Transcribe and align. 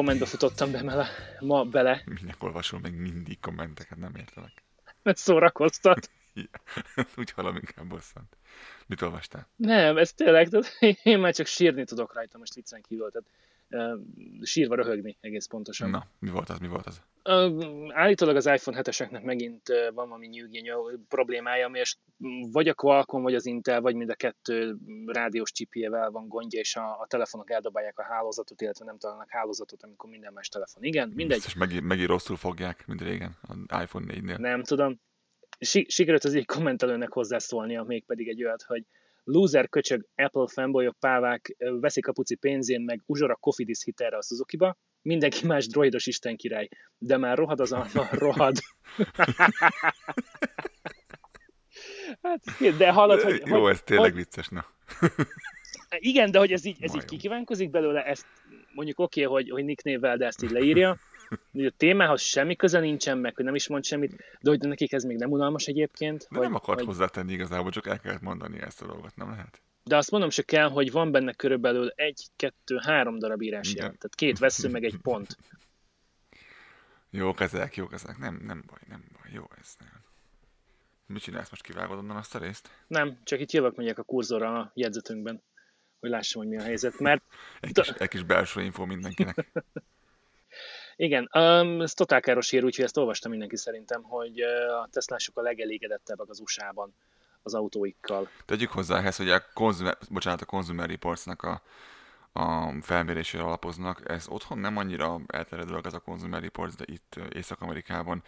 Kommentbe 0.00 0.26
futottam 0.26 0.70
be 0.72 0.82
mele, 0.82 1.08
ma 1.40 1.64
bele. 1.64 2.02
Minek 2.04 2.42
olvasol 2.42 2.80
meg 2.80 2.94
mindig 2.94 3.40
kommenteket, 3.40 3.98
nem 3.98 4.14
értelek. 4.14 4.62
Mert 5.02 5.16
szórakoztat. 5.18 6.10
Úgy 7.16 7.30
hallom 7.30 7.54
inkább 7.54 7.86
bosszant. 7.86 8.36
Mit 8.86 9.02
olvastál? 9.02 9.48
Nem, 9.56 9.96
ez 9.96 10.12
tényleg, 10.12 10.48
tehát 10.48 10.76
én 11.02 11.18
már 11.18 11.34
csak 11.34 11.46
sírni 11.46 11.84
tudok 11.84 12.14
rajta 12.14 12.38
most 12.38 12.54
viccen 12.54 12.82
kívül. 12.82 13.10
Tehát 13.10 13.28
sírva 14.42 14.74
röhögni 14.74 15.16
egész 15.20 15.46
pontosan. 15.46 15.90
Na, 15.90 16.06
mi 16.18 16.30
volt 16.30 16.48
az, 16.48 16.58
mi 16.58 16.68
volt 16.68 16.86
az? 16.86 17.02
Állítólag 17.88 18.36
az 18.36 18.46
iPhone 18.46 18.80
7-eseknek 18.82 19.22
megint 19.22 19.68
van 19.94 20.08
valami 20.08 20.26
nyűgény 20.26 20.70
problémája, 21.08 21.66
ami 21.66 21.78
és 21.78 21.96
vagy 22.52 22.68
a 22.68 22.74
Qualcomm, 22.74 23.22
vagy 23.22 23.34
az 23.34 23.46
Intel, 23.46 23.80
vagy 23.80 23.94
mind 23.94 24.10
a 24.10 24.14
kettő 24.14 24.76
rádiós 25.06 25.52
csipjével 25.52 26.10
van 26.10 26.28
gondja, 26.28 26.60
és 26.60 26.76
a, 26.76 27.00
a 27.00 27.06
telefonok 27.08 27.50
eldobálják 27.50 27.98
a 27.98 28.02
hálózatot, 28.02 28.60
illetve 28.60 28.84
nem 28.84 28.98
találnak 28.98 29.30
hálózatot, 29.30 29.82
amikor 29.82 30.10
minden 30.10 30.32
más 30.32 30.48
telefon. 30.48 30.82
Igen, 30.82 31.12
mindegy. 31.14 31.42
És 31.46 31.54
megint, 31.54 31.84
megint 31.84 32.08
rosszul 32.08 32.36
fogják, 32.36 32.86
mint 32.86 33.00
régen, 33.00 33.36
az 33.42 33.56
iPhone 33.82 34.14
4-nél. 34.14 34.38
Nem 34.38 34.62
tudom. 34.62 35.00
Sikerült 35.86 36.24
az 36.24 36.34
egy 36.34 36.46
kommentelőnek 36.46 37.12
hozzászólnia, 37.12 37.82
mégpedig 37.82 38.28
egy 38.28 38.44
olyat, 38.44 38.62
hogy 38.62 38.84
loser 39.30 39.68
köcsög 39.68 40.06
Apple 40.14 40.46
fanboyok 40.46 40.96
pávák 40.98 41.56
veszik 41.80 42.06
a 42.06 42.12
puci 42.12 42.34
pénzén, 42.34 42.80
meg 42.80 43.02
uzsora 43.06 43.36
kofidis 43.36 43.84
hitelre 43.84 44.16
a 44.16 44.22
Suzuki-ba, 44.22 44.76
mindenki 45.02 45.46
más 45.46 45.66
droidos 45.66 46.06
isten 46.06 46.36
király, 46.36 46.68
de 46.98 47.16
már 47.16 47.38
rohad 47.38 47.60
az 47.60 47.72
alma, 47.72 48.08
rohad. 48.10 48.56
hát, 52.22 52.40
de 52.76 52.92
hallod, 52.92 53.20
hogy... 53.20 53.42
Jó, 53.44 53.62
hogy, 53.62 53.72
ez 53.72 53.82
tényleg 53.82 54.12
hogy, 54.12 54.20
vicces, 54.20 54.48
na. 54.48 54.66
igen, 55.98 56.30
de 56.30 56.38
hogy 56.38 56.52
ez 56.52 56.64
így, 56.64 56.76
ez 56.80 56.94
így 56.94 57.04
kikívánkozik 57.04 57.70
belőle, 57.70 58.04
ezt 58.04 58.26
mondjuk 58.74 58.98
oké, 58.98 59.24
okay, 59.24 59.34
hogy, 59.34 59.50
hogy 59.50 59.64
Nick 59.64 59.82
névvel, 59.82 60.16
de 60.16 60.26
ezt 60.26 60.42
így 60.42 60.50
leírja, 60.50 60.98
hogy 61.52 61.64
a 61.64 61.70
témához 61.76 62.20
semmi 62.20 62.56
köze 62.56 62.80
nincsen, 62.80 63.18
meg 63.18 63.34
hogy 63.36 63.44
nem 63.44 63.54
is 63.54 63.68
mond 63.68 63.84
semmit, 63.84 64.16
de 64.40 64.50
hogy 64.50 64.60
nekik 64.60 64.92
ez 64.92 65.04
még 65.04 65.16
nem 65.16 65.30
unalmas 65.30 65.66
egyébként. 65.66 66.26
De 66.30 66.38
hogy, 66.38 66.46
nem 66.46 66.54
akart 66.54 66.78
hogy... 66.78 66.88
hozzátenni 66.88 67.32
igazából, 67.32 67.70
csak 67.70 67.86
el 67.86 68.00
kellett 68.00 68.20
mondani 68.20 68.60
ezt 68.60 68.82
a 68.82 68.86
dolgot, 68.86 69.16
nem 69.16 69.30
lehet? 69.30 69.60
De 69.84 69.96
azt 69.96 70.10
mondom 70.10 70.30
se 70.30 70.42
kell, 70.42 70.68
hogy 70.68 70.90
van 70.90 71.10
benne 71.10 71.32
körülbelül 71.32 71.92
egy, 71.94 72.26
kettő, 72.36 72.76
három 72.82 73.18
darab 73.18 73.42
írás 73.42 73.74
jel. 73.74 73.86
Tehát 73.86 74.14
két 74.14 74.38
vesző, 74.38 74.68
meg 74.68 74.84
egy 74.84 74.96
pont. 75.02 75.36
Jó 77.10 77.34
ezek, 77.38 77.76
jó 77.76 77.86
ezek. 77.90 78.18
Nem, 78.18 78.40
nem 78.46 78.64
baj, 78.66 78.78
nem 78.88 79.04
baj. 79.12 79.30
Jó 79.32 79.44
ez. 79.60 79.74
Nem. 79.78 80.00
Mit 81.06 81.22
csinálsz 81.22 81.50
most 81.50 81.62
kivágod 81.62 81.98
onnan 81.98 82.16
azt 82.16 82.34
a 82.34 82.38
részt? 82.38 82.70
Nem, 82.86 83.18
csak 83.24 83.40
itt 83.40 83.50
jövök 83.50 83.76
megyek 83.76 83.98
a 83.98 84.02
kurzorra 84.02 84.58
a 84.58 84.70
jegyzetünkben, 84.74 85.42
hogy 86.00 86.10
lássam, 86.10 86.42
hogy 86.42 86.50
mi 86.50 86.58
a 86.58 86.62
helyzet, 86.62 86.98
mert... 86.98 87.22
egy, 87.60 87.72
kis, 87.72 87.88
egy 87.88 88.08
kis 88.08 88.22
belső 88.22 88.62
info 88.62 88.86
mindenkinek. 88.86 89.50
Igen, 91.00 91.30
um, 91.32 91.80
ez 91.80 91.94
totál 91.94 92.20
káros 92.20 92.50
hír, 92.50 92.64
úgyhogy 92.64 92.84
ezt 92.84 92.96
olvastam 92.96 93.30
mindenki 93.30 93.56
szerintem, 93.56 94.02
hogy 94.02 94.40
a 94.82 94.88
Teslások 94.90 95.38
a 95.38 95.42
legelégedettebbek 95.42 96.28
az 96.28 96.40
USA-ban 96.40 96.94
az 97.42 97.54
autóikkal. 97.54 98.28
Tegyük 98.44 98.70
hozzá 98.70 98.98
ehhez, 98.98 99.16
hogy 99.16 99.30
a 99.30 99.42
Consumer, 99.54 99.98
bocsánat, 100.10 100.40
a 100.40 100.44
Consumer 100.44 100.88
Reports-nak 100.88 101.42
a, 101.42 101.62
a 102.32 102.72
felmérésére 102.82 103.42
alapoznak. 103.42 104.08
Ez 104.08 104.28
otthon 104.28 104.58
nem 104.58 104.76
annyira 104.76 105.20
elterjedő 105.26 105.80
ez 105.84 105.94
a 105.94 105.98
Consumer 105.98 106.42
Reports, 106.42 106.74
de 106.74 106.84
itt 106.86 107.20
Észak-Amerikában 107.34 108.22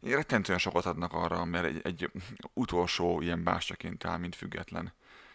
rettentően 0.00 0.58
sokat 0.58 0.86
adnak 0.86 1.12
arra, 1.12 1.44
mert 1.44 1.64
egy, 1.64 1.80
egy 1.82 2.10
utolsó 2.52 3.20
ilyen 3.20 3.44
bástyaként 3.44 4.04
áll, 4.04 4.18
mint 4.18 4.34
független 4.34 4.92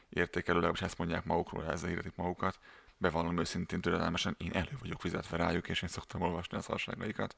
értékelő, 0.10 0.56
legalábbis 0.56 0.82
ezt 0.82 0.98
mondják 0.98 1.26
magukról, 1.26 1.66
ezzel 1.66 1.88
hirdetik 1.88 2.16
magukat 2.16 2.60
bevallom 3.00 3.40
őszintén 3.40 3.82
türelmesen, 3.82 4.36
én 4.38 4.52
elő 4.54 4.78
vagyok 4.80 5.02
fizetve 5.02 5.38
rájuk, 5.38 5.70
és 5.70 5.82
én 5.82 5.90
szoktam 5.90 6.22
olvasni 6.22 6.58
a 6.58 6.62
szarságaikat. 6.62 7.36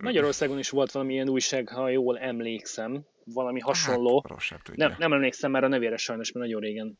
Magyarországon 0.00 0.58
is 0.58 0.70
volt 0.70 0.92
valami 0.92 1.12
ilyen 1.12 1.28
újság, 1.28 1.68
ha 1.68 1.88
jól 1.88 2.18
emlékszem, 2.18 3.06
valami 3.24 3.60
hát, 3.60 3.68
hasonló. 3.68 4.24
Hát, 4.28 4.76
nem, 4.76 4.94
nem 4.98 5.12
emlékszem 5.12 5.50
már 5.50 5.64
a 5.64 5.68
nevére 5.68 5.96
sajnos, 5.96 6.32
mert 6.32 6.46
nagyon 6.46 6.60
régen 6.60 6.98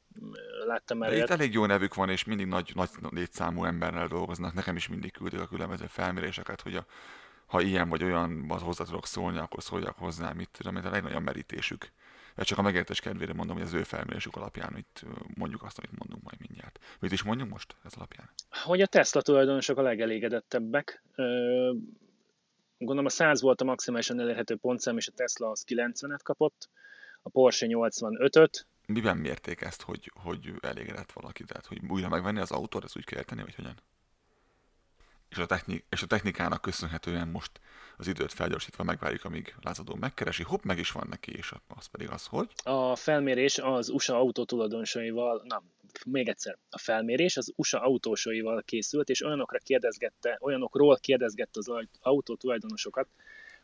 láttam 0.66 0.98
már. 0.98 1.12
itt 1.12 1.30
elég 1.30 1.52
jó 1.52 1.66
nevük 1.66 1.94
van, 1.94 2.08
és 2.08 2.24
mindig 2.24 2.46
nagy, 2.46 2.72
nagy 2.74 2.88
létszámú 3.10 3.64
emberrel 3.64 4.08
dolgoznak. 4.08 4.54
Nekem 4.54 4.76
is 4.76 4.88
mindig 4.88 5.12
küldik 5.12 5.40
a 5.40 5.46
különböző 5.46 5.86
felméréseket, 5.86 6.60
hogy 6.60 6.74
a, 6.74 6.86
ha 7.46 7.60
ilyen 7.60 7.88
vagy 7.88 8.02
olyan 8.02 8.48
hozzá 8.48 8.84
tudok 8.84 9.06
szólni, 9.06 9.38
akkor 9.38 9.62
szóljak 9.62 9.98
hozzá, 9.98 10.32
mit 10.32 10.50
tudom, 10.52 10.76
a 10.76 10.90
legnagyobb 10.90 11.22
merítésük 11.22 11.90
csak 12.36 12.58
a 12.58 12.62
megértés 12.62 13.00
kedvére 13.00 13.32
mondom, 13.32 13.56
hogy 13.56 13.64
az 13.64 13.72
ő 13.72 13.82
felmérésük 13.82 14.36
alapján 14.36 14.76
itt 14.76 15.04
mondjuk 15.34 15.62
azt, 15.62 15.78
amit 15.78 15.98
mondunk 15.98 16.22
majd 16.22 16.40
mindjárt. 16.40 16.78
Mit 17.00 17.12
is 17.12 17.22
mondjunk 17.22 17.50
most 17.50 17.76
ez 17.84 17.92
alapján? 17.96 18.30
Hogy 18.50 18.80
a 18.80 18.86
Tesla 18.86 19.22
tulajdonosok 19.22 19.78
a 19.78 19.82
legelégedettebbek. 19.82 21.02
Gondolom 22.78 23.04
a 23.04 23.08
100 23.08 23.40
volt 23.40 23.60
a 23.60 23.64
maximálisan 23.64 24.20
elérhető 24.20 24.56
pontszám, 24.56 24.96
és 24.96 25.08
a 25.08 25.12
Tesla 25.12 25.50
az 25.50 25.64
90-et 25.68 26.20
kapott, 26.22 26.68
a 27.22 27.28
Porsche 27.28 27.66
85-öt. 27.70 28.66
Miben 28.86 29.16
mérték 29.16 29.60
ezt, 29.60 29.82
hogy, 29.82 30.12
hogy 30.22 30.52
elégedett 30.60 31.12
valaki? 31.12 31.44
Tehát, 31.44 31.66
hogy 31.66 31.80
újra 31.88 32.08
megvenni 32.08 32.40
az 32.40 32.50
autót, 32.50 32.84
ezt 32.84 32.96
úgy 32.96 33.04
kell 33.04 33.18
érteni, 33.18 33.42
vagy 33.42 33.54
hogyan? 33.54 33.74
És 35.34 35.40
a, 35.40 35.46
technik, 35.46 35.84
és 35.88 36.02
a 36.02 36.06
technikának 36.06 36.62
köszönhetően 36.62 37.28
most 37.28 37.50
az 37.96 38.06
időt 38.06 38.32
felgyorsítva 38.32 38.82
megvárjuk, 38.82 39.24
amíg 39.24 39.54
lázadó 39.62 39.94
megkeresi, 39.94 40.42
hopp, 40.42 40.62
meg 40.62 40.78
is 40.78 40.90
van 40.90 41.06
neki, 41.10 41.32
és 41.36 41.52
az 41.68 41.86
pedig 41.86 42.10
az, 42.10 42.26
hogy? 42.26 42.50
A 42.64 42.96
felmérés 42.96 43.58
az 43.58 43.88
USA 43.88 44.16
autótulajdonosaival, 44.18 45.42
na, 45.44 45.62
még 46.06 46.28
egyszer, 46.28 46.58
a 46.70 46.78
felmérés 46.78 47.36
az 47.36 47.52
USA 47.56 47.80
autósaival 47.80 48.62
készült, 48.62 49.08
és 49.08 49.24
olyanokra 49.24 49.58
kérdezgette, 49.58 50.38
olyanokról 50.40 50.96
kérdezgette 50.96 51.58
az 51.58 51.86
autótulajdonosokat, 52.00 53.08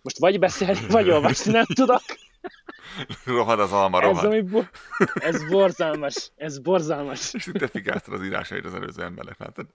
most 0.03 0.19
vagy 0.19 0.39
beszélni, 0.39 0.87
vagy 0.89 1.11
olvasni, 1.11 1.53
nem 1.53 1.65
tudok. 1.65 2.03
Rohad 3.25 3.61
az 3.61 3.73
alma, 3.73 4.01
rohad. 4.01 4.17
Ez, 4.17 4.25
ami 4.25 4.41
bo- 4.41 4.71
ez 5.15 5.49
borzalmas, 5.49 6.31
ez 6.37 6.59
borzalmas. 6.59 7.35
És 7.35 7.51
te 7.53 7.67
figáztad 7.67 8.15
az 8.15 8.25
írásait 8.25 8.65
az 8.65 8.75
előző 8.75 9.03
embernek, 9.03 9.39
látod? 9.39 9.67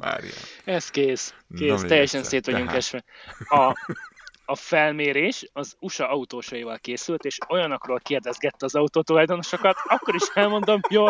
Mária. 0.00 0.34
Ez 0.64 0.90
kész. 0.90 1.34
Kész, 1.56 1.80
Na, 1.80 1.88
teljesen 1.88 2.22
szét 2.22 2.44
vagyunk 2.46 2.64
Tehát. 2.64 2.76
esve. 2.76 3.04
A, 3.38 3.74
a 4.44 4.56
felmérés 4.56 5.48
az 5.52 5.76
USA 5.80 6.08
autósaival 6.08 6.78
készült, 6.78 7.24
és 7.24 7.38
olyanokról 7.48 7.98
kérdezgette 8.00 8.64
az 8.64 8.74
autótulajdonosokat, 8.74 9.76
akkor 9.84 10.14
is 10.14 10.22
elmondom, 10.34 10.80
jó. 10.88 11.06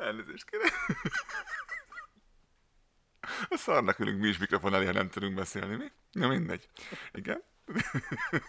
Elnézést 0.00 0.50
kérem. 0.50 0.68
A 3.48 3.56
szarnak 3.56 3.98
ülünk 3.98 4.20
mi 4.20 4.28
is 4.28 4.38
mikrofon 4.38 4.74
elé, 4.74 4.84
ha 4.84 4.92
nem 4.92 5.08
tudunk 5.10 5.34
beszélni, 5.34 5.74
mi? 5.76 5.84
Na 6.12 6.28
mindegy. 6.28 6.68
Igen. 7.12 7.42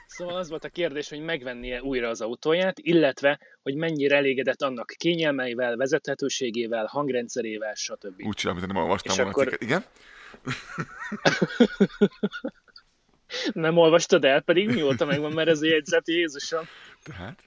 Szóval 0.08 0.36
az 0.36 0.50
volt 0.50 0.64
a 0.64 0.70
kérdés, 0.70 1.10
hogy 1.10 1.20
megvennie 1.20 1.82
újra 1.82 2.10
az 2.10 2.22
autóját, 2.22 2.80
illetve, 2.80 3.40
hogy 3.62 3.76
mennyire 3.76 4.16
elégedett 4.16 4.62
annak 4.62 4.94
kényelmeivel, 4.98 5.76
vezethetőségével, 5.76 6.86
hangrendszerével, 6.86 7.74
stb. 7.74 8.26
Úgy 8.26 8.42
mint 8.44 8.68
nem 8.68 8.76
olvastam 8.76 9.16
volna 9.16 9.32
akkor... 9.32 9.44
cikket. 9.48 9.62
Igen? 9.62 9.84
nem 13.54 13.78
olvastad 13.78 14.26
el, 14.26 14.42
pedig 14.42 14.68
mióta 14.68 15.06
megvan, 15.06 15.32
mert 15.32 15.50
ez 15.50 15.62
a 15.62 15.66
jegyzet, 15.66 16.08
Jézusom. 16.08 16.66
Tehát? 17.04 17.44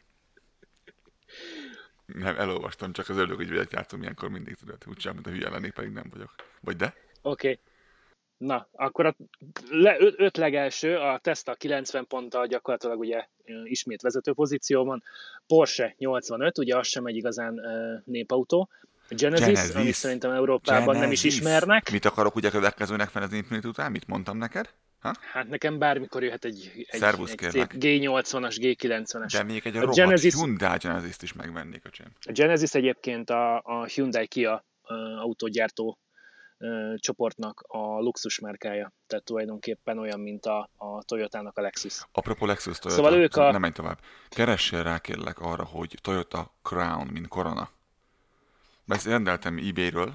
Nem, 2.07 2.37
elolvastam, 2.37 2.93
csak 2.93 3.09
az 3.09 3.17
örülök, 3.17 3.37
hogy 3.37 3.69
játszom 3.71 4.03
ilyenkor 4.03 4.29
mindig 4.29 4.55
tudod. 4.55 4.83
Úgy 4.87 5.01
sem, 5.01 5.15
mint 5.15 5.27
a 5.27 5.31
hülye 5.31 5.49
lennék, 5.49 5.73
pedig 5.73 5.93
nem 5.93 6.07
vagyok. 6.13 6.35
Vagy 6.61 6.77
de? 6.77 6.95
Oké. 7.23 7.51
Okay. 7.51 7.59
Na, 8.45 8.69
akkor 8.73 9.07
a 9.07 9.17
le, 9.71 9.97
öt, 9.99 10.15
öt 10.21 10.37
legelső, 10.37 10.97
a 10.97 11.19
Tesla 11.19 11.55
90 11.55 12.07
ponttal 12.07 12.47
gyakorlatilag 12.47 12.99
ugye 12.99 13.27
ismét 13.65 14.01
vezető 14.01 14.33
pozícióban, 14.33 15.03
Porsche 15.47 15.95
85, 15.99 16.59
ugye 16.59 16.77
az 16.77 16.87
sem 16.87 17.07
egy 17.07 17.17
igazán 17.17 17.61
népautó, 18.05 18.69
Genesis, 19.09 19.47
Genesis, 19.47 19.75
amit 19.75 19.95
szerintem 19.95 20.31
Európában 20.31 20.95
Genesis. 20.95 21.01
nem 21.01 21.13
is 21.13 21.25
ismernek. 21.25 21.91
Mit 21.91 22.05
akarok 22.05 22.35
ugye 22.35 22.51
következőnek 22.51 23.09
fenezni 23.09 23.37
Infinity 23.37 23.67
után? 23.67 23.91
Mit 23.91 24.07
mondtam 24.07 24.39
neked? 24.39 24.69
Ha? 25.01 25.13
Hát 25.33 25.49
nekem 25.49 25.79
bármikor 25.79 26.23
jöhet 26.23 26.45
egy, 26.45 26.73
egy, 26.75 27.03
egy 27.03 27.27
szép 27.51 27.73
G80-as, 27.75 28.57
G90-es. 28.61 29.29
De 29.33 29.43
még 29.43 29.63
egy 29.65 29.77
a, 29.77 29.83
a 29.83 29.93
Genesis, 29.93 30.35
Hyundai 30.35 30.79
Genesis-t 30.79 31.23
is 31.23 31.33
megvennék 31.33 31.85
a 31.85 31.91
Csem. 31.91 32.13
A 32.21 32.33
Genesis 32.33 32.75
egyébként 32.75 33.31
a, 33.31 33.57
a 33.65 33.85
Hyundai 33.85 34.27
Kia 34.27 34.65
autógyártó 35.21 35.99
csoportnak 36.97 37.65
a 37.69 37.79
luxus 37.79 38.39
márkája, 38.39 38.93
tehát 39.07 39.25
tulajdonképpen 39.25 39.99
olyan, 39.99 40.21
mint 40.21 40.47
a, 40.47 40.71
a 40.77 41.03
Toyota-nak 41.03 41.59
a 41.59 41.61
Lexus. 41.61 42.07
Apropó 42.13 42.47
Lexus 42.47 42.79
Toyota, 42.79 43.03
szóval 43.03 43.21
ők 43.21 43.37
a... 43.37 43.51
nem 43.51 43.61
menj 43.61 43.73
tovább. 43.73 43.99
Keressél 44.29 44.83
rá 44.83 44.99
kérlek 44.99 45.41
arra, 45.41 45.65
hogy 45.65 45.99
Toyota 46.01 46.55
Crown, 46.63 47.07
mint 47.07 47.29
Corona. 47.29 47.71
Ezt 48.87 49.07
rendeltem 49.07 49.59
eBay-ről, 49.59 50.15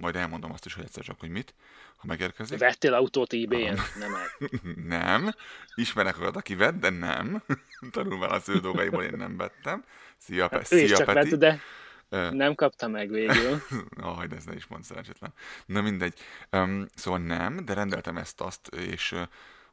majd 0.00 0.16
elmondom 0.16 0.52
azt 0.52 0.66
is, 0.66 0.74
hogy 0.74 0.84
egyszer 0.84 1.04
csak, 1.04 1.20
hogy 1.20 1.28
mit, 1.28 1.54
ha 1.96 2.06
megérkezik. 2.06 2.58
Vettél 2.58 2.94
autót 2.94 3.32
eBay-en? 3.32 3.78
Nem 3.98 4.14
el. 4.14 4.48
nem. 4.98 5.34
Ismerek 5.74 6.20
olyat, 6.20 6.36
aki 6.36 6.54
vett, 6.54 6.74
de 6.74 6.90
nem. 6.90 7.42
Tanulván 7.90 8.30
az 8.30 8.48
ő 8.48 8.58
dolgaiból 8.58 9.02
én 9.02 9.16
nem 9.16 9.36
vettem. 9.36 9.84
Szia, 10.16 10.48
hát, 10.50 10.66
Szia 10.66 11.04
Peti. 11.04 11.30
Vett, 11.30 11.38
de 11.38 11.60
Nem 12.08 12.54
kapta 12.54 12.88
meg 12.88 13.10
végül. 13.10 13.60
Ah, 14.00 14.24
de 14.24 14.36
ez 14.36 14.44
ne 14.44 14.54
is 14.54 14.66
mond 14.66 14.84
szerencsétlen. 14.84 15.32
Na 15.66 15.80
mindegy. 15.80 16.14
Um, 16.52 16.86
szóval 16.94 17.20
nem, 17.20 17.64
de 17.64 17.74
rendeltem 17.74 18.16
ezt-azt, 18.16 18.68
és 18.74 19.14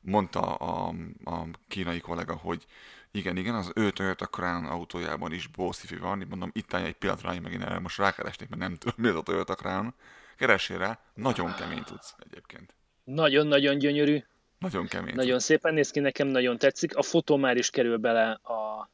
mondta 0.02 0.56
a, 0.56 0.94
a 1.24 1.46
kínai 1.68 2.00
kollega, 2.00 2.36
hogy 2.36 2.66
igen, 3.12 3.38
igen, 3.38 3.56
az 3.56 3.72
ő 3.76 3.92
Toyota 3.92 4.26
Crown 4.26 4.66
autójában 4.66 5.34
is 5.34 5.48
bószifi 5.48 5.96
van, 5.96 6.26
mondom, 6.30 6.52
itt 6.54 6.74
állj 6.74 6.86
egy 6.86 6.94
pillanatra, 6.96 7.34
én 7.34 7.42
megint 7.42 7.64
erre 7.64 7.80
most 7.80 7.98
rákeresnék, 7.98 8.50
mert 8.50 8.62
nem 8.62 8.76
tudom, 8.76 8.96
mi 8.98 9.08
az 9.08 9.16
a 9.16 9.22
Toyota 9.22 9.56
Crown. 9.56 9.94
Keressél 10.38 10.78
rá, 10.78 11.00
nagyon 11.14 11.56
kemény 11.56 11.84
tudsz 11.84 12.16
egyébként. 12.20 12.76
Nagyon-nagyon 13.04 13.78
gyönyörű. 13.78 14.24
Nagyon 14.58 14.88
kemény. 14.88 15.16
Nagyon 15.16 15.40
szépen 15.40 15.74
néz 15.74 15.92
ki, 15.92 16.00
nekem 16.00 16.28
nagyon 16.28 16.58
tetszik. 16.58 16.96
A 16.96 17.02
fotó 17.02 17.38
már 17.38 17.58
is 17.58 17.70
kerül 17.70 17.98
bele 17.98 18.32
a, 18.32 18.90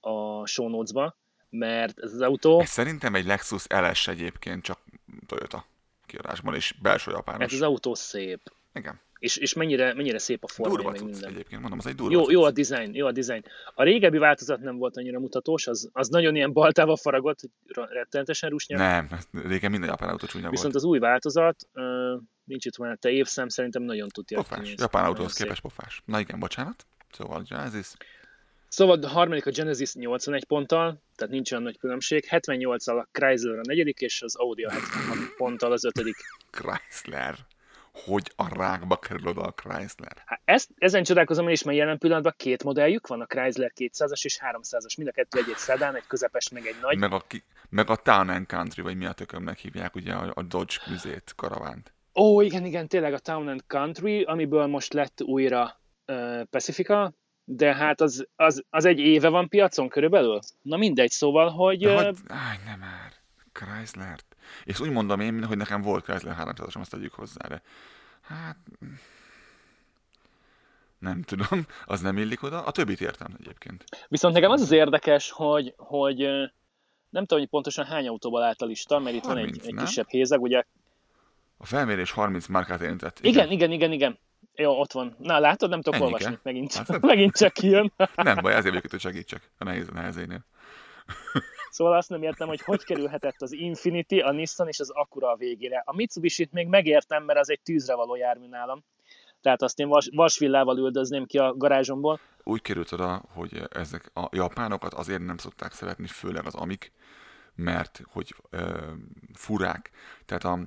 a 0.00 0.46
show 0.46 0.68
notes-ba, 0.68 1.16
mert 1.52 1.98
ez 1.98 2.12
az 2.12 2.20
autó... 2.20 2.60
Ez 2.60 2.68
szerintem 2.68 3.14
egy 3.14 3.24
Lexus 3.24 3.66
LS 3.68 4.08
egyébként, 4.08 4.62
csak 4.62 4.78
Toyota 5.26 5.64
kiadásban, 6.06 6.54
és 6.54 6.74
belső 6.82 7.10
japános. 7.10 7.44
Ez 7.44 7.52
az 7.52 7.62
autó 7.62 7.94
szép. 7.94 8.52
Igen. 8.74 9.00
És, 9.18 9.36
és 9.36 9.54
mennyire, 9.54 9.94
mennyire 9.94 10.18
szép 10.18 10.44
a 10.44 10.48
forma, 10.48 10.74
durva 10.74 10.90
meg 10.90 11.04
minden. 11.04 11.30
egyébként, 11.30 11.60
mondom, 11.60 11.78
az 11.78 11.86
egy 11.86 11.94
durva 11.94 12.12
jó, 12.12 12.30
jó 12.30 12.42
a 12.42 12.50
design, 12.50 12.94
jó 12.94 13.06
a 13.06 13.12
design. 13.12 13.44
A 13.74 13.82
régebbi 13.82 14.18
változat 14.18 14.60
nem 14.60 14.76
volt 14.76 14.96
annyira 14.96 15.18
mutatós, 15.18 15.66
az, 15.66 15.90
az 15.92 16.08
nagyon 16.08 16.34
ilyen 16.34 16.52
baltával 16.52 16.96
faragott, 16.96 17.40
hogy 17.40 17.50
rettenetesen 17.88 18.50
rusnya. 18.50 18.76
Nem, 18.76 19.08
régen 19.32 19.70
minden 19.70 19.88
japán 19.88 20.08
autó 20.08 20.26
csúnya 20.26 20.50
Viszont 20.50 20.72
volt. 20.72 20.84
az 20.84 20.90
új 20.90 20.98
változat, 20.98 21.68
uh, 21.74 22.22
nincs 22.44 22.66
itt 22.66 22.78
már 22.78 22.96
te 22.96 23.10
évszám, 23.10 23.48
szerintem 23.48 23.82
nagyon 23.82 24.08
tudja. 24.08 24.36
Pofás, 24.36 24.74
japán 24.76 25.04
autóhoz 25.04 25.32
képest 25.32 25.60
pofás. 25.60 26.02
Na 26.04 26.20
igen, 26.20 26.38
bocsánat. 26.38 26.86
Szóval 27.12 27.42
Genesis. 27.48 27.92
Szóval 28.72 29.02
a 29.02 29.08
harmadik 29.08 29.46
a 29.46 29.50
Genesis 29.50 29.94
81 29.94 30.44
ponttal, 30.44 31.02
tehát 31.16 31.32
nincs 31.32 31.52
olyan 31.52 31.64
nagy 31.64 31.78
különbség. 31.78 32.26
78-al 32.30 32.98
a 32.98 33.08
Chrysler 33.12 33.58
a 33.58 33.60
negyedik, 33.62 34.00
és 34.00 34.22
az 34.22 34.36
Audi 34.36 34.62
a 34.62 34.70
76 34.70 35.34
ponttal 35.36 35.72
az 35.72 35.84
ötödik. 35.84 36.16
Chrysler 36.50 37.34
hogy 37.92 38.32
a 38.36 38.54
rákba 38.54 38.96
kerül 38.96 39.26
oda 39.26 39.40
a 39.40 39.52
Chrysler. 39.52 40.22
Hát 40.24 40.40
ezt, 40.44 40.70
ezen 40.78 41.02
csodálkozom 41.02 41.46
én 41.46 41.52
is, 41.52 41.62
mert 41.62 41.76
jelen 41.76 41.98
pillanatban 41.98 42.34
két 42.36 42.64
modelljük 42.64 43.06
van, 43.06 43.20
a 43.20 43.26
Chrysler 43.26 43.72
200-as 43.76 44.24
és 44.24 44.38
300-as, 44.52 44.96
mind 44.96 45.08
a 45.08 45.12
kettő 45.12 45.38
egy, 45.38 45.48
egy 45.48 45.56
szedán, 45.56 45.96
egy 45.96 46.06
közepes, 46.06 46.48
meg 46.48 46.66
egy 46.66 46.76
nagy. 46.80 46.98
Meg 46.98 47.12
a, 47.12 47.24
meg 47.68 47.90
a 47.90 47.96
Town 47.96 48.28
and 48.28 48.46
Country, 48.46 48.82
vagy 48.82 48.96
mi 48.96 49.04
a 49.04 49.12
tökömnek 49.12 49.58
hívják, 49.58 49.94
ugye 49.94 50.12
a, 50.12 50.32
a 50.34 50.42
Dodge 50.42 50.74
küzét, 50.84 51.32
karavánt. 51.36 51.92
Ó, 52.14 52.40
igen, 52.40 52.64
igen, 52.64 52.88
tényleg 52.88 53.12
a 53.12 53.18
Town 53.18 53.48
and 53.48 53.62
Country, 53.66 54.22
amiből 54.22 54.66
most 54.66 54.92
lett 54.92 55.22
újra 55.22 55.80
uh, 56.06 56.42
Pacifica, 56.42 57.12
de 57.56 57.74
hát 57.74 58.00
az, 58.00 58.26
az, 58.36 58.64
az 58.70 58.84
egy 58.84 58.98
éve 58.98 59.28
van 59.28 59.48
piacon 59.48 59.88
körülbelül? 59.88 60.38
Na 60.62 60.76
mindegy, 60.76 61.10
szóval, 61.10 61.50
hogy... 61.50 61.86
Uh... 61.86 61.92
Hát, 61.92 62.14
áj, 62.28 62.58
nem 62.64 62.78
már. 62.78 63.12
Chrysler. 63.52 64.18
És 64.64 64.80
úgy 64.80 64.90
mondom 64.90 65.20
én, 65.20 65.44
hogy 65.44 65.56
nekem 65.56 65.82
volt 65.82 66.04
Chrysler 66.04 66.36
300-as, 66.38 66.80
azt 66.80 66.90
tegyük 66.90 67.12
hozzá, 67.12 67.48
de 67.48 67.62
hát 68.20 68.56
nem 70.98 71.22
tudom, 71.22 71.66
az 71.84 72.00
nem 72.00 72.18
illik 72.18 72.42
oda. 72.42 72.64
A 72.64 72.70
többit 72.70 73.00
értem 73.00 73.34
egyébként. 73.40 73.84
Viszont 74.08 74.34
nekem 74.34 74.50
az 74.50 74.60
az 74.60 74.70
érdekes, 74.70 75.30
hogy, 75.30 75.74
hogy 75.76 76.18
nem 77.08 77.24
tudom, 77.24 77.38
hogy 77.38 77.48
pontosan 77.48 77.84
hány 77.84 78.08
autóval 78.08 78.42
állt 78.42 78.62
a 78.62 78.66
lista, 78.66 78.98
mert 78.98 79.16
itt 79.16 79.24
30, 79.24 79.56
van 79.56 79.58
egy, 79.58 79.68
egy 79.68 79.84
kisebb 79.84 80.08
hézag, 80.08 80.42
ugye? 80.42 80.62
A 81.56 81.66
felmérés 81.66 82.10
30 82.10 82.46
márkát 82.46 82.80
érintett. 82.80 83.18
Igen, 83.22 83.50
igen, 83.50 83.70
igen, 83.70 83.70
igen. 83.70 83.92
igen. 83.92 84.18
Jó, 84.54 84.80
ott 84.80 84.92
van. 84.92 85.16
Na, 85.18 85.38
látod, 85.38 85.68
nem 85.70 85.80
tudok 85.80 85.94
Ennyi 85.94 86.04
olvasni. 86.04 86.26
Kell. 86.26 86.38
Megint, 86.42 86.74
hát, 86.74 87.00
megint 87.12 87.36
csak 87.36 87.52
kijön. 87.52 87.92
nem 88.14 88.38
baj, 88.42 88.52
ezért 88.52 88.74
vagyok, 88.74 88.90
hogy 88.90 89.00
segítsek. 89.00 89.50
A 89.58 89.64
nehéz, 89.64 89.88
nehezénél. 89.88 90.44
Szóval 91.70 91.96
azt 91.96 92.08
nem 92.08 92.22
értem, 92.22 92.48
hogy 92.48 92.60
hogy 92.60 92.84
kerülhetett 92.84 93.42
az 93.42 93.52
Infinity, 93.52 94.18
a 94.20 94.32
Nissan 94.32 94.68
és 94.68 94.80
az 94.80 94.90
Acura 94.90 95.30
a 95.30 95.36
végére. 95.36 95.82
A 95.86 95.94
Mitsubishi-t 95.94 96.52
még 96.52 96.66
megértem, 96.66 97.24
mert 97.24 97.38
az 97.38 97.50
egy 97.50 97.60
tűzre 97.60 97.94
való 97.94 98.16
jármű 98.16 98.48
nálam. 98.48 98.84
Tehát 99.40 99.62
azt 99.62 99.78
én 99.78 99.88
vas, 99.88 100.08
vasvillával 100.12 100.78
üldözném 100.78 101.26
ki 101.26 101.38
a 101.38 101.56
garázsomból. 101.56 102.20
Úgy 102.42 102.62
került 102.62 102.92
oda, 102.92 103.22
hogy 103.34 103.62
ezek 103.70 104.10
a 104.14 104.28
japánokat 104.30 104.94
azért 104.94 105.24
nem 105.24 105.36
szokták 105.36 105.72
szeretni, 105.72 106.06
főleg 106.06 106.46
az 106.46 106.54
amik, 106.54 106.92
mert 107.54 108.02
hogy 108.12 108.34
ö, 108.50 108.90
furák. 109.34 109.90
Tehát 110.26 110.44
a, 110.44 110.58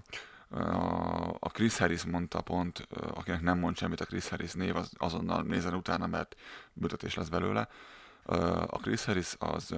a, 1.40 1.50
Chris 1.50 1.78
Harris 1.78 2.04
mondta 2.04 2.42
pont, 2.42 2.88
akinek 3.14 3.42
nem 3.42 3.58
mond 3.60 3.78
semmit 3.78 4.02
a 4.02 4.06
Chris 4.06 4.28
Harris 4.28 4.54
név, 4.54 4.76
az 4.76 4.92
azonnal 4.98 5.42
nézen 5.42 5.74
utána, 5.74 6.08
mert 6.08 6.36
büntetés 6.74 7.14
lesz 7.14 7.28
belőle. 7.28 7.68
A 8.68 8.78
Chris 8.78 9.06
Harris 9.06 9.36
az 9.40 9.76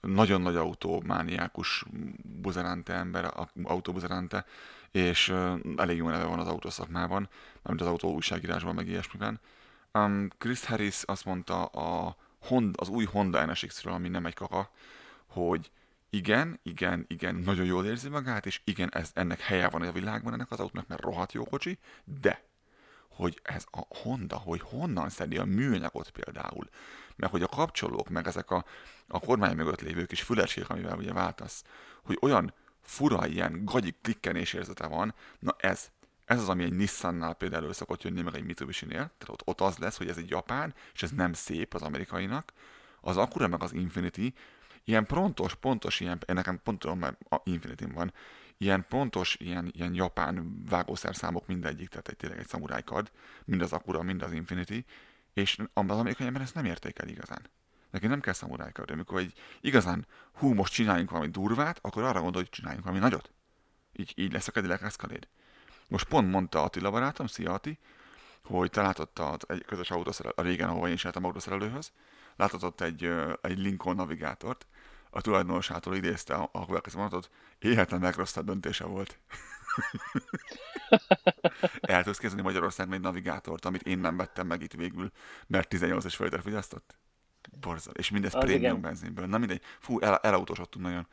nagyon 0.00 0.40
nagy 0.40 0.56
autómániákus 0.56 1.84
buzerante 2.22 2.92
ember, 2.92 3.32
autóbuzerante, 3.62 4.44
és 4.90 5.34
elég 5.76 5.96
jó 5.96 6.08
neve 6.08 6.24
van 6.24 6.38
az 6.38 6.46
autószakmában, 6.46 7.28
mint 7.62 7.80
az 7.80 7.86
autó 7.86 8.12
újságírásban, 8.14 8.74
meg 8.74 8.88
ilyesmiben. 8.88 9.40
Um, 9.92 10.28
Chris 10.38 10.64
Harris 10.64 11.02
azt 11.02 11.24
mondta 11.24 11.64
a 11.64 12.16
Honda, 12.40 12.80
az 12.80 12.88
új 12.88 13.04
Honda 13.04 13.44
NSX-ről, 13.44 13.92
ami 13.92 14.08
nem 14.08 14.26
egy 14.26 14.34
kaka, 14.34 14.70
hogy 15.26 15.70
igen, 16.14 16.60
igen, 16.62 17.04
igen, 17.08 17.34
nagyon 17.34 17.64
jól 17.64 17.86
érzi 17.86 18.08
magát, 18.08 18.46
és 18.46 18.60
igen, 18.64 18.88
ez, 18.92 19.10
ennek 19.14 19.40
helye 19.40 19.68
van 19.68 19.82
a 19.82 19.92
világban 19.92 20.32
ennek 20.32 20.50
az 20.50 20.60
autónak, 20.60 20.88
mert 20.88 21.00
rohadt 21.00 21.32
jó 21.32 21.44
kocsi, 21.44 21.78
de 22.04 22.44
hogy 23.08 23.40
ez 23.42 23.66
a 23.70 23.80
Honda, 23.88 24.36
hogy 24.36 24.60
honnan 24.60 25.08
szedi 25.08 25.36
a 25.38 25.44
műanyagot 25.44 26.10
például, 26.10 26.68
meg 27.16 27.30
hogy 27.30 27.42
a 27.42 27.46
kapcsolók, 27.46 28.08
meg 28.08 28.26
ezek 28.26 28.50
a, 28.50 28.64
a 29.08 29.20
kormány 29.20 29.56
mögött 29.56 29.80
lévő 29.80 30.04
kis 30.04 30.22
fülesék, 30.22 30.68
amivel 30.68 30.96
ugye 30.96 31.12
váltasz, 31.12 31.64
hogy 32.02 32.18
olyan 32.20 32.54
fura 32.80 33.26
ilyen 33.26 33.64
gagyi 33.64 33.94
klikkenés 34.02 34.52
érzete 34.52 34.86
van, 34.86 35.14
na 35.38 35.56
ez, 35.58 35.90
ez 36.24 36.40
az, 36.40 36.48
ami 36.48 36.64
egy 36.64 36.72
Nissannál 36.72 37.34
például 37.34 37.72
szokott 37.72 38.02
jönni, 38.02 38.22
meg 38.22 38.34
egy 38.34 38.44
Mitsubishi-nél, 38.44 38.96
tehát 39.18 39.28
ott, 39.28 39.42
ott 39.44 39.60
az 39.60 39.78
lesz, 39.78 39.96
hogy 39.96 40.08
ez 40.08 40.16
egy 40.16 40.30
japán, 40.30 40.74
és 40.94 41.02
ez 41.02 41.10
nem 41.10 41.32
szép 41.32 41.74
az 41.74 41.82
amerikainak, 41.82 42.52
az 43.00 43.16
Acura 43.16 43.48
meg 43.48 43.62
az 43.62 43.72
Infinity, 43.72 44.34
ilyen 44.84 45.06
pontos, 45.06 45.54
pontos, 45.54 46.00
ilyen, 46.00 46.18
nekem 46.26 46.60
pont 46.62 46.78
tudom, 46.78 46.98
mert 46.98 47.20
a 47.28 47.40
Infinity 47.44 47.84
van, 47.92 48.12
ilyen 48.58 48.86
pontos, 48.88 49.36
ilyen, 49.40 49.70
ilyen 49.72 49.94
japán 49.94 50.64
vágószerszámok 50.68 51.46
mindegyik, 51.46 51.88
tehát 51.88 52.08
egy, 52.08 52.16
tényleg 52.16 52.38
egy 52.38 52.46
szamuráj 52.46 52.82
kard, 52.82 53.10
mind 53.44 53.62
az 53.62 53.72
Acura, 53.72 54.02
mind 54.02 54.22
az 54.22 54.32
Infinity, 54.32 54.84
és 55.32 55.58
az 55.72 55.90
amerikai 55.90 56.26
ember 56.26 56.42
ezt 56.42 56.54
nem 56.54 56.64
értékel 56.64 57.08
igazán. 57.08 57.50
Neki 57.90 58.06
nem 58.06 58.20
kell 58.20 58.32
szamuráj 58.32 58.72
kard, 58.72 58.90
amikor 58.90 59.18
egy 59.18 59.32
igazán 59.60 60.06
hú, 60.32 60.52
most 60.52 60.72
csináljunk 60.72 61.10
valami 61.10 61.30
durvát, 61.30 61.78
akkor 61.82 62.02
arra 62.02 62.20
gondol, 62.20 62.40
hogy 62.40 62.50
csináljunk 62.50 62.84
valami 62.84 63.02
nagyot. 63.02 63.32
Így, 63.92 64.12
így 64.16 64.32
lesz 64.32 64.48
a 64.48 64.52
Cadillac 64.52 64.82
Escalade. 64.82 65.28
Most 65.88 66.08
pont 66.08 66.30
mondta 66.30 66.62
Attila 66.62 66.90
barátom, 66.90 67.26
szia 67.26 67.52
Ati, 67.52 67.78
hogy 68.42 68.70
te 68.70 68.82
látott 68.82 69.18
a, 69.18 69.36
egy 69.46 69.64
közös 69.64 69.90
autószerelő, 69.90 70.34
a 70.36 70.42
régen, 70.42 70.68
ahova 70.68 70.88
én 70.88 70.94
is 70.94 71.04
autószerelőhöz, 71.04 71.92
látott 72.36 72.64
ott 72.64 72.80
egy, 72.80 73.10
egy 73.40 73.58
Lincoln 73.58 73.96
navigátort, 73.96 74.66
a 75.10 75.20
tulajdonosától 75.20 75.96
idézte 75.96 76.34
a, 76.34 76.48
a 76.52 76.66
következő 76.66 76.98
mondatot, 76.98 77.30
életlen 77.58 78.00
legrosszabb 78.00 78.46
döntése 78.46 78.84
volt. 78.84 79.18
El 81.80 82.04
tudsz 82.04 82.18
kezdeni 82.18 82.42
Magyarországon 82.42 82.94
egy 82.94 83.00
navigátort, 83.00 83.64
amit 83.64 83.82
én 83.82 83.98
nem 83.98 84.16
vettem 84.16 84.46
meg 84.46 84.62
itt 84.62 84.72
végül, 84.72 85.10
mert 85.46 85.68
18 85.68 86.04
es 86.04 86.16
földet 86.16 86.42
fogyasztott? 86.42 86.96
Borzal. 87.60 87.94
És 87.94 88.10
mindez 88.10 88.32
prémium 88.32 88.60
igen. 88.60 88.80
benzinből. 88.80 89.26
Na 89.26 89.38
mindegy. 89.38 89.62
Fú, 89.80 90.00
el, 90.00 90.16
elautósodtunk 90.16 90.84
nagyon 90.84 91.06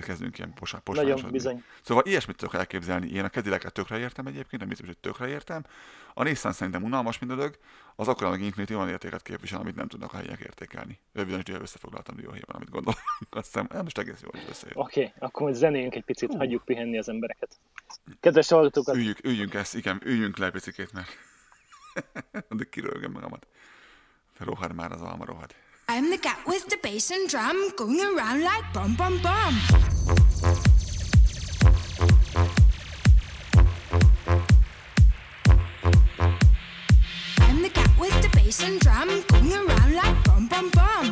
kezdünk 0.00 0.38
ilyen 0.38 0.54
posá, 0.54 0.82
Nagyon 0.84 1.30
bizony. 1.30 1.64
Szóval 1.82 2.04
ilyesmit 2.06 2.36
tudok 2.36 2.54
elképzelni. 2.54 3.10
Én 3.10 3.24
a 3.24 3.28
kedileket 3.28 3.72
tökre 3.72 3.98
értem 3.98 4.26
egyébként, 4.26 4.62
a 4.62 4.64
Mitsubishi 4.64 4.96
tökre 5.00 5.28
értem. 5.28 5.64
A 6.14 6.22
Nissan 6.22 6.52
szerintem 6.52 6.82
unalmas 6.82 7.18
mindödög, 7.18 7.58
az 7.96 8.08
akkor 8.08 8.30
meg 8.30 8.40
Infinity 8.40 8.74
olyan 8.74 8.88
értéket 8.88 9.22
képvisel, 9.22 9.60
amit 9.60 9.74
nem 9.74 9.88
tudnak 9.88 10.12
a 10.12 10.16
helyiek 10.16 10.40
értékelni. 10.40 10.98
Röviden 11.12 11.40
is 11.40 11.54
összefoglaltam 11.54 12.16
dióhéjban, 12.16 12.56
amit 12.56 12.70
gondolom. 12.70 13.00
Azt 13.30 13.46
hiszem, 13.46 13.66
nem 13.72 13.82
most 13.82 13.98
egész 13.98 14.20
jól. 14.22 14.32
Oké, 14.74 15.04
okay, 15.04 15.12
akkor 15.18 15.46
most 15.46 15.58
zenéljünk 15.58 15.94
egy 15.94 16.04
picit, 16.04 16.30
uh. 16.30 16.36
hagyjuk 16.36 16.64
pihenni 16.64 16.98
az 16.98 17.08
embereket. 17.08 17.56
Kedves 18.20 18.48
hallgatókat! 18.48 18.94
Üljünk, 18.94 19.24
üljünk 19.24 19.54
ezt, 19.54 19.74
igen, 19.74 20.00
üljünk 20.04 20.36
le 20.36 20.50
picit, 20.50 20.92
mert 20.92 21.08
de 22.58 22.64
kirölgöm 22.70 23.12
magamat. 23.12 23.46
Rohad 24.38 24.74
már 24.74 24.92
az 24.92 25.00
alma 25.00 25.24
rohad. 25.24 25.54
I'm 25.94 26.08
the 26.08 26.16
cat 26.16 26.40
with 26.46 26.70
the 26.70 26.78
bass 26.82 27.10
and 27.10 27.28
drum 27.28 27.70
going 27.76 28.00
around 28.00 28.42
like 28.42 28.64
bum 28.72 28.94
bum 28.94 29.20
bum. 29.20 29.60
I'm 37.40 37.60
the 37.60 37.68
cat 37.68 37.90
with 38.00 38.22
the 38.22 38.30
bass 38.32 38.62
and 38.62 38.80
drum 38.80 39.22
going 39.28 39.52
around 39.52 39.94
like 39.94 40.24
bum 40.24 40.48
bum 40.48 40.70
bum. 40.70 41.11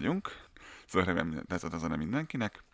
Vagyunk, 0.00 0.30
szóval 0.86 1.14
remélem 1.14 1.44
tetszett 1.48 1.72
az 1.72 1.82
nem 1.82 1.98
mindenkinek. 1.98 2.64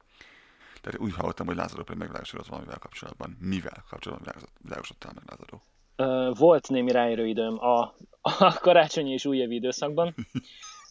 Tehát 0.80 1.00
úgy 1.00 1.14
hallottam, 1.14 1.46
hogy 1.46 1.56
Lázadó 1.56 1.82
pedig 1.82 1.98
megvilágosodott 1.98 2.46
valamivel 2.46 2.78
kapcsolatban. 2.78 3.36
Mivel 3.40 3.84
kapcsolatban 3.88 4.34
világosodtál 4.62 5.12
meg 5.14 5.24
Lázadó? 5.26 5.62
Volt 6.34 6.68
némi 6.68 6.90
ráérőidőm 6.90 7.58
a, 7.58 7.94
a 8.20 8.58
karácsonyi 8.60 9.12
és 9.12 9.24
újévi 9.24 9.54
időszakban, 9.54 10.14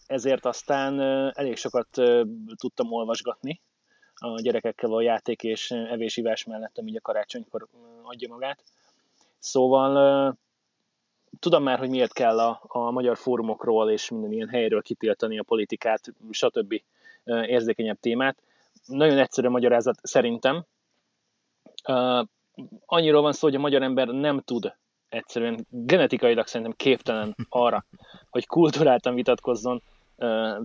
ezért 0.05 0.45
aztán 0.45 0.99
elég 1.33 1.57
sokat 1.57 1.87
tudtam 2.55 2.91
olvasgatni 2.91 3.61
a 4.13 4.41
gyerekekkel 4.41 4.93
a 4.93 5.01
játék 5.01 5.43
és 5.43 5.71
evésivás 5.71 6.43
mellett, 6.43 6.77
ami 6.77 6.97
a 6.97 7.01
karácsonykor 7.01 7.67
adja 8.03 8.27
magát. 8.29 8.63
Szóval 9.39 10.37
tudom 11.43 11.63
már, 11.63 11.79
hogy 11.79 11.89
miért 11.89 12.13
kell 12.13 12.39
a, 12.39 12.61
a 12.67 12.91
magyar 12.91 13.17
fórumokról 13.17 13.91
és 13.91 14.09
minden 14.09 14.31
ilyen 14.31 14.49
helyről 14.49 14.81
kitiltani 14.81 15.39
a 15.39 15.43
politikát, 15.43 16.13
stb. 16.29 16.81
érzékenyebb 17.25 17.99
témát. 17.99 18.37
Nagyon 18.85 19.17
egyszerű 19.17 19.47
magyarázat 19.47 19.99
szerintem. 20.01 20.65
Annyiról 22.85 23.21
van 23.21 23.33
szó, 23.33 23.47
hogy 23.47 23.55
a 23.55 23.59
magyar 23.59 23.81
ember 23.81 24.07
nem 24.07 24.39
tud 24.39 24.73
egyszerűen 25.09 25.65
genetikailag 25.69 26.47
szerintem 26.47 26.75
képtelen 26.77 27.35
arra, 27.49 27.85
hogy 28.29 28.45
kulturáltan 28.45 29.15
vitatkozzon, 29.15 29.81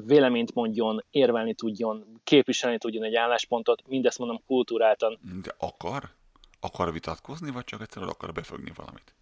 véleményt 0.06 0.54
mondjon, 0.54 1.04
érvelni 1.10 1.54
tudjon, 1.54 2.20
képviselni 2.24 2.78
tudjon 2.78 3.04
egy 3.04 3.14
álláspontot, 3.14 3.88
mindezt 3.88 4.18
mondom 4.18 4.40
kulturáltan. 4.46 5.18
De 5.42 5.54
akar? 5.58 6.02
Akar 6.60 6.92
vitatkozni, 6.92 7.50
vagy 7.50 7.64
csak 7.64 7.80
egyszerűen 7.80 8.10
akar 8.10 8.32
befogni 8.32 8.72
valamit? 8.76 9.14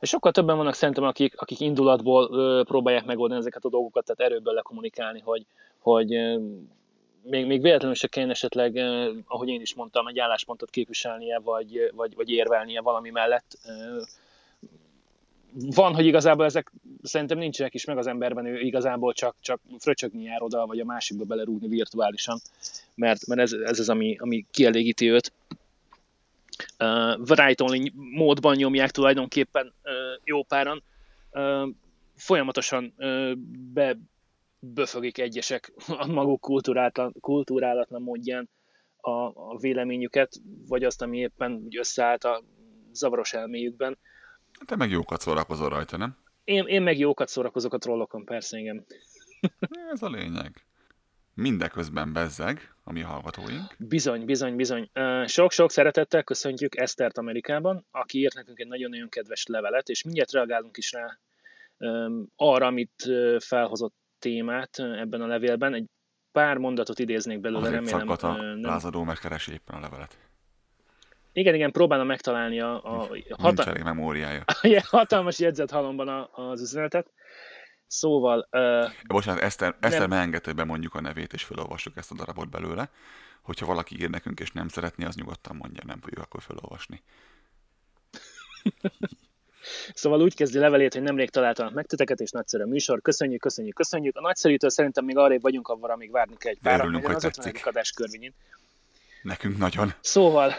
Sokkal 0.00 0.32
többen 0.32 0.56
vannak 0.56 0.74
szerintem, 0.74 1.04
akik, 1.04 1.40
akik 1.40 1.60
indulatból 1.60 2.28
ö, 2.32 2.62
próbálják 2.64 3.04
megoldani 3.04 3.40
ezeket 3.40 3.64
a 3.64 3.68
dolgokat, 3.68 4.04
tehát 4.04 4.32
erőből 4.32 4.54
lekommunikálni, 4.54 5.20
hogy, 5.20 5.46
hogy 5.78 6.14
ö, 6.14 6.38
még, 7.22 7.46
még 7.46 7.62
véletlenül 7.62 7.96
se 7.96 8.08
kéne 8.08 8.30
esetleg, 8.30 8.76
ö, 8.76 9.12
ahogy 9.26 9.48
én 9.48 9.60
is 9.60 9.74
mondtam, 9.74 10.06
egy 10.06 10.18
álláspontot 10.18 10.70
képviselnie, 10.70 11.38
vagy, 11.38 11.90
vagy, 11.94 12.14
vagy 12.14 12.30
érvelnie 12.30 12.80
valami 12.80 13.10
mellett. 13.10 13.58
Van, 15.52 15.94
hogy 15.94 16.06
igazából 16.06 16.44
ezek 16.44 16.72
szerintem 17.02 17.38
nincsenek 17.38 17.74
is 17.74 17.84
meg 17.84 17.98
az 17.98 18.06
emberben, 18.06 18.46
ő 18.46 18.60
igazából 18.60 19.12
csak, 19.12 19.36
csak 19.40 19.60
fröcsögni 19.78 20.22
jár 20.22 20.42
oda, 20.42 20.66
vagy 20.66 20.80
a 20.80 20.84
másikba 20.84 21.24
belerúgni 21.24 21.68
virtuálisan, 21.68 22.40
mert, 22.94 23.26
mert 23.26 23.40
ez, 23.40 23.52
ez 23.52 23.78
az, 23.78 23.88
ami, 23.88 24.16
ami 24.18 24.44
kielégíti 24.50 25.10
őt. 25.10 25.32
Uh, 26.78 27.26
variety 27.26 27.62
only 27.62 27.92
módban 27.94 28.56
nyomják 28.56 28.90
tulajdonképpen 28.90 29.74
uh, 29.82 29.92
jó 30.24 30.42
páran. 30.42 30.82
Uh, 31.30 31.68
folyamatosan 32.14 32.94
uh, 32.96 33.32
be 33.72 33.98
böfögik 34.58 35.18
egyesek 35.18 35.72
a 35.86 36.06
maguk 36.06 36.40
kultúrálatlan, 36.40 37.14
kultúrálatlan 37.20 38.02
módján 38.02 38.50
a, 38.96 39.10
a 39.50 39.56
véleményüket, 39.60 40.32
vagy 40.68 40.84
azt, 40.84 41.02
ami 41.02 41.18
éppen 41.18 41.66
összeállt 41.76 42.24
a 42.24 42.44
zavaros 42.92 43.32
elméjükben. 43.32 43.98
Te 44.66 44.76
meg 44.76 44.90
jókat 44.90 45.20
szórakozol 45.20 45.68
rajta, 45.68 45.96
nem? 45.96 46.16
Én, 46.44 46.66
én 46.66 46.82
meg 46.82 46.98
jókat 46.98 47.28
szórakozok 47.28 47.72
a 47.72 47.78
trollokon, 47.78 48.24
persze, 48.24 48.58
igen. 48.58 48.86
Ez 49.90 50.02
a 50.02 50.08
lényeg. 50.08 50.65
Mindeközben 51.36 52.12
bezzeg, 52.12 52.74
ami 52.84 53.02
a 53.02 53.06
hallgatóink. 53.06 53.74
Bizony, 53.78 54.24
bizony, 54.24 54.56
bizony. 54.56 54.90
Sok-sok 55.26 55.70
szeretettel 55.70 56.22
köszöntjük 56.22 56.76
Esztert 56.76 57.18
Amerikában, 57.18 57.86
aki 57.90 58.18
írt 58.18 58.34
nekünk 58.34 58.58
egy 58.58 58.66
nagyon-nagyon 58.66 59.08
kedves 59.08 59.46
levelet, 59.46 59.88
és 59.88 60.02
mindjárt 60.02 60.32
reagálunk 60.32 60.76
is 60.76 60.92
rá 60.92 61.18
arra, 62.36 62.66
amit 62.66 63.10
felhozott 63.38 63.94
témát 64.18 64.78
ebben 64.78 65.20
a 65.20 65.26
levélben. 65.26 65.74
Egy 65.74 65.84
pár 66.32 66.56
mondatot 66.56 66.98
idéznék 66.98 67.40
belőle, 67.40 67.68
Azért 67.68 67.90
remélem. 67.90 68.08
a 68.08 68.32
nem... 68.32 68.62
lázadó, 68.62 69.02
mert 69.02 69.20
keresi 69.20 69.52
éppen 69.52 69.76
a 69.76 69.80
levelet. 69.80 70.18
Igen, 71.32 71.54
igen, 71.54 71.72
próbálom 71.72 72.06
megtalálni 72.06 72.60
a, 72.60 72.82
a 72.84 73.08
hata... 73.38 73.64
Nincs 73.64 73.84
memóriája. 73.84 74.44
hatalmas 74.90 75.38
jegyzet 75.38 75.70
halomban 75.70 76.28
az 76.32 76.60
üzenetet. 76.60 77.10
Szóval... 77.86 78.48
Uh, 78.50 78.90
Bocsánat, 79.06 79.42
Eszter, 79.42 79.76
Eszter 79.80 80.08
megengedte, 80.08 80.46
hogy 80.46 80.58
bemondjuk 80.58 80.94
a 80.94 81.00
nevét, 81.00 81.32
és 81.32 81.44
felolvassuk 81.44 81.96
ezt 81.96 82.10
a 82.10 82.14
darabot 82.14 82.50
belőle. 82.50 82.90
Hogyha 83.42 83.66
valaki 83.66 84.00
ír 84.00 84.10
nekünk, 84.10 84.40
és 84.40 84.50
nem 84.50 84.68
szeretné, 84.68 85.04
az 85.04 85.14
nyugodtan 85.14 85.56
mondja, 85.56 85.82
nem 85.86 86.00
fogjuk 86.00 86.20
akkor 86.24 86.42
felolvasni. 86.42 87.02
Szóval 89.94 90.22
úgy 90.22 90.34
kezdi 90.34 90.58
levelét, 90.58 90.92
hogy 90.92 91.02
nemrég 91.02 91.30
találtanak 91.30 91.72
meg 91.72 91.86
titeket, 91.86 92.20
és 92.20 92.30
nagyszerű 92.30 92.62
a 92.62 92.66
műsor. 92.66 93.02
Köszönjük, 93.02 93.40
köszönjük, 93.40 93.74
köszönjük. 93.74 94.16
A 94.16 94.20
nagyszerűtől 94.20 94.70
szerintem 94.70 95.04
még 95.04 95.16
arrébb 95.16 95.42
vagyunk, 95.42 95.68
avval, 95.68 95.90
amíg 95.90 96.10
várni 96.10 96.36
kell 96.36 96.52
egy 96.52 96.58
pár. 96.62 96.80
Örülünk, 96.80 97.06
hogy 97.06 97.16
tetszik. 97.16 97.66
adás 97.66 97.90
körvényén. 97.90 98.34
Nekünk 99.22 99.58
nagyon. 99.58 99.92
Szóval, 100.00 100.54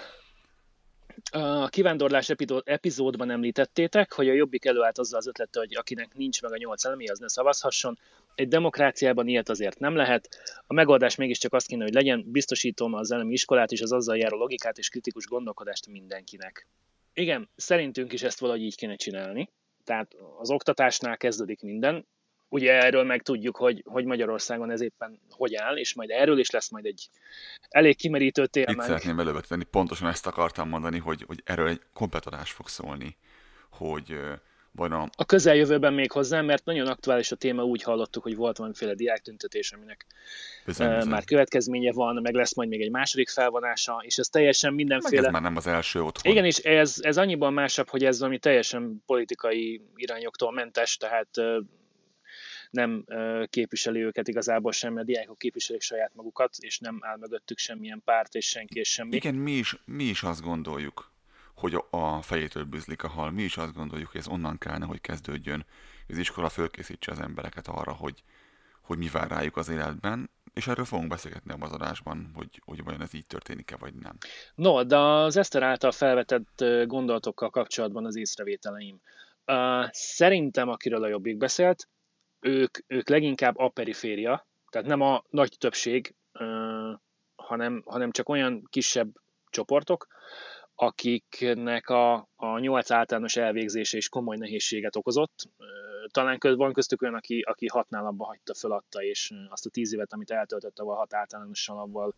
a 1.31 1.67
kivándorlás 1.67 2.29
epizódban 2.63 3.29
említettétek, 3.29 4.13
hogy 4.13 4.29
a 4.29 4.33
Jobbik 4.33 4.65
előállt 4.65 4.97
azzal 4.97 5.19
az 5.19 5.27
ötlettel, 5.27 5.61
hogy 5.61 5.75
akinek 5.75 6.13
nincs 6.15 6.41
meg 6.41 6.51
a 6.51 6.57
nyolc 6.57 6.85
elemi, 6.85 7.07
az 7.07 7.19
ne 7.19 7.27
szavazhasson. 7.27 7.97
Egy 8.35 8.47
demokráciában 8.47 9.27
ilyet 9.27 9.49
azért 9.49 9.79
nem 9.79 9.95
lehet. 9.95 10.29
A 10.67 10.73
megoldás 10.73 11.15
mégiscsak 11.15 11.53
azt 11.53 11.67
kéne, 11.67 11.83
hogy 11.83 11.93
legyen, 11.93 12.23
biztosítom 12.27 12.93
az 12.93 13.11
elemi 13.11 13.31
iskolát 13.31 13.71
és 13.71 13.81
az 13.81 13.91
azzal 13.91 14.17
járó 14.17 14.37
logikát 14.37 14.77
és 14.77 14.89
kritikus 14.89 15.25
gondolkodást 15.25 15.87
mindenkinek. 15.87 16.67
Igen, 17.13 17.49
szerintünk 17.55 18.13
is 18.13 18.23
ezt 18.23 18.39
valahogy 18.39 18.61
így 18.61 18.75
kéne 18.75 18.95
csinálni. 18.95 19.49
Tehát 19.83 20.15
az 20.39 20.49
oktatásnál 20.49 21.17
kezdődik 21.17 21.61
minden, 21.61 22.05
ugye 22.49 22.83
erről 22.83 23.03
meg 23.03 23.21
tudjuk, 23.21 23.57
hogy, 23.57 23.83
hogy 23.85 24.05
Magyarországon 24.05 24.71
ez 24.71 24.81
éppen 24.81 25.19
hogy 25.29 25.55
áll, 25.55 25.77
és 25.77 25.93
majd 25.93 26.09
erről 26.09 26.39
is 26.39 26.49
lesz 26.49 26.69
majd 26.69 26.85
egy 26.85 27.09
elég 27.69 27.95
kimerítő 27.95 28.45
téma. 28.45 28.71
Itt 28.71 28.81
szeretném 28.81 29.19
elővetni, 29.19 29.63
pontosan 29.63 30.07
ezt 30.07 30.27
akartam 30.27 30.69
mondani, 30.69 30.97
hogy, 30.97 31.23
hogy 31.27 31.41
erről 31.45 31.67
egy 31.67 31.81
kompletadás 31.93 32.51
fog 32.51 32.67
szólni, 32.67 33.17
hogy 33.71 34.19
vagy 34.77 34.91
a... 34.91 35.09
a 35.17 35.25
közeljövőben 35.25 35.93
még 35.93 36.11
hozzá, 36.11 36.41
mert 36.41 36.65
nagyon 36.65 36.87
aktuális 36.87 37.31
a 37.31 37.35
téma, 37.35 37.63
úgy 37.63 37.83
hallottuk, 37.83 38.23
hogy 38.23 38.35
volt 38.35 38.57
valamiféle 38.57 38.93
diáktüntetés, 38.93 39.71
aminek 39.71 40.05
bizony, 40.65 40.93
bizony. 40.93 41.09
már 41.09 41.23
következménye 41.23 41.91
van, 41.91 42.21
meg 42.21 42.33
lesz 42.33 42.55
majd 42.55 42.69
még 42.69 42.81
egy 42.81 42.91
második 42.91 43.29
felvonása, 43.29 44.01
és 44.05 44.17
ez 44.17 44.27
teljesen 44.27 44.73
mindenféle... 44.73 45.21
Meg 45.21 45.25
ez 45.25 45.33
már 45.33 45.41
nem 45.41 45.55
az 45.55 45.67
első 45.67 46.03
otthon. 46.03 46.31
Igen, 46.31 46.45
és 46.45 46.57
ez, 46.57 46.95
ez 46.99 47.17
annyiban 47.17 47.53
másabb, 47.53 47.89
hogy 47.89 48.03
ez 48.03 48.19
valami 48.19 48.39
teljesen 48.39 49.03
politikai 49.05 49.81
irányoktól 49.95 50.51
mentes, 50.51 50.97
tehát 50.97 51.29
nem 52.69 53.05
képviseli 53.45 54.03
őket 54.03 54.27
igazából 54.27 54.71
semmi, 54.71 54.99
a 54.99 55.03
diákok 55.03 55.37
képviselik 55.37 55.81
saját 55.81 56.11
magukat, 56.13 56.55
és 56.57 56.79
nem 56.79 56.97
áll 57.01 57.17
mögöttük 57.17 57.57
semmilyen 57.57 58.01
párt 58.05 58.33
és 58.35 58.47
senki 58.47 58.79
és 58.79 58.89
semmi. 58.89 59.15
Igen, 59.15 59.35
mi 59.35 59.51
is, 59.51 59.75
mi 59.85 60.03
is 60.03 60.23
azt 60.23 60.41
gondoljuk, 60.41 61.11
hogy 61.55 61.83
a 61.89 62.21
fejétől 62.21 62.63
bűzlik 62.63 63.03
a 63.03 63.07
hal. 63.07 63.31
Mi 63.31 63.43
is 63.43 63.57
azt 63.57 63.73
gondoljuk, 63.73 64.11
hogy 64.11 64.19
ez 64.19 64.27
onnan 64.27 64.57
kellene, 64.57 64.85
hogy 64.85 65.01
kezdődjön, 65.01 65.65
az 66.07 66.17
iskola 66.17 66.49
fölkészítse 66.49 67.11
az 67.11 67.19
embereket 67.19 67.67
arra, 67.67 67.93
hogy, 67.93 68.23
hogy 68.81 68.97
mi 68.97 69.07
vár 69.11 69.29
rájuk 69.29 69.57
az 69.57 69.69
életben, 69.69 70.29
és 70.53 70.67
erről 70.67 70.85
fogunk 70.85 71.09
beszélgetni 71.09 71.51
a 71.51 71.65
adásban, 71.73 72.31
hogy, 72.35 72.61
hogy 72.65 72.83
vajon 72.83 73.01
ez 73.01 73.13
így 73.13 73.25
történik-e, 73.25 73.75
vagy 73.77 73.93
nem. 73.93 74.17
No, 74.55 74.83
de 74.83 74.97
az 74.97 75.37
Eszter 75.37 75.63
által 75.63 75.91
felvetett 75.91 76.63
gondolatokkal 76.85 77.49
kapcsolatban 77.49 78.05
az 78.05 78.15
észrevételeim. 78.15 79.01
Uh, 79.45 79.89
szerintem, 79.91 80.69
akiről 80.69 81.03
a 81.03 81.07
Jobbik 81.07 81.37
beszélt, 81.37 81.87
ők, 82.39 82.77
ők 82.87 83.09
leginkább 83.09 83.57
a 83.57 83.69
periféria, 83.69 84.47
tehát 84.69 84.87
nem 84.87 85.01
a 85.01 85.23
nagy 85.29 85.55
többség, 85.57 86.15
hanem, 87.35 87.83
hanem 87.85 88.11
csak 88.11 88.29
olyan 88.29 88.67
kisebb 88.69 89.09
csoportok, 89.49 90.07
akiknek 90.75 91.89
a, 91.89 92.27
a 92.35 92.59
nyolc 92.59 92.91
általános 92.91 93.35
elvégzése 93.35 93.97
is 93.97 94.09
komoly 94.09 94.37
nehézséget 94.37 94.95
okozott. 94.95 95.49
Talán 96.11 96.37
van 96.39 96.73
köztük 96.73 97.01
olyan, 97.01 97.15
aki, 97.15 97.41
aki 97.41 97.67
hatnál 97.67 98.05
abba 98.05 98.25
hagyta, 98.25 98.53
föladta, 98.53 99.03
és 99.03 99.33
azt 99.49 99.65
a 99.65 99.69
tíz 99.69 99.93
évet, 99.93 100.13
amit 100.13 100.31
eltöltött, 100.31 100.79
ahol 100.79 100.95
hat 100.95 101.13
általánosan 101.13 101.77
abban 101.77 102.13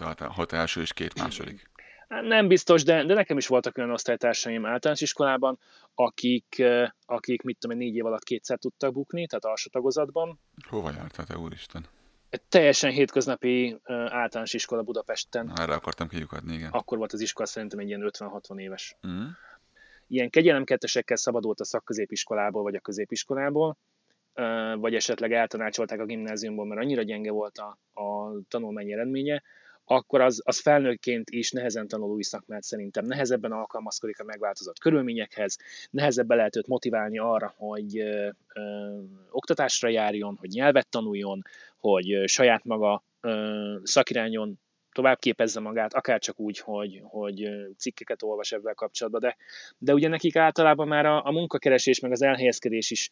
hat, 0.00 0.20
hat 0.20 0.52
első 0.52 0.80
és 0.80 0.92
két 0.92 1.18
második. 1.18 1.70
Nem 2.22 2.48
biztos, 2.48 2.82
de, 2.82 3.04
de 3.04 3.14
nekem 3.14 3.36
is 3.36 3.46
voltak 3.46 3.76
olyan 3.76 3.90
osztálytársaim 3.90 4.66
általános 4.66 5.00
iskolában, 5.00 5.58
akik, 5.94 6.62
akik 7.06 7.42
mit 7.42 7.58
tudom, 7.58 7.76
négy 7.76 7.94
év 7.94 8.06
alatt 8.06 8.22
kétszer 8.22 8.58
tudtak 8.58 8.92
bukni, 8.92 9.26
tehát 9.26 9.44
alsó 9.44 9.70
tagozatban. 9.70 10.40
Hova 10.68 10.90
jártál 10.90 11.26
te, 11.26 11.36
úristen? 11.36 11.86
Egy 12.28 12.42
teljesen 12.42 12.90
hétköznapi 12.90 13.78
általános 13.86 14.54
iskola 14.54 14.82
Budapesten. 14.82 15.46
Na, 15.46 15.62
erre 15.62 15.74
akartam 15.74 16.08
kiukadni, 16.08 16.54
igen. 16.54 16.70
Akkor 16.70 16.98
volt 16.98 17.12
az 17.12 17.20
iskola 17.20 17.48
szerintem 17.48 17.78
egy 17.78 17.88
ilyen 17.88 18.10
50-60 18.18 18.60
éves. 18.60 18.96
Mm. 19.06 19.26
Ilyen 20.06 20.30
kegyelemkettesekkel 20.30 21.16
szabadult 21.16 21.60
a 21.60 21.64
szakközépiskolából, 21.64 22.62
vagy 22.62 22.74
a 22.74 22.80
középiskolából, 22.80 23.76
vagy 24.76 24.94
esetleg 24.94 25.32
eltanácsolták 25.32 26.00
a 26.00 26.04
gimnáziumból, 26.04 26.66
mert 26.66 26.80
annyira 26.80 27.02
gyenge 27.02 27.30
volt 27.30 27.58
a, 27.58 27.78
a 28.00 28.32
tanulmányi 28.48 28.92
eredménye, 28.92 29.42
akkor 29.84 30.20
az, 30.20 30.40
az 30.44 30.60
felnőttként 30.60 31.30
is 31.30 31.50
nehezen 31.50 31.88
tanul 31.88 32.10
új 32.10 32.22
szakmát 32.22 32.62
szerintem. 32.62 33.04
Nehezebben 33.06 33.52
alkalmazkodik 33.52 34.20
a 34.20 34.24
megváltozott 34.24 34.78
körülményekhez, 34.78 35.58
nehezebben 35.90 36.36
lehet 36.36 36.56
őt 36.56 36.66
motiválni 36.66 37.18
arra, 37.18 37.54
hogy 37.56 37.98
ö, 37.98 38.28
ö, 38.54 38.98
oktatásra 39.30 39.88
járjon, 39.88 40.36
hogy 40.40 40.48
nyelvet 40.48 40.88
tanuljon, 40.88 41.42
hogy 41.76 42.12
ö, 42.12 42.26
saját 42.26 42.64
maga 42.64 43.02
ö, 43.20 43.74
szakirányon 43.82 44.58
tovább 44.92 45.18
képezze 45.18 45.60
magát, 45.60 45.94
akár 45.94 46.20
csak 46.20 46.40
úgy, 46.40 46.58
hogy, 46.58 47.00
hogy 47.02 47.48
cikkeket 47.78 48.22
olvas 48.22 48.52
ebben 48.52 48.74
kapcsolatban, 48.74 49.20
de, 49.20 49.36
de 49.78 49.92
ugye 49.92 50.08
nekik 50.08 50.36
általában 50.36 50.88
már 50.88 51.06
a, 51.06 51.24
a 51.24 51.30
munkakeresés 51.30 52.00
meg 52.00 52.12
az 52.12 52.22
elhelyezkedés 52.22 52.90
is 52.90 53.10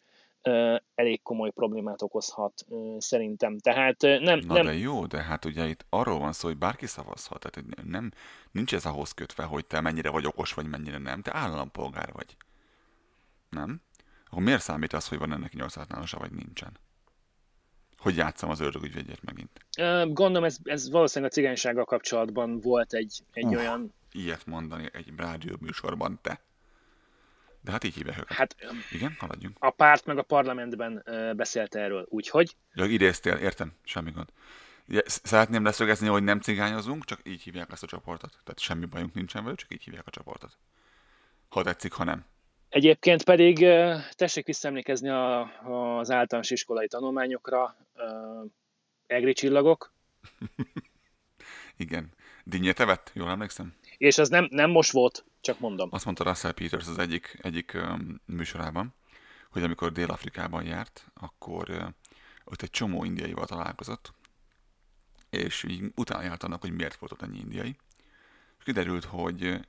elég 0.95 1.21
komoly 1.21 1.49
problémát 1.49 2.01
okozhat 2.01 2.65
szerintem. 2.97 3.57
Tehát 3.57 4.01
nem, 4.01 4.39
Na 4.39 4.53
nem... 4.53 4.65
de 4.65 4.73
jó, 4.73 5.05
de 5.05 5.21
hát 5.21 5.45
ugye 5.45 5.67
itt 5.67 5.85
arról 5.89 6.19
van 6.19 6.33
szó, 6.33 6.47
hogy 6.47 6.57
bárki 6.57 6.85
szavazhat, 6.85 7.39
tehát 7.39 7.85
nem, 7.85 8.11
nincs 8.51 8.73
ez 8.73 8.85
ahhoz 8.85 9.11
kötve, 9.11 9.43
hogy 9.43 9.65
te 9.65 9.81
mennyire 9.81 10.09
vagy 10.09 10.25
okos, 10.25 10.53
vagy 10.53 10.67
mennyire 10.67 10.97
nem, 10.97 11.21
te 11.21 11.35
állampolgár 11.35 12.11
vagy. 12.13 12.37
Nem? 13.49 13.81
Akkor 14.25 14.43
miért 14.43 14.61
számít 14.61 14.93
az, 14.93 15.07
hogy 15.07 15.17
van 15.17 15.33
ennek 15.33 15.53
8 15.53 15.77
általánosa, 15.77 16.17
vagy 16.19 16.31
nincsen? 16.31 16.77
hogy 18.03 18.15
játszom 18.15 18.49
az 18.49 18.59
ördögügyvédjét 18.59 19.23
megint. 19.23 19.65
Gondolom, 20.13 20.43
ez, 20.43 20.57
ez 20.63 20.89
valószínűleg 20.89 21.31
a 21.31 21.35
cigánysággal 21.35 21.85
kapcsolatban 21.85 22.59
volt 22.59 22.93
egy, 22.93 23.19
egy 23.31 23.45
uh, 23.45 23.57
olyan... 23.57 23.93
Ilyet 24.11 24.45
mondani 24.45 24.89
egy 24.93 25.13
rádió 25.17 25.55
műsorban 25.59 26.19
te. 26.21 26.41
De 27.63 27.71
hát 27.71 27.83
így 27.83 27.95
hívják 27.95 28.17
őket. 28.17 28.37
Hát, 28.37 28.55
Igen, 28.91 29.15
haladjunk. 29.19 29.57
A 29.59 29.69
párt 29.69 30.05
meg 30.05 30.17
a 30.17 30.23
parlamentben 30.23 31.03
beszélt 31.35 31.75
erről, 31.75 32.05
úgyhogy... 32.09 32.55
Ja, 32.73 32.85
idéztél, 32.85 33.33
értem, 33.33 33.73
semmi 33.83 34.11
gond. 34.11 34.29
Szeretném 35.05 35.63
leszögezni, 35.63 36.07
hogy 36.07 36.23
nem 36.23 36.39
cigányozunk, 36.39 37.05
csak 37.05 37.19
így 37.23 37.41
hívják 37.41 37.71
ezt 37.71 37.83
a 37.83 37.87
csoportot. 37.87 38.29
Tehát 38.29 38.59
semmi 38.59 38.85
bajunk 38.85 39.13
nincsen 39.13 39.43
velük, 39.43 39.59
csak 39.59 39.73
így 39.73 39.83
hívják 39.83 40.07
a 40.07 40.11
csoportot. 40.11 40.57
Ha 41.49 41.63
tetszik, 41.63 41.91
ha 41.91 42.03
nem. 42.03 42.25
Egyébként 42.69 43.23
pedig 43.23 43.65
tessék 44.11 44.45
visszaemlékezni 44.45 45.09
a, 45.09 45.41
az 45.97 46.11
általános 46.11 46.51
iskolai 46.51 46.87
tanulmányokra, 46.87 47.75
egri 49.07 49.33
csillagok. 49.33 49.93
Igen. 51.77 52.13
Dinnye 52.43 52.73
vett, 52.73 53.11
jól 53.13 53.29
emlékszem? 53.29 53.73
És 53.97 54.17
az 54.17 54.29
nem, 54.29 54.47
nem 54.51 54.69
most 54.69 54.91
volt, 54.91 55.25
csak 55.43 55.59
mondom. 55.59 55.89
Azt 55.91 56.05
mondta 56.05 56.23
Russell 56.23 56.51
Peters 56.51 56.87
az 56.87 56.97
egyik, 56.97 57.37
egyik 57.41 57.77
műsorában, 58.25 58.93
hogy 59.49 59.63
amikor 59.63 59.91
Dél-Afrikában 59.91 60.63
járt, 60.65 61.11
akkor 61.13 61.93
ott 62.43 62.61
egy 62.61 62.69
csomó 62.69 63.03
indiaival 63.03 63.45
találkozott, 63.45 64.13
és 65.29 65.63
így 65.63 65.91
utána 65.95 66.23
járt 66.23 66.43
annak, 66.43 66.61
hogy 66.61 66.71
miért 66.71 66.95
volt 66.95 67.11
ott 67.11 67.21
ennyi 67.21 67.39
indiai. 67.39 67.77
És 68.57 68.63
kiderült, 68.63 69.03
hogy 69.03 69.59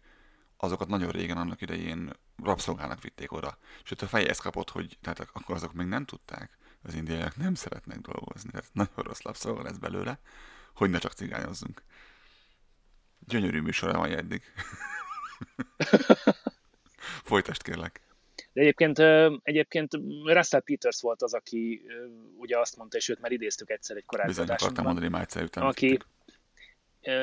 azokat 0.56 0.88
nagyon 0.88 1.10
régen 1.10 1.37
annak 1.37 1.60
idején 1.60 2.12
rabszolgának 2.42 3.02
vitték 3.02 3.32
oda. 3.32 3.58
Ott 3.90 4.02
a 4.02 4.06
fejez 4.06 4.38
kapott, 4.38 4.70
hogy 4.70 4.98
tehát 5.00 5.20
akkor 5.32 5.54
azok 5.54 5.72
még 5.72 5.87
nem 5.87 6.04
tudták, 6.04 6.58
az 6.82 6.94
indiaiak 6.94 7.37
nem 7.37 7.54
szeretnek 7.54 7.98
dolgozni. 7.98 8.50
Tehát 8.50 8.70
nagyon 8.72 8.94
rossz 8.94 9.22
rabszolga 9.22 9.62
lesz 9.62 9.76
belőle, 9.76 10.18
hogy 10.74 10.90
ne 10.90 10.98
csak 10.98 11.12
cigányozzunk. 11.12 11.82
Gyönyörű 13.18 13.60
műsora 13.60 13.98
van 13.98 14.10
eddig. 14.10 14.42
Folytast 17.30 17.62
kérlek. 17.62 18.00
De 18.52 18.61
egyébként, 18.61 18.98
egyébként 19.42 19.92
Russell 20.24 20.61
Peters 20.61 21.00
volt 21.00 21.22
az, 21.22 21.35
aki 21.35 21.83
ugye 22.37 22.59
azt 22.59 22.76
mondta, 22.76 22.96
és 22.96 23.09
őt 23.09 23.20
már 23.20 23.33
idéztük 23.33 23.70
egyszer 23.70 23.96
egy 23.96 24.04
korábbi 24.04 24.28
Bizony 24.28 24.48
akartam 24.48 24.85
mondani 24.85 25.09
már 25.09 25.22
egyszer 25.22 25.42
után. 25.42 25.64
Aki 25.64 25.98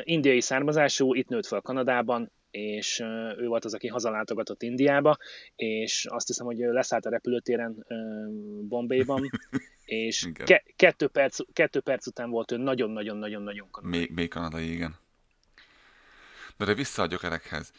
indiai 0.03 0.41
származású, 0.41 1.13
itt 1.13 1.27
nőtt 1.27 1.45
fel 1.45 1.61
Kanadában, 1.61 2.31
és 2.51 2.99
ő 3.37 3.47
volt 3.47 3.65
az, 3.65 3.73
aki 3.73 3.87
hazalátogatott 3.87 4.61
Indiába, 4.63 5.17
és 5.55 6.05
azt 6.09 6.27
hiszem, 6.27 6.45
hogy 6.45 6.57
leszállt 6.57 7.05
a 7.05 7.09
repülőtéren 7.09 7.85
Bombayban, 8.61 9.29
és 9.85 10.29
ke- 10.33 10.73
kettő, 10.75 11.07
perc, 11.07 11.39
kettő 11.53 11.79
perc 11.79 12.07
után 12.07 12.29
volt 12.29 12.51
ő 12.51 12.57
nagyon-nagyon-nagyon-nagyon 12.57 13.71
kanadai. 13.71 13.99
Még, 13.99 14.11
még 14.11 14.29
kanadai, 14.29 14.71
igen. 14.71 14.95
De, 16.57 16.65
de 16.65 16.73
vissza 16.73 17.01
a 17.01 17.05
gyökerekhez. 17.05 17.71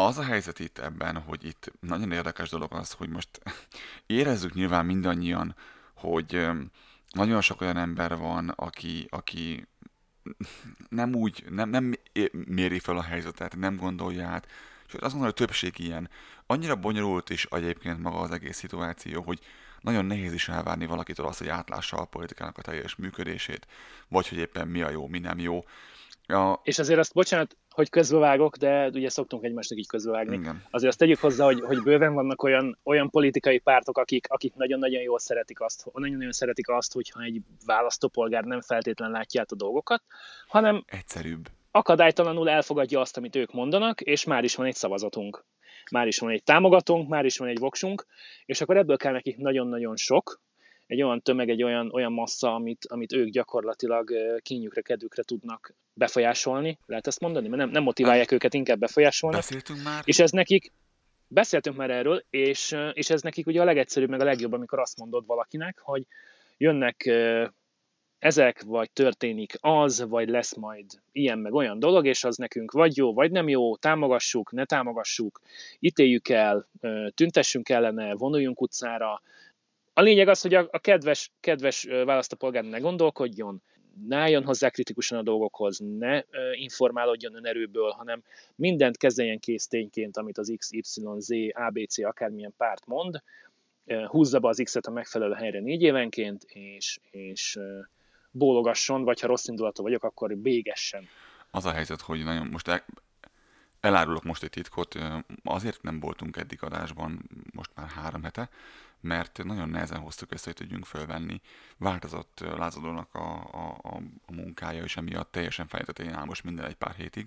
Az 0.00 0.18
a 0.18 0.22
helyzet 0.22 0.58
itt 0.58 0.78
ebben, 0.78 1.16
hogy 1.16 1.44
itt 1.44 1.72
nagyon 1.80 2.12
érdekes 2.12 2.50
dolog 2.50 2.72
az, 2.72 2.92
hogy 2.92 3.08
most 3.08 3.28
érezzük 4.06 4.54
nyilván 4.54 4.86
mindannyian, 4.86 5.54
hogy 5.94 6.46
nagyon 7.12 7.40
sok 7.40 7.60
olyan 7.60 7.76
ember 7.76 8.16
van, 8.16 8.48
aki, 8.48 9.06
aki 9.10 9.66
nem 10.88 11.14
úgy, 11.14 11.44
nem, 11.50 11.70
nem 11.70 11.94
méri 12.30 12.78
fel 12.78 12.96
a 12.96 13.02
helyzetet, 13.02 13.56
nem 13.56 13.76
gondolja 13.76 14.26
át. 14.26 14.46
És 14.86 14.92
azt 14.92 15.00
mondom, 15.02 15.20
hogy 15.20 15.28
a 15.28 15.44
többség 15.44 15.78
ilyen. 15.78 16.10
Annyira 16.46 16.76
bonyolult 16.76 17.30
is 17.30 17.44
egyébként 17.44 18.02
maga 18.02 18.18
az 18.18 18.30
egész 18.30 18.56
szituáció, 18.56 19.22
hogy 19.22 19.40
nagyon 19.80 20.04
nehéz 20.04 20.32
is 20.32 20.48
elvárni 20.48 20.86
valakitől 20.86 21.26
azt, 21.26 21.38
hogy 21.38 21.48
átlássa 21.48 21.96
a 21.96 22.04
politikának 22.04 22.58
a 22.58 22.62
teljes 22.62 22.96
működését, 22.96 23.66
vagy 24.08 24.28
hogy 24.28 24.38
éppen 24.38 24.68
mi 24.68 24.82
a 24.82 24.90
jó, 24.90 25.06
mi 25.06 25.18
nem 25.18 25.38
jó. 25.38 25.64
A... 26.26 26.60
És 26.62 26.78
azért 26.78 26.98
azt, 26.98 27.14
bocsánat, 27.14 27.56
hogy 27.78 27.90
közbevágok, 27.90 28.56
de 28.56 28.86
ugye 28.86 29.08
szoktunk 29.08 29.44
egymásnak 29.44 29.78
így 29.78 29.86
közbevágni. 29.86 30.36
Igen. 30.36 30.62
Azért 30.70 30.88
azt 30.88 30.98
tegyük 30.98 31.18
hozzá, 31.18 31.44
hogy, 31.44 31.60
hogy 31.60 31.82
bőven 31.82 32.14
vannak 32.14 32.42
olyan, 32.42 32.78
olyan 32.82 33.10
politikai 33.10 33.58
pártok, 33.58 33.98
akik, 33.98 34.26
akik 34.28 34.54
nagyon-nagyon 34.54 35.02
jól 35.02 35.18
szeretik 35.18 35.60
azt, 35.60 35.90
nagyon-nagyon 35.92 36.32
szeretik 36.32 36.68
azt, 36.68 36.92
hogyha 36.92 37.22
egy 37.22 37.40
választópolgár 37.66 38.44
nem 38.44 38.60
feltétlen 38.60 39.10
látja 39.10 39.40
át 39.40 39.52
a 39.52 39.56
dolgokat, 39.56 40.02
hanem 40.46 40.84
egyszerűbb. 40.86 41.48
Akadálytalanul 41.70 42.48
elfogadja 42.48 43.00
azt, 43.00 43.16
amit 43.16 43.36
ők 43.36 43.52
mondanak, 43.52 44.00
és 44.00 44.24
már 44.24 44.44
is 44.44 44.54
van 44.54 44.66
egy 44.66 44.74
szavazatunk. 44.74 45.44
Már 45.90 46.06
is 46.06 46.18
van 46.18 46.30
egy 46.30 46.42
támogatónk, 46.42 47.08
már 47.08 47.24
is 47.24 47.38
van 47.38 47.48
egy 47.48 47.58
voksunk, 47.58 48.06
és 48.44 48.60
akkor 48.60 48.76
ebből 48.76 48.96
kell 48.96 49.12
nekik 49.12 49.36
nagyon-nagyon 49.36 49.96
sok, 49.96 50.40
egy 50.88 51.02
olyan 51.02 51.22
tömeg, 51.22 51.48
egy 51.48 51.62
olyan, 51.62 51.90
olyan 51.92 52.12
massza, 52.12 52.54
amit, 52.54 52.86
amit 52.88 53.12
ők 53.12 53.28
gyakorlatilag 53.28 54.10
kényükre, 54.42 54.80
kedvükre 54.80 55.22
tudnak 55.22 55.74
befolyásolni. 55.92 56.78
Lehet 56.86 57.06
ezt 57.06 57.20
mondani? 57.20 57.48
Mert 57.48 57.62
nem, 57.62 57.70
nem 57.70 57.82
motiválják 57.82 58.32
őket, 58.32 58.54
inkább 58.54 58.78
befolyásolni. 58.78 59.36
Beszéltünk 59.36 59.82
már. 59.82 60.02
És 60.04 60.18
ez 60.18 60.30
nekik, 60.30 60.72
beszéltünk 61.28 61.76
már 61.76 61.90
erről, 61.90 62.24
és, 62.30 62.76
és 62.92 63.10
ez 63.10 63.22
nekik 63.22 63.46
ugye 63.46 63.60
a 63.60 63.64
legegyszerűbb, 63.64 64.08
meg 64.08 64.20
a 64.20 64.24
legjobb, 64.24 64.52
amikor 64.52 64.78
azt 64.78 64.98
mondod 64.98 65.26
valakinek, 65.26 65.78
hogy 65.78 66.02
jönnek 66.56 67.10
ezek, 68.18 68.62
vagy 68.62 68.90
történik 68.90 69.52
az, 69.60 70.04
vagy 70.08 70.28
lesz 70.28 70.54
majd 70.54 70.84
ilyen 71.12 71.38
meg 71.38 71.52
olyan 71.52 71.78
dolog, 71.78 72.06
és 72.06 72.24
az 72.24 72.36
nekünk 72.36 72.72
vagy 72.72 72.96
jó, 72.96 73.14
vagy 73.14 73.30
nem 73.30 73.48
jó, 73.48 73.76
támogassuk, 73.76 74.52
ne 74.52 74.64
támogassuk, 74.64 75.40
ítéljük 75.78 76.28
el, 76.28 76.68
tüntessünk 77.14 77.68
ellene, 77.68 78.14
vonuljunk 78.14 78.60
utcára, 78.60 79.22
a 79.98 80.02
lényeg 80.02 80.28
az, 80.28 80.40
hogy 80.40 80.54
a, 80.54 80.68
a 80.70 80.78
kedves, 80.78 81.32
kedves 81.40 81.84
választópolgár 82.04 82.64
ne 82.64 82.78
gondolkodjon, 82.78 83.62
ne 84.06 84.16
álljon 84.16 84.44
hozzá 84.44 84.68
kritikusan 84.68 85.18
a 85.18 85.22
dolgokhoz, 85.22 85.78
ne 85.98 86.22
informálódjon 86.52 87.34
önerőből, 87.34 87.90
hanem 87.90 88.22
mindent 88.54 88.96
kezeljen 88.96 89.38
késztényként, 89.38 90.16
amit 90.16 90.38
az 90.38 90.52
X, 90.56 90.72
Y, 90.72 90.80
Z, 91.18 91.28
ABC, 91.52 91.98
akármilyen 91.98 92.54
párt 92.56 92.86
mond, 92.86 93.22
húzza 94.06 94.38
be 94.38 94.48
az 94.48 94.60
X-et 94.64 94.86
a 94.86 94.90
megfelelő 94.90 95.34
helyre 95.34 95.60
négy 95.60 95.82
évenként, 95.82 96.44
és, 96.44 96.98
és 97.10 97.58
bólogasson, 98.30 99.04
vagy 99.04 99.20
ha 99.20 99.26
rossz 99.26 99.48
indulatú 99.48 99.82
vagyok, 99.82 100.04
akkor 100.04 100.36
bégessen. 100.36 101.08
Az 101.50 101.64
a 101.64 101.72
helyzet, 101.72 102.00
hogy 102.00 102.24
nagyon 102.24 102.46
most 102.46 102.68
el, 102.68 102.84
elárulok 103.80 104.24
most 104.24 104.42
egy 104.42 104.50
titkot, 104.50 104.98
azért 105.44 105.82
nem 105.82 106.00
voltunk 106.00 106.36
eddig 106.36 106.62
adásban, 106.62 107.30
most 107.52 107.70
már 107.74 107.88
három 107.88 108.22
hete, 108.22 108.48
mert 109.00 109.44
nagyon 109.44 109.68
nehezen 109.68 109.98
hoztuk 109.98 110.32
ezt, 110.32 110.44
hogy 110.44 110.54
tudjunk 110.54 110.84
fölvenni. 110.84 111.40
Változott 111.76 112.40
lázadónak 112.56 113.14
a, 113.14 113.48
a, 113.52 113.78
a, 113.82 113.96
a 114.26 114.32
munkája, 114.32 114.82
és 114.82 114.96
emiatt 114.96 115.32
teljesen 115.32 115.66
fejtetén 115.66 116.14
áll 116.14 116.24
most 116.24 116.44
minden 116.44 116.64
egy 116.64 116.74
pár 116.74 116.94
hétig. 116.94 117.26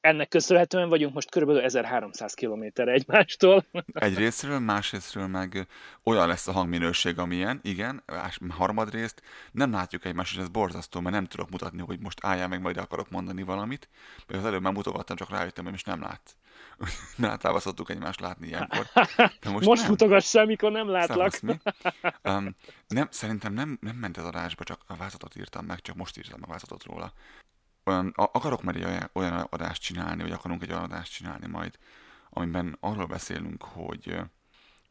Ennek 0.00 0.28
köszönhetően 0.28 0.88
vagyunk 0.88 1.14
most 1.14 1.30
kb. 1.30 1.50
1300 1.50 2.34
kilométerre 2.34 2.92
egymástól. 2.92 3.64
Egy 3.92 4.16
részről, 4.16 4.58
másrésztről 4.58 5.26
meg 5.26 5.66
olyan 6.02 6.28
lesz 6.28 6.48
a 6.48 6.52
hangminőség, 6.52 7.18
amilyen, 7.18 7.60
igen, 7.62 8.02
harmadrészt 8.48 9.22
nem 9.52 9.72
látjuk 9.72 10.04
egymást, 10.04 10.34
és 10.34 10.40
ez 10.40 10.48
borzasztó, 10.48 11.00
mert 11.00 11.14
nem 11.14 11.26
tudok 11.26 11.50
mutatni, 11.50 11.82
hogy 11.82 11.98
most 12.00 12.18
álljál 12.22 12.48
meg, 12.48 12.60
majd 12.60 12.76
akarok 12.76 13.10
mondani 13.10 13.42
valamit. 13.42 13.88
Mert 14.26 14.40
az 14.40 14.46
előbb 14.46 14.62
már 14.62 14.72
mutogattam, 14.72 15.16
csak 15.16 15.30
rájöttem, 15.30 15.64
hogy 15.64 15.72
most 15.72 15.86
nem 15.86 16.00
látsz. 16.00 16.34
Általában 17.22 17.60
szoktuk 17.60 17.90
egymást 17.90 18.20
látni 18.20 18.46
ilyenkor. 18.46 18.86
De 19.40 19.50
most 19.50 19.66
most 19.66 19.88
mutogass 19.88 20.34
amikor 20.34 20.70
nem 20.70 20.88
látlak. 20.88 21.40
um, 22.24 22.56
nem, 22.88 23.08
szerintem 23.10 23.52
nem, 23.52 23.78
nem 23.80 23.96
ment 23.96 24.16
ez 24.16 24.24
adásba, 24.24 24.64
csak 24.64 24.80
a 24.86 24.96
vázatot 24.96 25.36
írtam 25.36 25.64
meg, 25.64 25.80
csak 25.80 25.96
most 25.96 26.18
írtam 26.18 26.40
a 26.42 26.46
vázatot 26.46 26.84
róla. 26.84 27.12
Olyan, 27.84 28.12
akarok 28.14 28.62
már 28.62 28.76
egy 28.76 28.84
olyan, 28.84 29.10
olyan 29.12 29.46
adást 29.50 29.82
csinálni, 29.82 30.22
vagy 30.22 30.32
akarunk 30.32 30.62
egy 30.62 30.70
olyan 30.70 30.82
adást 30.82 31.12
csinálni 31.12 31.46
majd, 31.46 31.78
amiben 32.30 32.76
arról 32.80 33.06
beszélünk, 33.06 33.62
hogy 33.62 34.20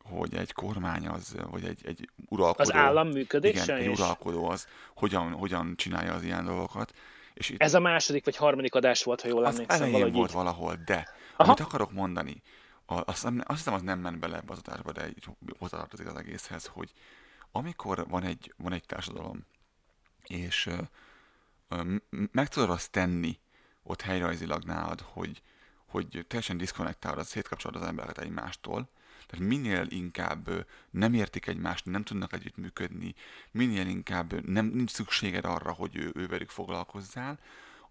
hogy 0.10 0.36
egy 0.36 0.54
kormány 0.54 1.08
az, 1.08 1.36
vagy 1.50 1.64
egy, 1.64 1.82
egy 1.86 2.10
uralkodó... 2.30 2.70
Az 2.70 2.76
állam 2.76 3.08
működése 3.08 3.64
Igen, 3.64 3.78
egy 3.78 4.00
uralkodó 4.00 4.50
az 4.50 4.68
hogyan, 4.96 5.32
hogyan 5.32 5.74
csinálja 5.76 6.14
az 6.14 6.24
ilyen 6.24 6.46
dolgokat, 6.46 6.94
És 7.40 7.50
itt... 7.50 7.62
Ez 7.62 7.74
a 7.74 7.80
második 7.80 8.26
vagy 8.26 8.36
harmadik 8.36 8.76
adás 8.76 9.04
volt, 9.04 9.22
ha 9.22 9.28
jól 9.28 9.46
az 9.46 9.54
emlékszem. 9.54 9.78
elején 9.78 9.94
valahogy 9.94 10.14
volt 10.14 10.30
így. 10.30 10.36
valahol, 10.36 10.76
de 10.86 11.08
Aha. 11.38 11.52
amit 11.52 11.60
akarok 11.60 11.92
mondani, 11.92 12.42
azt, 12.86 13.26
azt 13.26 13.58
hiszem 13.58 13.74
az 13.74 13.82
nem 13.82 14.00
ment 14.00 14.20
bele 14.20 14.38
ebbe 14.38 14.52
az 14.52 14.62
adásba, 14.66 14.92
de 14.92 15.10
hozzátartozik 15.60 16.08
az 16.08 16.16
egészhez, 16.16 16.66
hogy 16.66 16.92
amikor 17.52 18.08
van 18.08 18.24
egy, 18.24 18.54
van 18.58 18.74
egy 18.74 18.86
társadalom, 18.86 19.46
és 20.24 20.70
ö, 21.68 21.94
meg 22.32 22.48
tudod 22.48 22.70
azt 22.70 22.92
tenni 22.92 23.40
ott 23.84 24.02
helyrajzilag 24.02 24.64
nálad, 24.64 25.02
hogy, 25.02 25.42
hogy 25.86 26.26
teljesen 26.28 26.58
diszkonnektálod, 26.58 27.26
szétkapcsolod 27.26 27.82
az 27.82 27.88
embereket 27.88 28.18
egymástól, 28.18 28.90
tehát 29.30 29.48
minél 29.48 29.86
inkább 29.90 30.66
nem 30.90 31.14
értik 31.14 31.48
egymást, 31.48 31.86
nem 31.86 32.04
tudnak 32.04 32.34
együttműködni, 32.34 33.16
minél 33.52 33.88
inkább 33.88 34.48
nem, 34.48 34.66
nincs 34.66 34.92
szükséged 34.92 35.46
arra, 35.46 35.72
hogy 35.72 35.96
ő, 35.96 36.12
ő 36.16 36.28
velük 36.28 36.50
foglalkozzál, 36.50 37.40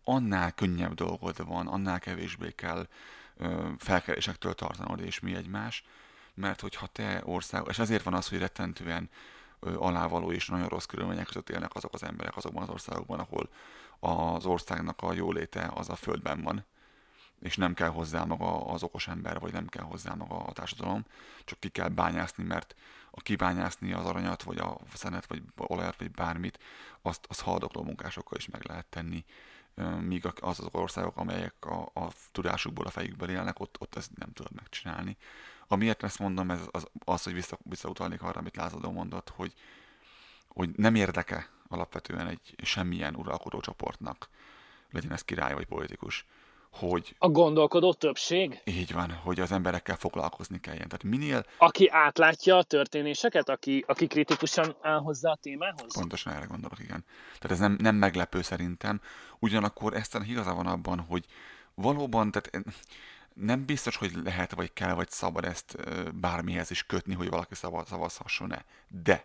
annál 0.04 0.52
könnyebb 0.52 0.94
dolgod 0.94 1.46
van, 1.46 1.66
annál 1.66 1.98
kevésbé 1.98 2.50
kell 2.50 2.88
ö, 3.36 3.68
felkerésektől 3.78 4.54
tartanod 4.54 5.00
és 5.00 5.20
mi 5.20 5.34
egymás, 5.34 5.84
mert 6.34 6.60
hogyha 6.60 6.86
te 6.86 7.22
ország, 7.24 7.64
és 7.68 7.78
ezért 7.78 8.02
van 8.02 8.14
az, 8.14 8.28
hogy 8.28 8.38
rettentően 8.38 9.10
ö, 9.60 9.76
alávaló 9.76 10.32
és 10.32 10.48
nagyon 10.48 10.68
rossz 10.68 10.84
körülmények 10.84 11.26
között 11.26 11.50
élnek 11.50 11.74
azok 11.74 11.94
az 11.94 12.02
emberek 12.02 12.36
azokban 12.36 12.62
az 12.62 12.68
országokban, 12.68 13.18
ahol 13.18 13.48
az 14.00 14.46
országnak 14.46 15.02
a 15.02 15.12
jóléte 15.12 15.70
az 15.74 15.88
a 15.88 15.96
földben 15.96 16.42
van, 16.42 16.64
és 17.40 17.56
nem 17.56 17.74
kell 17.74 17.88
hozzá 17.88 18.24
maga 18.24 18.66
az 18.66 18.82
okos 18.82 19.08
ember, 19.08 19.38
vagy 19.40 19.52
nem 19.52 19.66
kell 19.66 19.84
hozzá 19.84 20.14
maga 20.14 20.36
a 20.36 20.52
társadalom, 20.52 21.04
csak 21.44 21.60
ki 21.60 21.68
kell 21.68 21.88
bányászni, 21.88 22.44
mert 22.44 22.74
a 23.10 23.20
kibányászni 23.20 23.92
az 23.92 24.04
aranyat, 24.04 24.42
vagy 24.42 24.58
a 24.58 24.76
szenet, 24.94 25.26
vagy 25.26 25.42
olajat, 25.56 25.98
vagy 25.98 26.10
bármit, 26.10 26.58
azt, 27.02 27.26
azt 27.28 27.40
haldokló 27.40 27.82
munkásokkal 27.82 28.38
is 28.38 28.48
meg 28.48 28.64
lehet 28.64 28.86
tenni. 28.86 29.24
Míg 30.00 30.26
az 30.40 30.60
az 30.60 30.68
országok, 30.70 31.16
amelyek 31.16 31.54
a, 31.60 31.90
a 31.94 32.08
tudásukból, 32.32 32.86
a 32.86 32.90
fejükből 32.90 33.30
élnek, 33.30 33.60
ott, 33.60 33.76
ott 33.80 33.94
ezt 33.94 34.16
nem 34.16 34.32
tudod 34.32 34.52
megcsinálni. 34.52 35.16
Amiért 35.68 36.02
ezt 36.02 36.18
mondom, 36.18 36.50
ez 36.50 36.60
az, 36.70 36.86
az 37.04 37.22
hogy 37.22 37.32
vissza, 37.32 37.58
visszautalnék 37.62 38.22
arra, 38.22 38.38
amit 38.38 38.56
Lázadó 38.56 38.90
mondott, 38.90 39.28
hogy, 39.28 39.54
hogy 40.48 40.70
nem 40.70 40.94
érdeke 40.94 41.48
alapvetően 41.68 42.26
egy 42.26 42.54
semmilyen 42.62 43.14
uralkodó 43.14 43.60
csoportnak, 43.60 44.28
legyen 44.90 45.12
ez 45.12 45.22
király 45.22 45.54
vagy 45.54 45.66
politikus, 45.66 46.26
hogy... 46.70 47.14
A 47.18 47.28
gondolkodó 47.28 47.92
többség? 47.92 48.60
Így 48.64 48.92
van, 48.92 49.12
hogy 49.12 49.40
az 49.40 49.52
emberekkel 49.52 49.96
foglalkozni 49.96 50.60
kelljen. 50.60 50.88
Tehát 50.88 51.02
minél... 51.02 51.44
Aki 51.58 51.88
átlátja 51.88 52.56
a 52.56 52.62
történéseket, 52.62 53.48
aki, 53.48 53.84
aki 53.86 54.06
kritikusan 54.06 54.76
áll 54.82 54.98
hozzá 54.98 55.30
a 55.30 55.38
témához? 55.40 55.94
Pontosan 55.94 56.32
erre 56.32 56.44
gondolok, 56.44 56.78
igen. 56.78 57.04
Tehát 57.38 57.50
ez 57.50 57.58
nem, 57.58 57.76
nem 57.80 57.94
meglepő 57.94 58.42
szerintem. 58.42 59.00
Ugyanakkor 59.38 59.94
ezt 59.94 60.18
higaza 60.22 60.54
van 60.54 60.66
abban, 60.66 61.00
hogy 61.00 61.24
valóban, 61.74 62.30
tehát 62.30 62.50
nem 63.34 63.64
biztos, 63.64 63.96
hogy 63.96 64.12
lehet, 64.24 64.54
vagy 64.54 64.72
kell, 64.72 64.94
vagy 64.94 65.10
szabad 65.10 65.44
ezt 65.44 65.76
bármihez 66.14 66.70
is 66.70 66.86
kötni, 66.86 67.14
hogy 67.14 67.28
valaki 67.28 67.54
szavazhasson-e. 67.54 68.64
De 68.88 69.24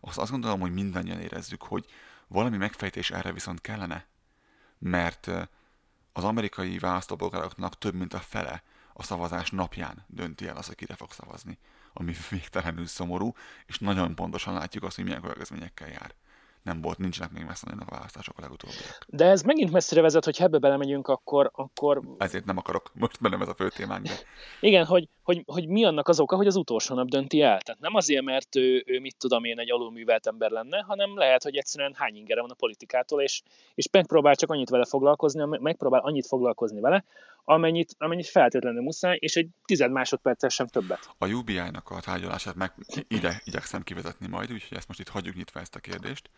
azt, 0.00 0.18
azt 0.18 0.30
gondolom, 0.30 0.60
hogy 0.60 0.72
mindannyian 0.72 1.20
érezzük, 1.20 1.62
hogy 1.62 1.86
valami 2.26 2.56
megfejtés 2.56 3.10
erre 3.10 3.32
viszont 3.32 3.60
kellene. 3.60 4.06
Mert 4.78 5.30
az 6.12 6.24
amerikai 6.24 6.78
választópolgároknak 6.78 7.78
több 7.78 7.94
mint 7.94 8.14
a 8.14 8.18
fele 8.18 8.62
a 8.92 9.02
szavazás 9.02 9.50
napján 9.50 10.04
dönti 10.06 10.46
el 10.46 10.56
az, 10.56 10.66
hogy 10.66 10.74
kire 10.74 10.94
fog 10.94 11.12
szavazni. 11.12 11.58
Ami 11.92 12.14
végtelenül 12.30 12.86
szomorú, 12.86 13.32
és 13.66 13.78
nagyon 13.78 14.14
pontosan 14.14 14.54
látjuk 14.54 14.84
azt, 14.84 14.96
hogy 14.96 15.04
milyen 15.04 15.20
következményekkel 15.20 15.88
jár 15.88 16.14
nem 16.62 16.80
volt, 16.80 16.98
nincsenek 16.98 17.32
még 17.32 17.44
messze 17.44 17.66
a 17.86 17.90
választások 17.90 18.38
a 18.38 18.40
legutóbbiak. 18.40 19.04
De 19.06 19.24
ez 19.24 19.42
megint 19.42 19.72
messzire 19.72 20.00
vezet, 20.00 20.24
hogy 20.24 20.36
ebbe 20.40 20.58
belemegyünk, 20.58 21.08
akkor... 21.08 21.50
akkor... 21.54 22.00
Ezért 22.18 22.44
nem 22.44 22.56
akarok, 22.56 22.90
most 22.94 23.20
bennem 23.20 23.42
ez 23.42 23.48
a 23.48 23.54
fő 23.54 23.68
témánk. 23.68 24.06
De... 24.06 24.12
Igen, 24.60 24.84
hogy, 24.84 25.08
hogy, 25.22 25.42
hogy, 25.46 25.68
mi 25.68 25.84
annak 25.84 26.08
az 26.08 26.20
oka, 26.20 26.36
hogy 26.36 26.46
az 26.46 26.56
utolsó 26.56 26.94
nap 26.94 27.08
dönti 27.08 27.40
el. 27.40 27.60
Tehát 27.60 27.80
nem 27.80 27.94
azért, 27.94 28.24
mert 28.24 28.56
ő, 28.56 28.82
ő 28.86 29.00
mit 29.00 29.16
tudom 29.18 29.44
én, 29.44 29.58
egy 29.58 29.70
alulművelt 29.70 30.26
ember 30.26 30.50
lenne, 30.50 30.84
hanem 30.86 31.16
lehet, 31.16 31.42
hogy 31.42 31.56
egyszerűen 31.56 31.94
hány 31.94 32.16
ingere 32.16 32.40
van 32.40 32.50
a 32.50 32.54
politikától, 32.54 33.22
és, 33.22 33.42
és 33.74 33.88
megpróbál 33.90 34.34
csak 34.34 34.50
annyit 34.50 34.70
vele 34.70 34.84
foglalkozni, 34.84 35.58
megpróbál 35.60 36.00
annyit 36.00 36.26
foglalkozni 36.26 36.80
vele, 36.80 37.04
amennyit, 37.44 37.94
amennyit 37.98 38.28
feltétlenül 38.28 38.82
muszáj, 38.82 39.16
és 39.20 39.36
egy 39.36 39.48
tized 39.64 39.90
másodperccel 39.90 40.48
sem 40.48 40.66
többet. 40.66 41.10
A 41.18 41.26
UBI-nak 41.26 41.90
a 41.90 42.00
tárgyalását 42.00 42.54
meg 42.54 42.72
ide 43.08 43.40
igyekszem 43.44 43.82
kivezetni 43.82 44.26
majd, 44.26 44.52
úgyhogy 44.52 44.76
ezt 44.76 44.88
most 44.88 45.00
itt 45.00 45.08
hagyjuk 45.08 45.34
nyitva 45.34 45.60
ezt 45.60 45.74
a 45.74 45.78
kérdést, 45.78 46.30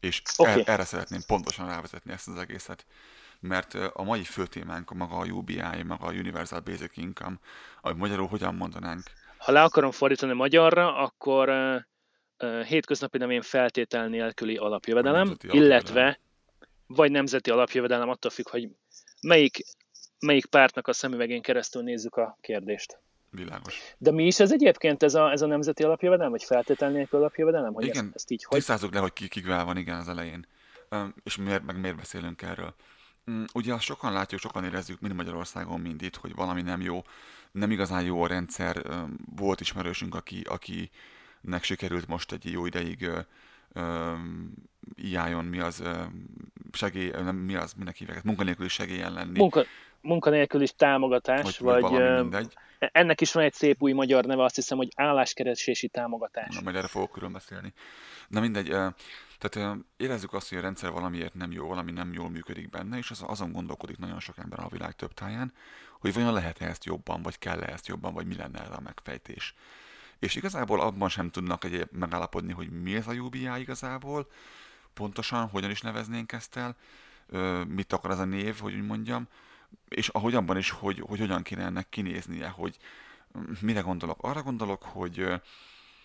és 0.00 0.22
okay. 0.36 0.62
erre 0.66 0.84
szeretném 0.84 1.20
pontosan 1.26 1.66
rávezetni 1.66 2.12
ezt 2.12 2.28
az 2.28 2.38
egészet 2.38 2.86
mert 3.40 3.74
a 3.74 4.02
mai 4.02 4.24
fő 4.24 4.46
témánk 4.46 4.94
maga 4.94 5.16
a 5.16 5.24
UBI, 5.24 5.82
maga 5.86 6.06
a 6.06 6.12
Universal 6.12 6.60
Basic 6.60 6.96
Income, 6.96 7.38
ahogy 7.80 7.96
magyarul 7.96 8.26
hogyan 8.26 8.54
mondanánk? 8.54 9.02
Ha 9.38 9.52
le 9.52 9.62
akarom 9.62 9.90
fordítani 9.90 10.32
magyarra, 10.32 10.96
akkor 10.96 11.48
uh, 11.48 11.76
uh, 12.38 12.62
hétköznapi 12.62 13.18
nem 13.18 13.30
én 13.30 13.42
feltétel 13.42 14.08
nélküli 14.08 14.56
alapjövedelem, 14.56 15.36
illetve 15.46 16.20
vagy 16.86 17.10
nemzeti 17.10 17.50
alapjövedelem, 17.50 18.08
attól 18.08 18.30
függ, 18.30 18.48
hogy 18.48 18.68
melyik 19.20 19.64
melyik 20.20 20.46
pártnak 20.46 20.88
a 20.88 20.92
szemüvegén 20.92 21.42
keresztül 21.42 21.82
nézzük 21.82 22.16
a 22.16 22.38
kérdést. 22.40 22.98
Világos. 23.30 23.94
De 23.98 24.10
mi 24.10 24.26
is 24.26 24.40
ez 24.40 24.52
egyébként, 24.52 25.02
ez 25.02 25.14
a, 25.14 25.30
ez 25.30 25.42
a 25.42 25.46
nemzeti 25.46 25.82
alapjövedelem, 25.82 26.30
vagy 26.30 26.44
feltétel 26.44 26.90
nélkül 26.90 27.18
alapjövedelem? 27.18 27.72
Hogy 27.72 27.84
igen, 27.84 28.04
ezt, 28.04 28.14
ezt 28.14 28.30
így 28.30 28.44
hogy? 28.44 28.58
tisztázzuk 28.58 28.94
le, 28.94 29.00
hogy 29.00 29.12
ki, 29.12 29.28
kikvel 29.28 29.64
van 29.64 29.76
igen 29.76 29.98
az 29.98 30.08
elején. 30.08 30.46
És 31.24 31.36
miért, 31.36 31.64
meg 31.64 31.80
miért 31.80 31.96
beszélünk 31.96 32.42
erről. 32.42 32.74
Ugye 33.54 33.74
azt 33.74 33.82
sokan 33.82 34.12
látjuk, 34.12 34.40
sokan 34.40 34.64
érezzük, 34.64 35.00
mind 35.00 35.14
Magyarországon, 35.14 35.80
mind 35.80 36.02
itt, 36.02 36.16
hogy 36.16 36.34
valami 36.34 36.62
nem 36.62 36.80
jó, 36.80 37.02
nem 37.52 37.70
igazán 37.70 38.04
jó 38.04 38.22
a 38.22 38.26
rendszer. 38.26 38.82
Volt 39.36 39.60
ismerősünk, 39.60 40.14
aki, 40.14 40.40
akinek 40.48 41.62
sikerült 41.62 42.06
most 42.06 42.32
egy 42.32 42.50
jó 42.50 42.66
ideig 42.66 43.10
iájon 44.94 45.44
mi 45.44 45.58
az 45.58 45.82
segély, 46.72 47.10
nem, 47.10 47.36
mi 47.36 47.54
az, 47.54 47.72
minek 47.72 47.96
hívják, 47.96 48.22
munkanélküli 48.22 48.68
segélyen 48.68 49.12
lenni. 49.12 49.38
Munka, 49.38 49.64
munkanélküli 50.06 50.68
támogatás, 50.76 51.58
vagy, 51.58 51.80
vagy 51.80 52.48
ennek 52.78 53.20
is 53.20 53.32
van 53.32 53.44
egy 53.44 53.52
szép 53.52 53.82
új 53.82 53.92
magyar 53.92 54.24
neve, 54.24 54.44
azt 54.44 54.54
hiszem, 54.54 54.76
hogy 54.76 54.88
álláskeresési 54.96 55.88
támogatás. 55.88 56.54
Na, 56.54 56.60
majd 56.62 56.76
erre 56.76 56.86
fogok 56.86 57.10
külön 57.10 57.32
beszélni. 57.32 57.72
Na 58.28 58.40
mindegy, 58.40 58.68
tehát 59.38 59.76
érezzük 59.96 60.32
azt, 60.32 60.48
hogy 60.48 60.58
a 60.58 60.60
rendszer 60.60 60.90
valamiért 60.90 61.34
nem 61.34 61.52
jó, 61.52 61.66
valami 61.66 61.92
nem 61.92 62.12
jól 62.12 62.30
működik 62.30 62.70
benne, 62.70 62.96
és 62.96 63.10
az, 63.10 63.24
azon 63.26 63.52
gondolkodik 63.52 63.98
nagyon 63.98 64.20
sok 64.20 64.38
ember 64.38 64.58
a 64.60 64.68
világ 64.68 64.92
több 64.92 65.14
táján, 65.14 65.52
hogy 66.00 66.14
vajon 66.14 66.32
lehet-e 66.32 66.66
ezt 66.66 66.84
jobban, 66.84 67.22
vagy 67.22 67.38
kell-e 67.38 67.72
ezt 67.72 67.86
jobban, 67.86 68.14
vagy 68.14 68.26
mi 68.26 68.36
lenne 68.36 68.60
ez 68.60 68.70
a 68.70 68.80
megfejtés. 68.84 69.54
És 70.18 70.34
igazából 70.34 70.80
abban 70.80 71.08
sem 71.08 71.30
tudnak 71.30 71.64
egy 71.64 71.88
megállapodni, 71.92 72.52
hogy 72.52 72.70
mi 72.82 72.94
ez 72.94 73.06
a 73.06 73.12
UBI 73.12 73.48
igazából, 73.58 74.26
pontosan, 74.94 75.48
hogyan 75.48 75.70
is 75.70 75.80
neveznénk 75.80 76.32
ezt 76.32 76.56
el, 76.56 76.76
mit 77.68 77.92
akar 77.92 78.10
ez 78.10 78.18
a 78.18 78.24
név, 78.24 78.58
hogy 78.58 78.74
úgy 78.74 78.86
mondjam, 78.86 79.28
és 79.88 80.08
ahogy 80.08 80.34
abban 80.34 80.56
is, 80.56 80.70
hogy, 80.70 81.02
hogy 81.06 81.18
hogyan 81.18 81.42
kéne 81.42 81.64
ennek 81.64 81.88
kinéznie, 81.88 82.48
hogy 82.48 82.76
mire 83.60 83.80
gondolok. 83.80 84.22
Arra 84.22 84.42
gondolok, 84.42 84.82
hogy 84.82 85.18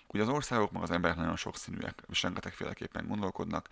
ugye 0.08 0.22
az 0.22 0.30
országok, 0.30 0.72
meg 0.72 0.82
az 0.82 0.92
emberek 0.92 1.18
nagyon 1.18 1.36
sokszínűek, 1.36 2.04
és 2.10 2.22
rengetegféleképpen 2.22 3.08
gondolkodnak, 3.08 3.70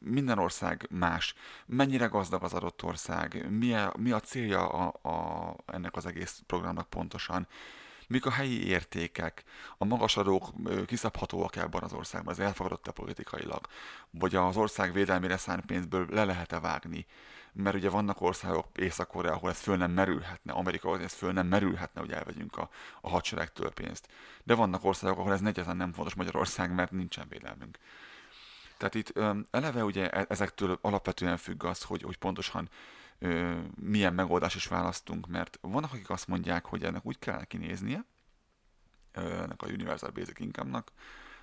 minden 0.00 0.38
ország 0.38 0.86
más. 0.90 1.34
Mennyire 1.66 2.06
gazdag 2.06 2.42
az 2.42 2.52
adott 2.52 2.82
ország, 2.82 3.50
mi 3.50 3.74
a, 3.74 3.92
mi 3.98 4.10
a 4.10 4.20
célja 4.20 4.68
a, 4.68 5.08
a, 5.08 5.56
ennek 5.66 5.96
az 5.96 6.06
egész 6.06 6.42
programnak 6.46 6.88
pontosan, 6.88 7.46
mik 8.08 8.26
a 8.26 8.30
helyi 8.30 8.66
értékek, 8.66 9.44
a 9.78 9.84
magas 9.84 10.16
adók 10.16 10.48
kiszabhatóak 10.86 11.56
ebben 11.56 11.82
az 11.82 11.92
országban, 11.92 12.32
ez 12.32 12.38
elfogadott-e 12.38 12.90
politikailag, 12.90 13.66
vagy 14.10 14.34
az 14.34 14.56
ország 14.56 14.92
védelmére 14.92 15.36
szánt 15.36 15.66
pénzből 15.66 16.06
le 16.10 16.24
lehet-e 16.24 16.60
vágni, 16.60 17.06
mert 17.52 17.76
ugye 17.76 17.90
vannak 17.90 18.20
országok, 18.20 18.66
Észak-Korea, 18.74 19.32
ahol 19.32 19.50
ez 19.50 19.60
föl 19.60 19.76
nem 19.76 19.90
merülhetne, 19.90 20.52
Amerika, 20.52 20.88
ahol 20.88 21.00
ez 21.00 21.12
föl 21.12 21.32
nem 21.32 21.46
merülhetne, 21.46 22.00
hogy 22.00 22.12
elvegyünk 22.12 22.56
a, 22.56 22.70
a 23.00 23.08
hadseregtől 23.08 23.70
pénzt. 23.70 24.08
De 24.44 24.54
vannak 24.54 24.84
országok, 24.84 25.18
ahol 25.18 25.32
ez 25.32 25.40
negyezán 25.40 25.76
nem 25.76 25.92
fontos 25.92 26.14
Magyarország, 26.14 26.74
mert 26.74 26.90
nincsen 26.90 27.26
védelmünk. 27.28 27.78
Tehát 28.76 28.94
itt 28.94 29.18
eleve 29.50 29.84
ugye 29.84 30.10
e, 30.10 30.26
ezektől 30.28 30.78
alapvetően 30.80 31.36
függ 31.36 31.64
az, 31.64 31.82
hogy, 31.82 32.02
hogy 32.02 32.16
pontosan 32.16 32.68
ö, 33.18 33.58
milyen 33.74 34.14
megoldás 34.14 34.54
is 34.54 34.66
választunk, 34.66 35.26
mert 35.26 35.58
vannak, 35.60 35.92
akik 35.92 36.10
azt 36.10 36.26
mondják, 36.26 36.64
hogy 36.64 36.84
ennek 36.84 37.06
úgy 37.06 37.18
kellene 37.18 37.44
kinéznie, 37.44 38.04
ö, 39.12 39.20
ennek 39.20 39.62
a 39.62 39.66
Universal 39.66 40.10
Basic 40.10 40.40
Income-nak, 40.40 40.92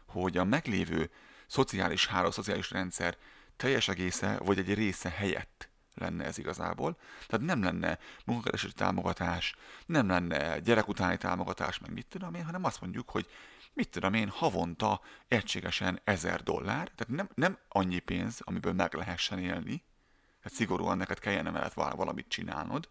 hogy 0.05 0.37
a 0.37 0.43
meglévő 0.43 1.11
szociális 1.47 2.07
háló, 2.07 2.31
szociális 2.31 2.71
rendszer 2.71 3.17
teljes 3.55 3.87
egésze, 3.87 4.37
vagy 4.43 4.57
egy 4.57 4.73
része 4.73 5.09
helyett 5.09 5.69
lenne 5.99 6.23
ez 6.23 6.37
igazából. 6.37 6.97
Tehát 7.27 7.45
nem 7.45 7.63
lenne 7.63 7.99
munkakeresési 8.25 8.73
támogatás, 8.73 9.55
nem 9.85 10.07
lenne 10.07 10.59
gyerek 10.59 10.87
utáni 10.87 11.17
támogatás, 11.17 11.79
meg 11.79 11.93
mit 11.93 12.07
tudom 12.09 12.33
én, 12.33 12.45
hanem 12.45 12.63
azt 12.63 12.81
mondjuk, 12.81 13.09
hogy 13.09 13.27
mit 13.73 13.89
tudom 13.89 14.13
én, 14.13 14.29
havonta 14.29 15.01
egységesen 15.27 15.99
ezer 16.03 16.43
dollár, 16.43 16.91
tehát 16.95 17.07
nem, 17.07 17.29
nem 17.35 17.57
annyi 17.69 17.99
pénz, 17.99 18.41
amiből 18.43 18.73
meg 18.73 18.93
lehessen 18.93 19.39
élni, 19.39 19.83
Hát 20.47 20.55
szigorúan 20.55 20.97
neked 20.97 21.19
kellene 21.19 21.51
veled 21.51 21.71
valamit 21.73 22.25
csinálnod, 22.27 22.89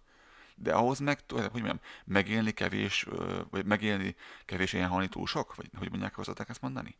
de 0.54 0.72
ahhoz 0.72 0.98
meg, 0.98 1.18
hogy 1.28 1.50
mondjam, 1.52 1.80
megélni 2.04 2.52
kevés, 2.52 3.06
vagy 3.50 3.64
megélni 3.64 4.14
kevés 4.44 4.72
ilyen 4.72 4.88
halni 4.88 5.08
túl 5.08 5.26
sok? 5.26 5.54
Vagy 5.54 5.66
hogy 5.78 5.88
mondják, 5.90 6.14
hozzatok 6.14 6.48
ezt 6.48 6.60
mondani? 6.60 6.96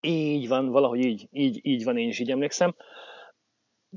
Így 0.00 0.48
van, 0.48 0.70
valahogy 0.70 1.04
így, 1.04 1.28
így, 1.32 1.60
így 1.62 1.84
van, 1.84 1.98
én 1.98 2.08
is 2.08 2.18
így 2.18 2.30
emlékszem. 2.30 2.74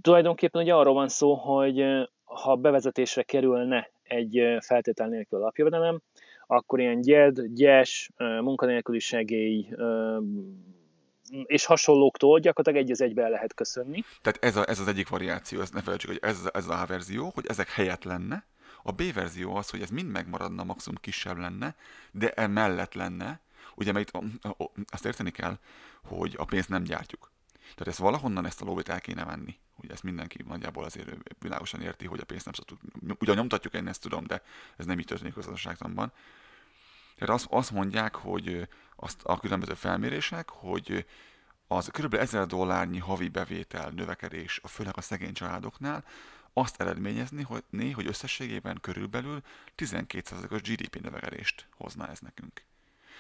Tulajdonképpen 0.02 0.62
ugye 0.62 0.74
arról 0.74 0.94
van 0.94 1.08
szó, 1.08 1.34
hogy 1.34 1.84
ha 2.24 2.56
bevezetésre 2.56 3.24
kerülne 3.24 3.92
egy 4.04 4.58
feltétel 4.60 5.08
nélkül 5.08 5.40
alapjövedelem, 5.40 6.02
akkor 6.48 6.80
ilyen 6.80 7.02
gyed, 7.02 7.42
gyes, 7.42 8.12
munkanélküli 8.18 9.00
segély 9.00 9.68
és 11.46 11.66
hasonlóktól 11.66 12.40
gyakorlatilag 12.40 12.86
egy 12.86 12.92
az 12.92 13.02
egybe 13.02 13.28
lehet 13.28 13.54
köszönni. 13.54 14.04
Tehát 14.22 14.44
ez, 14.44 14.56
a, 14.56 14.70
ez 14.70 14.80
az 14.80 14.88
egyik 14.88 15.10
variáció, 15.10 15.62
ezt 15.62 15.74
ne 15.74 15.82
felejtsük, 15.82 16.10
hogy 16.10 16.20
ez, 16.22 16.50
ez 16.54 16.68
a 16.68 16.82
A 16.82 16.86
verzió, 16.86 17.32
hogy 17.34 17.46
ezek 17.48 17.70
helyett 17.70 18.04
lenne, 18.04 18.46
a 18.84 18.92
B 18.92 19.14
verzió 19.14 19.56
az, 19.56 19.70
hogy 19.70 19.82
ez 19.82 19.90
mind 19.90 20.12
megmaradna, 20.12 20.64
maximum 20.64 20.98
kisebb 21.02 21.38
lenne, 21.38 21.76
de 22.12 22.32
emellett 22.32 22.94
lenne, 22.94 23.40
ugye 23.76 23.92
mert 23.92 24.10
itt 24.10 24.22
azt 24.92 25.06
érteni 25.06 25.32
kell, 25.32 25.58
hogy 26.04 26.34
a 26.38 26.46
pénzt 26.46 26.70
nem 26.70 26.84
gyártjuk. 26.84 27.32
Tehát 27.60 27.88
ezt 27.88 27.98
valahonnan 27.98 28.46
ezt 28.46 28.62
a 28.62 28.66
lóvét 28.66 28.90
el 28.90 29.02
kéne 29.02 29.26
venni. 29.26 29.58
Ugye 29.84 29.94
ezt 29.94 30.04
mindenki 30.04 30.44
nagyjából 30.48 30.84
azért 30.84 31.10
világosan 31.40 31.82
érti, 31.82 32.06
hogy 32.06 32.20
a 32.20 32.26
pénzt 32.26 32.46
nem 32.46 32.54
szoktuk. 32.54 32.80
Ugyan 33.20 33.36
nyomtatjuk, 33.36 33.74
én 33.74 33.88
ezt 33.88 34.02
tudom, 34.02 34.26
de 34.26 34.42
ez 34.78 34.86
nem 34.86 35.00
így 35.00 35.06
történik 35.06 35.38
az 35.38 35.46
gazdaságtanban. 35.46 36.12
Tehát 37.16 37.36
azt, 37.36 37.48
azt 37.50 37.72
mondják, 37.72 38.16
hogy 38.16 38.68
azt 38.96 39.22
a 39.24 39.40
különböző 39.40 39.74
felmérések, 39.74 40.50
hogy 40.50 41.06
az 41.68 41.88
kb. 41.88 42.14
1000 42.14 42.46
dollárnyi 42.46 43.00
havi 43.00 43.28
bevétel 43.28 43.90
növekedés, 43.90 44.60
a 44.64 44.68
főleg 44.68 44.98
a 44.98 45.02
szegény 45.02 45.34
családoknál, 45.34 46.04
azt 46.54 46.82
eredményezni, 46.82 47.44
hogy, 47.44 47.64
né, 47.70 47.92
hogy 47.92 48.08
összességében 48.08 48.78
körülbelül 48.82 49.42
12%-os 49.78 50.62
GDP 50.62 51.02
növekedést 51.02 51.68
hozna 51.78 52.08
ez 52.08 52.20
nekünk. 52.20 52.64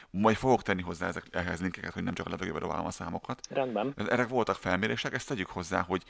Majd 0.09 0.35
fogok 0.35 0.61
tenni 0.61 0.81
hozzá 0.81 1.07
ezek, 1.07 1.25
ehhez 1.31 1.61
linkeket, 1.61 1.93
hogy 1.93 2.03
nem 2.03 2.13
csak 2.13 2.25
a 2.25 2.29
levegőbe 2.29 2.59
dobálom 2.59 2.85
a 2.85 2.91
számokat. 2.91 3.47
Rendben. 3.49 3.93
Erre 3.95 4.25
voltak 4.25 4.55
felmérések, 4.55 5.13
ezt 5.13 5.27
tegyük 5.27 5.49
hozzá, 5.49 5.81
hogy, 5.81 6.03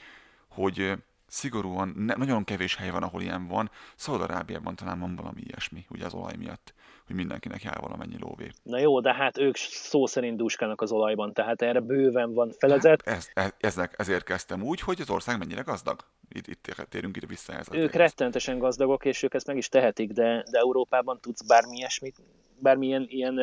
hogy 0.50 0.94
szigorúan 1.30 1.94
ne, 1.98 2.14
nagyon 2.14 2.44
kevés 2.44 2.76
hely 2.76 2.90
van, 2.90 3.04
ahol 3.04 3.22
ilyen 3.22 3.48
van. 3.48 3.72
Szaudarábiában 3.96 4.76
talán 4.76 5.00
van 5.00 5.16
valami 5.16 5.42
ilyesmi, 5.42 5.86
ugye 5.90 6.06
az 6.06 6.14
olaj 6.14 6.36
miatt, 6.38 6.74
hogy 7.08 7.16
mindenkinek 7.16 7.64
jár 7.64 7.80
valamennyi 7.80 8.18
lóvé. 8.20 8.52
Na 8.64 8.80
jó, 8.80 9.00
de 9.00 9.14
hát 9.14 9.38
ők 9.38 9.56
szó 9.56 10.06
szerint 10.06 10.38
dúskálnak 10.38 10.82
az 10.82 10.92
olajban, 10.92 11.34
tehát 11.34 11.62
erre 11.62 11.80
bőven 11.80 12.34
van 12.34 12.52
felezet. 12.58 13.02
Hát 13.06 13.18
ez, 13.18 13.28
ez, 13.34 13.52
ezek, 13.58 13.96
ezért 13.98 14.24
kezdtem 14.24 14.64
úgy, 14.64 14.80
hogy 14.80 15.02
az 15.02 15.10
ország 15.10 15.38
mennyire 15.38 15.62
gazdag. 15.62 16.00
Itt, 16.30 16.48
itt 16.48 16.76
térünk 16.90 17.18
ide 17.18 17.28
vissza 17.28 17.54
ez. 17.54 17.68
Ők 17.72 17.94
rettenetesen 17.94 18.58
gazdagok, 18.58 19.06
és 19.06 19.24
ők 19.24 19.34
ezt 19.34 19.48
meg 19.48 19.58
is 19.58 19.70
tehetik, 19.70 20.12
de, 20.12 20.46
de 20.52 20.60
Európában 20.60 21.20
tudsz 21.22 21.48
bármi 21.48 21.78
ilyesmit, 21.78 22.16
bármilyen 22.60 23.06
ilyen, 23.08 23.36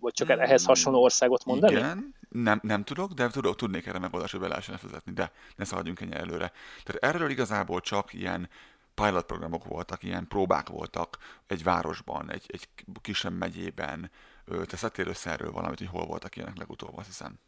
vagy 0.00 0.12
csak 0.12 0.28
hmm, 0.28 0.40
ehhez 0.40 0.64
hasonló 0.64 1.02
országot 1.02 1.44
mondani? 1.44 1.72
Igen, 1.72 2.14
nem, 2.30 2.60
nem 2.62 2.84
tudok, 2.84 3.12
de 3.12 3.28
tudok, 3.28 3.56
tudnék 3.56 3.86
erre 3.86 3.98
megoldást, 3.98 4.32
hogy 4.32 4.40
be 4.40 4.48
lehessen 4.48 4.76
fizetni, 4.76 5.12
de 5.12 5.32
ne 5.56 5.64
szaladjunk 5.64 6.00
ennyi 6.00 6.14
előre. 6.14 6.52
Tehát 6.84 7.14
erről 7.14 7.30
igazából 7.30 7.80
csak 7.80 8.12
ilyen 8.12 8.48
pilot 8.94 9.26
programok 9.26 9.64
voltak, 9.64 10.02
ilyen 10.02 10.28
próbák 10.28 10.68
voltak 10.68 11.18
egy 11.46 11.62
városban, 11.62 12.30
egy, 12.30 12.44
egy 12.46 12.68
kisebb 13.02 13.38
megyében. 13.38 14.10
Te 14.66 14.76
szedtél 14.76 15.06
össze 15.06 15.30
erről 15.30 15.52
valamit, 15.52 15.78
hogy 15.78 15.88
hol 15.88 16.06
voltak 16.06 16.36
ilyenek 16.36 16.56
legutóbb, 16.56 16.96
azt 16.96 17.06
hiszem. 17.06 17.38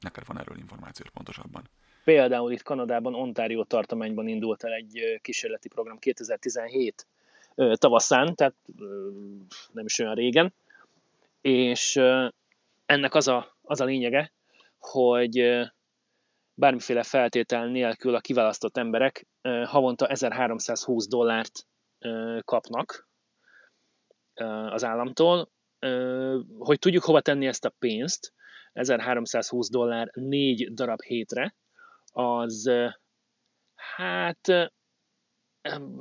Neked 0.00 0.26
van 0.26 0.38
erről 0.38 0.58
információ 0.58 1.06
pontosabban. 1.12 1.68
Például 2.04 2.52
itt 2.52 2.62
Kanadában, 2.62 3.14
Ontario 3.14 3.64
tartományban 3.64 4.28
indult 4.28 4.64
el 4.64 4.72
egy 4.72 5.18
kísérleti 5.22 5.68
program 5.68 5.98
2017 5.98 7.06
tavaszán, 7.74 8.34
tehát 8.34 8.54
nem 9.72 9.84
is 9.84 9.98
olyan 9.98 10.14
régen, 10.14 10.52
és 11.40 12.00
ennek 12.86 13.14
az 13.14 13.28
a, 13.28 13.55
az 13.66 13.80
a 13.80 13.84
lényege, 13.84 14.32
hogy 14.78 15.64
bármiféle 16.54 17.02
feltétel 17.02 17.66
nélkül 17.66 18.14
a 18.14 18.20
kiválasztott 18.20 18.76
emberek 18.76 19.26
havonta 19.64 20.06
1320 20.06 21.08
dollárt 21.08 21.66
kapnak 22.40 23.08
az 24.70 24.84
államtól. 24.84 25.50
Hogy 26.58 26.78
tudjuk 26.78 27.04
hova 27.04 27.20
tenni 27.20 27.46
ezt 27.46 27.64
a 27.64 27.74
pénzt, 27.78 28.32
1320 28.72 29.70
dollár 29.70 30.10
négy 30.12 30.74
darab 30.74 31.02
hétre, 31.02 31.54
az 32.12 32.70
hát 33.74 34.72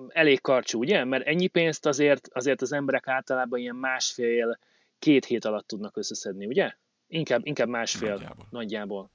elég 0.07 0.41
karcsú, 0.41 0.79
ugye? 0.79 1.03
Mert 1.03 1.27
ennyi 1.27 1.47
pénzt 1.47 1.85
azért, 1.85 2.27
azért 2.27 2.61
az 2.61 2.71
emberek 2.71 3.07
általában 3.07 3.59
ilyen 3.59 3.75
másfél, 3.75 4.59
két 4.99 5.25
hét 5.25 5.45
alatt 5.45 5.67
tudnak 5.67 5.97
összeszedni, 5.97 6.45
ugye? 6.45 6.77
Inkább, 7.07 7.45
inkább 7.45 7.67
másfél 7.67 8.09
nagyjából. 8.09 8.47
nagyjából. 8.49 9.09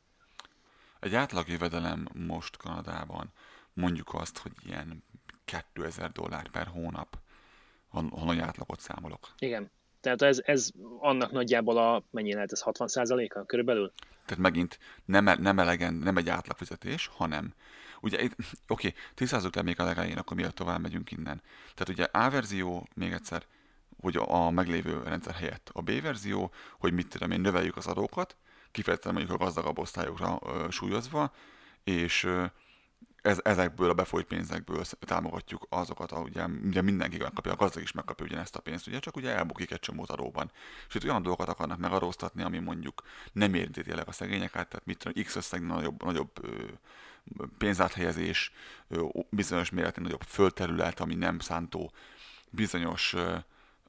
Egy 1.00 1.14
átlag 1.14 1.48
jövedelem 1.48 2.08
most 2.12 2.56
Kanadában 2.56 3.32
mondjuk 3.72 4.14
azt, 4.14 4.38
hogy 4.38 4.52
ilyen 4.66 5.04
2000 5.44 6.12
dollár 6.12 6.48
per 6.48 6.66
hónap, 6.66 7.18
ha, 7.88 8.04
ha 8.10 8.24
nagy 8.24 8.38
átlagot 8.38 8.80
számolok. 8.80 9.34
Igen. 9.38 9.70
Tehát 10.00 10.22
ez, 10.22 10.40
ez 10.44 10.70
annak 10.98 11.30
nagyjából 11.30 11.78
a, 11.78 12.02
mennyi 12.10 12.32
lehet 12.32 12.52
ez, 12.52 12.60
60 12.60 12.88
a 13.28 13.44
körülbelül? 13.46 13.92
Tehát 14.24 14.42
megint 14.42 14.78
nem, 15.04 15.28
e, 15.28 15.34
nem 15.34 15.58
elegen, 15.58 15.94
nem 15.94 16.16
egy 16.16 16.28
átlagfizetés, 16.28 17.10
hanem 17.12 17.54
ugye, 18.00 18.16
oké, 18.16 18.32
okay, 18.68 18.94
tisztázzuk 19.14 19.54
le 19.54 19.62
még 19.62 19.80
a 19.80 19.84
legelején, 19.84 20.18
akkor 20.18 20.36
miatt 20.36 20.54
tovább 20.54 20.80
megyünk 20.80 21.10
innen. 21.10 21.42
Tehát 21.74 21.88
ugye 21.88 22.04
A 22.04 22.30
verzió, 22.30 22.88
még 22.94 23.12
egyszer, 23.12 23.42
hogy 24.00 24.16
a 24.16 24.50
meglévő 24.50 25.02
rendszer 25.02 25.34
helyett. 25.34 25.70
A 25.72 25.82
B 25.82 26.02
verzió, 26.02 26.52
hogy 26.78 26.92
mit 26.92 27.08
tudom 27.08 27.30
én, 27.30 27.40
növeljük 27.40 27.76
az 27.76 27.86
adókat, 27.86 28.36
kifejezetten 28.70 29.12
mondjuk 29.12 29.40
a 29.40 29.44
gazdagabb 29.44 29.78
osztályokra 29.78 30.38
ö, 30.46 30.66
súlyozva, 30.70 31.32
és 31.84 32.24
ö, 32.24 32.44
ez, 33.22 33.40
ezekből 33.42 33.90
a 33.90 33.94
befolyt 33.94 34.26
pénzekből 34.26 34.84
támogatjuk 35.00 35.66
azokat, 35.68 36.12
ugye, 36.12 36.44
ugye 36.44 36.82
mindenki 36.82 37.16
megkapja, 37.16 37.52
a 37.52 37.56
gazdag 37.56 37.82
is 37.82 37.92
megkapja 37.92 38.26
ugyanezt 38.26 38.56
a 38.56 38.60
pénzt, 38.60 38.86
ugye 38.86 38.98
csak 38.98 39.16
ugye 39.16 39.30
elbukik 39.34 39.70
egy 39.70 39.78
csomót 39.78 40.10
adóban. 40.10 40.50
És 40.88 40.94
itt 40.94 41.04
olyan 41.04 41.22
dolgokat 41.22 41.48
akarnak 41.48 41.78
megadóztatni, 41.78 42.42
ami 42.42 42.58
mondjuk 42.58 43.02
nem 43.32 43.54
érinti 43.54 43.82
tényleg 43.82 44.08
a 44.08 44.12
szegényeket, 44.12 44.68
tehát 44.68 44.86
mit 44.86 44.98
tudom, 44.98 45.24
X 45.24 45.36
összeg 45.36 45.62
nagyobb, 45.62 46.04
nagyobb 46.04 46.30
ö, 46.42 46.64
pénzáthelyezés, 47.58 48.52
ö, 48.88 49.04
bizonyos 49.30 49.70
méretű 49.70 50.02
nagyobb 50.02 50.22
földterület, 50.22 51.00
ami 51.00 51.14
nem 51.14 51.38
szántó 51.38 51.92
bizonyos 52.50 53.12
ö, 53.14 53.36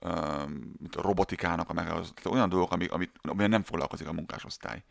a 0.02 1.02
robotikának 1.02 1.70
a 1.70 1.74
megállapítása, 1.74 2.30
olyan 2.30 2.50
dolgok, 2.50 2.72
amik, 2.72 2.92
amit, 2.92 3.12
amilyen 3.22 3.50
nem 3.50 3.64
foglalkozik 3.64 4.08
a 4.08 4.14
munkásosztály. 4.14 4.84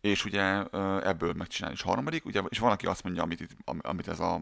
És 0.00 0.24
ugye 0.24 0.64
ebből 1.02 1.32
megcsinálni. 1.32 1.76
És 1.76 1.82
harmadik, 1.82 2.24
ugye, 2.24 2.42
és 2.48 2.58
valaki 2.58 2.86
azt 2.86 3.02
mondja, 3.02 3.22
amit, 3.22 3.40
itt, 3.40 3.50
amit 3.64 4.08
ez 4.08 4.20
a 4.20 4.40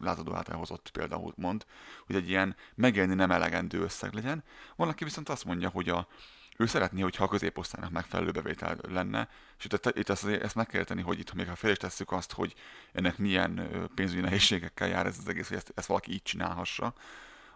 lázadó 0.00 0.36
hozott 0.52 0.90
például 0.90 1.32
mond, 1.36 1.64
hogy 2.06 2.16
egy 2.16 2.28
ilyen 2.28 2.56
megélni 2.74 3.14
nem 3.14 3.30
elegendő 3.30 3.80
összeg 3.80 4.12
legyen. 4.14 4.44
Valaki 4.76 5.04
viszont 5.04 5.28
azt 5.28 5.44
mondja, 5.44 5.68
hogy 5.68 5.88
a, 5.88 6.08
ő 6.56 6.66
szeretné, 6.66 7.00
hogyha 7.00 7.24
a 7.24 7.28
középosztálynak 7.28 7.90
megfelelő 7.90 8.30
bevétel 8.30 8.76
lenne, 8.88 9.28
és 9.58 9.64
itt, 9.64 9.96
itt 9.96 10.08
ezt, 10.08 10.26
ezt 10.26 10.54
meg 10.54 10.66
kell 10.66 10.84
tenni, 10.84 11.02
hogy 11.02 11.18
itt 11.18 11.32
még 11.32 11.48
ha 11.48 11.54
fel 11.54 11.70
is 11.70 11.76
tesszük 11.76 12.12
azt, 12.12 12.32
hogy 12.32 12.54
ennek 12.92 13.18
milyen 13.18 13.70
pénzügyi 13.94 14.20
nehézségekkel 14.20 14.88
jár 14.88 15.06
ez 15.06 15.18
az 15.18 15.28
egész, 15.28 15.48
hogy 15.48 15.56
ezt, 15.56 15.72
ezt 15.74 15.86
valaki 15.86 16.12
így 16.12 16.22
csinálhassa, 16.22 16.94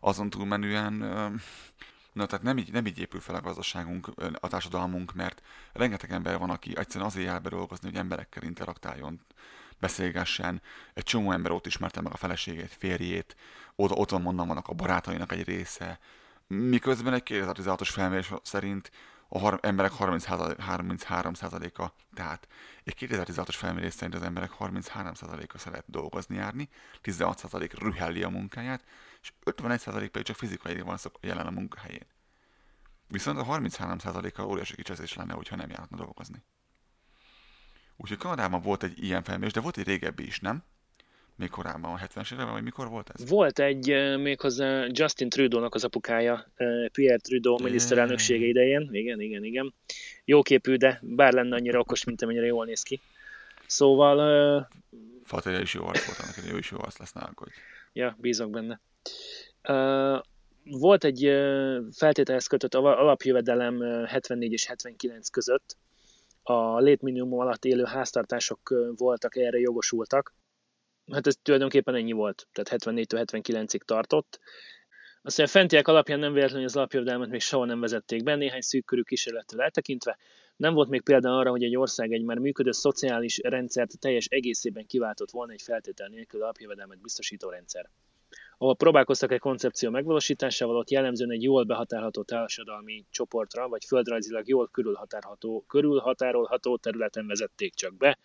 azon 0.05 0.31
túlmenően, 0.31 0.93
na 2.13 2.27
tehát 2.27 2.43
nem 2.43 2.59
így, 2.59 2.73
nem 2.73 2.87
így 2.87 2.99
épül 2.99 3.21
fel 3.21 3.35
a 3.35 3.41
gazdaságunk, 3.41 4.09
a 4.41 4.49
társadalmunk, 4.49 5.15
mert 5.15 5.43
rengeteg 5.73 6.13
ember 6.13 6.39
van, 6.39 6.51
aki 6.51 6.77
egyszerűen 6.77 7.11
azért 7.11 7.27
jár 7.27 7.41
dolgozni, 7.41 7.89
hogy 7.89 7.99
emberekkel 7.99 8.43
interaktáljon, 8.43 9.21
beszélgessen. 9.79 10.63
Egy 10.95 11.03
csomó 11.03 11.33
ember 11.33 11.51
ott 11.53 11.67
ismerte 11.67 12.01
meg 12.01 12.13
a 12.13 12.17
feleségét, 12.17 12.77
férjét, 12.79 13.37
ott, 13.77 13.91
ott 13.91 14.11
van, 14.11 14.23
mondan 14.23 14.47
vannak 14.47 14.69
a 14.69 14.73
barátainak 14.73 15.33
egy 15.33 15.45
része. 15.45 15.99
Miközben 16.47 17.15
egy 17.15 17.23
2016-os 17.25 17.89
felmérés 17.93 18.33
szerint 18.43 18.91
a 19.29 19.39
har- 19.39 19.65
emberek 19.65 19.93
33%-a, 19.99 21.87
tehát 22.15 22.49
egy 22.85 22.95
2016-os 22.99 23.55
felmérés 23.57 23.93
szerint 23.93 24.15
az 24.15 24.23
emberek 24.23 24.51
33%-a 24.59 25.59
szeret 25.59 25.85
dolgozni, 25.87 26.37
járni, 26.37 26.69
16% 27.03 27.71
rühelli 27.79 28.23
a 28.23 28.29
munkáját, 28.29 28.85
és 29.25 29.33
51% 29.45 30.09
pedig 30.13 30.23
csak 30.23 30.37
fizikai 30.37 30.81
van 30.81 30.99
jelen 31.21 31.47
a 31.47 31.51
munkahelyén. 31.51 32.07
Viszont 33.09 33.39
a 33.39 33.45
33%-a 33.45 34.43
óriási 34.43 34.75
kicseszés 34.75 35.15
lenne, 35.15 35.33
hogyha 35.33 35.57
nem 35.57 35.71
járna 35.71 35.97
dolgozni. 35.97 36.43
Úgyhogy 37.97 38.19
Kanadában 38.19 38.61
volt 38.61 38.83
egy 38.83 39.05
ilyen 39.05 39.23
felmérés, 39.23 39.53
de 39.53 39.61
volt 39.61 39.77
egy 39.77 39.87
régebbi 39.87 40.27
is, 40.27 40.41
nem? 40.41 40.65
Még 41.37 41.51
korábban, 41.51 41.95
a 41.95 41.99
70-es 41.99 42.33
években, 42.33 42.53
vagy 42.53 42.63
mikor 42.63 42.89
volt 42.89 43.11
ez? 43.15 43.29
Volt 43.29 43.59
egy 43.59 43.87
méghozzá 44.19 44.87
Justin 44.89 45.29
Trudeau-nak 45.29 45.75
az 45.75 45.85
apukája, 45.85 46.47
Pierre 46.93 47.19
Trudeau 47.19 47.63
miniszterelnöksége 47.63 48.47
idején. 48.47 48.89
Igen, 48.93 49.21
igen, 49.21 49.45
igen. 49.45 49.75
Jóképű, 50.25 50.77
de 50.77 51.01
bár 51.03 51.33
lenne 51.33 51.57
annyira 51.57 51.79
okos, 51.79 52.05
mint 52.05 52.23
amennyire 52.23 52.47
jól 52.47 52.65
néz 52.65 52.83
ki. 52.83 53.01
Szóval 53.67 54.71
Fatéria 55.25 55.61
is 55.61 55.75
jó 55.75 55.87
arc 55.87 56.05
volt, 56.07 56.19
annak 56.19 56.51
jó 56.51 56.57
is 56.57 56.71
jó 56.71 56.79
arc 56.81 56.99
lesz 56.99 57.13
nálunk, 57.13 57.39
hogy... 57.39 57.53
Ja, 57.95 58.17
bízok 58.19 58.51
benne. 58.51 58.81
Uh, 59.69 60.23
volt 60.65 61.05
egy 61.05 61.21
feltételhez 61.97 62.47
kötött 62.47 62.75
alapjövedelem 62.75 63.81
74 64.07 64.53
és 64.53 64.67
79 64.67 65.29
között. 65.29 65.77
A 66.43 66.79
létminimum 66.79 67.39
alatt 67.39 67.65
élő 67.65 67.85
háztartások 67.85 68.75
voltak 68.97 69.37
erre 69.37 69.59
jogosultak. 69.59 70.35
Hát 71.13 71.27
ez 71.27 71.37
tulajdonképpen 71.43 71.95
ennyi 71.95 72.13
volt, 72.13 72.49
tehát 72.53 72.85
74-től 72.85 73.25
79-ig 73.27 73.81
tartott. 73.81 74.41
Aztán 75.23 75.47
a 75.47 75.49
fentiek 75.49 75.89
alapján 75.89 76.19
nem 76.19 76.33
véletlenül 76.33 76.67
az 76.67 76.77
alapjövedelmet 76.77 77.29
még 77.29 77.41
soha 77.41 77.65
nem 77.65 77.81
vezették 77.81 78.23
be, 78.23 78.35
néhány 78.35 78.61
szűkkörű 78.61 79.03
kísérlettől 79.03 79.63
eltekintve. 79.63 80.19
Nem 80.57 80.75
volt 80.75 80.89
még 80.89 81.03
példa 81.03 81.39
arra, 81.39 81.51
hogy 81.51 81.63
egy 81.63 81.77
ország 81.77 82.13
egy 82.13 82.25
már 82.25 82.39
működő 82.39 82.71
szociális 82.71 83.39
rendszert 83.39 83.99
teljes 83.99 84.27
egészében 84.27 84.87
kiváltott 84.87 85.31
volna 85.31 85.53
egy 85.53 85.63
feltétel 85.63 86.09
nélkül 86.09 86.43
alapjövedelmet 86.43 87.01
biztosító 87.01 87.49
rendszer 87.49 87.91
ahol 88.59 88.77
próbálkoztak 88.77 89.33
egy 89.33 89.39
koncepció 89.39 89.91
megvalósításával, 89.91 90.77
ott 90.77 90.91
jellemzően 90.91 91.31
egy 91.31 91.43
jól 91.43 91.65
behatárolható 91.65 92.23
társadalmi 92.23 93.05
csoportra, 93.11 93.69
vagy 93.69 93.85
földrajzilag 93.85 94.49
jól 94.49 94.69
körülhatárolható, 94.69 95.65
körülhatárolható 95.69 96.77
területen 96.77 97.27
vezették 97.27 97.75
csak 97.75 97.97
be, 97.97 98.19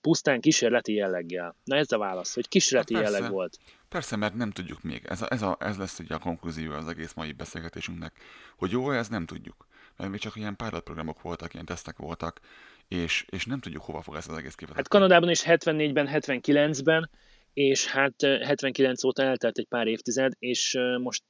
pusztán 0.00 0.40
kísérleti 0.40 0.94
jelleggel. 0.94 1.56
Na 1.64 1.76
ez 1.76 1.92
a 1.92 1.98
válasz, 1.98 2.34
hogy 2.34 2.48
kísérleti 2.48 2.94
hát 2.94 3.02
jelleg 3.02 3.30
volt. 3.30 3.58
Persze, 3.88 4.16
mert 4.16 4.34
nem 4.34 4.50
tudjuk 4.50 4.82
még. 4.82 5.04
Ez, 5.04 5.22
a, 5.22 5.26
ez, 5.30 5.42
a, 5.42 5.56
ez 5.60 5.76
lesz 5.76 5.98
ugye 5.98 6.14
a 6.14 6.18
konklúzió 6.18 6.72
az 6.72 6.88
egész 6.88 7.14
mai 7.14 7.32
beszélgetésünknek, 7.32 8.12
hogy 8.56 8.70
jó 8.70 8.90
ez 8.90 9.08
nem 9.08 9.26
tudjuk. 9.26 9.67
Még 9.98 10.20
csak 10.20 10.36
ilyen 10.36 10.56
pilotprogramok 10.56 11.22
voltak, 11.22 11.54
ilyen 11.54 11.66
tesztek 11.66 11.96
voltak, 11.96 12.40
és, 12.88 13.24
és 13.28 13.44
nem 13.44 13.60
tudjuk, 13.60 13.82
hova 13.82 14.02
fog 14.02 14.14
ez 14.14 14.28
az 14.28 14.36
egész 14.36 14.54
kivezetni. 14.54 14.74
Hát 14.74 14.88
Kanadában 14.88 15.30
is 15.30 15.42
74-ben, 15.44 16.08
79-ben 16.10 17.10
és 17.52 17.86
hát 17.86 18.22
79 18.22 19.04
óta 19.04 19.22
eltelt 19.22 19.58
egy 19.58 19.66
pár 19.68 19.86
évtized, 19.86 20.32
és 20.38 20.78
most 21.00 21.22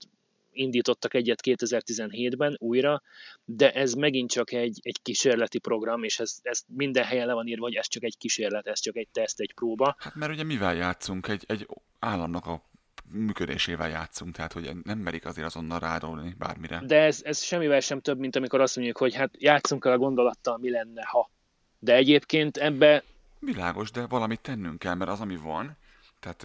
indítottak 0.52 1.14
egyet 1.14 1.40
2017-ben 1.44 2.56
újra, 2.58 3.02
de 3.44 3.72
ez 3.72 3.92
megint 3.92 4.30
csak 4.30 4.52
egy, 4.52 4.78
egy 4.82 4.98
kísérleti 5.02 5.58
program, 5.58 6.02
és 6.02 6.18
ez, 6.18 6.38
ez 6.42 6.62
minden 6.66 7.04
helyen 7.04 7.26
le 7.26 7.32
van 7.32 7.46
írva, 7.46 7.62
hogy 7.62 7.74
ez 7.74 7.88
csak 7.88 8.02
egy 8.02 8.16
kísérlet, 8.18 8.66
ez 8.66 8.80
csak 8.80 8.96
egy 8.96 9.08
teszt, 9.12 9.40
egy 9.40 9.54
próba. 9.54 9.96
Hát 9.98 10.14
mert 10.14 10.32
ugye 10.32 10.42
mivel 10.42 10.74
játszunk? 10.74 11.28
Egy, 11.28 11.44
egy 11.46 11.66
államnak 11.98 12.46
a 12.46 12.62
működésével 13.10 13.88
játszunk, 13.88 14.34
tehát 14.34 14.52
hogy 14.52 14.70
nem 14.82 14.98
merik 14.98 15.26
azért 15.26 15.46
azonnal 15.46 15.78
rárólni 15.78 16.34
bármire. 16.38 16.82
De 16.86 17.00
ez, 17.00 17.20
ez 17.22 17.42
semmivel 17.42 17.80
sem 17.80 18.00
több, 18.00 18.18
mint 18.18 18.36
amikor 18.36 18.60
azt 18.60 18.76
mondjuk, 18.76 18.96
hogy 18.96 19.14
hát 19.14 19.30
játszunk 19.32 19.84
el 19.84 19.92
a 19.92 19.98
gondolattal, 19.98 20.58
mi 20.58 20.70
lenne, 20.70 21.02
ha. 21.06 21.30
De 21.78 21.94
egyébként 21.94 22.56
ebbe... 22.56 23.02
Világos, 23.38 23.90
de 23.90 24.06
valamit 24.06 24.40
tennünk 24.40 24.78
kell, 24.78 24.94
mert 24.94 25.10
az, 25.10 25.20
ami 25.20 25.36
van, 25.36 25.76
tehát 26.20 26.42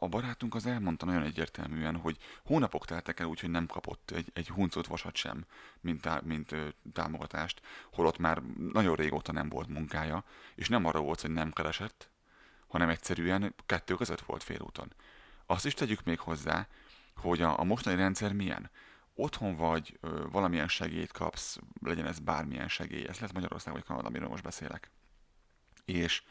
a 0.00 0.08
barátunk 0.08 0.54
az 0.54 0.66
elmondta 0.66 1.06
nagyon 1.06 1.22
egyértelműen, 1.22 1.96
hogy 1.96 2.16
hónapok 2.44 2.84
teltek 2.84 3.20
el 3.20 3.26
úgy, 3.26 3.40
hogy 3.40 3.50
nem 3.50 3.66
kapott 3.66 4.10
egy, 4.10 4.30
egy 4.32 4.48
huncot 4.48 4.86
vasat 4.86 5.16
sem, 5.16 5.44
mint, 5.80 6.00
tá, 6.00 6.20
mint 6.24 6.54
támogatást, 6.92 7.60
holott 7.92 8.18
már 8.18 8.42
nagyon 8.72 8.94
régóta 8.94 9.32
nem 9.32 9.48
volt 9.48 9.68
munkája, 9.68 10.24
és 10.54 10.68
nem 10.68 10.84
arra 10.84 11.00
volt, 11.00 11.20
hogy 11.20 11.30
nem 11.30 11.52
keresett, 11.52 12.08
hanem 12.66 12.88
egyszerűen 12.88 13.54
kettő 13.66 13.94
között 13.94 14.20
volt 14.20 14.42
félúton. 14.42 14.92
Azt 15.52 15.66
is 15.66 15.74
tegyük 15.74 16.04
még 16.04 16.18
hozzá, 16.18 16.66
hogy 17.16 17.42
a, 17.42 17.58
a 17.58 17.64
mostani 17.64 17.96
rendszer 17.96 18.32
milyen. 18.32 18.70
Otthon 19.14 19.56
vagy, 19.56 19.98
ö, 20.00 20.26
valamilyen 20.30 20.68
segélyt 20.68 21.12
kapsz, 21.12 21.58
legyen 21.80 22.06
ez 22.06 22.18
bármilyen 22.18 22.68
segély, 22.68 23.08
ez 23.08 23.16
lehet 23.16 23.32
Magyarország 23.32 23.72
vagy 23.72 23.84
Kanada, 23.84 24.06
amiről 24.06 24.28
most 24.28 24.42
beszélek. 24.42 24.90
És 25.84 26.22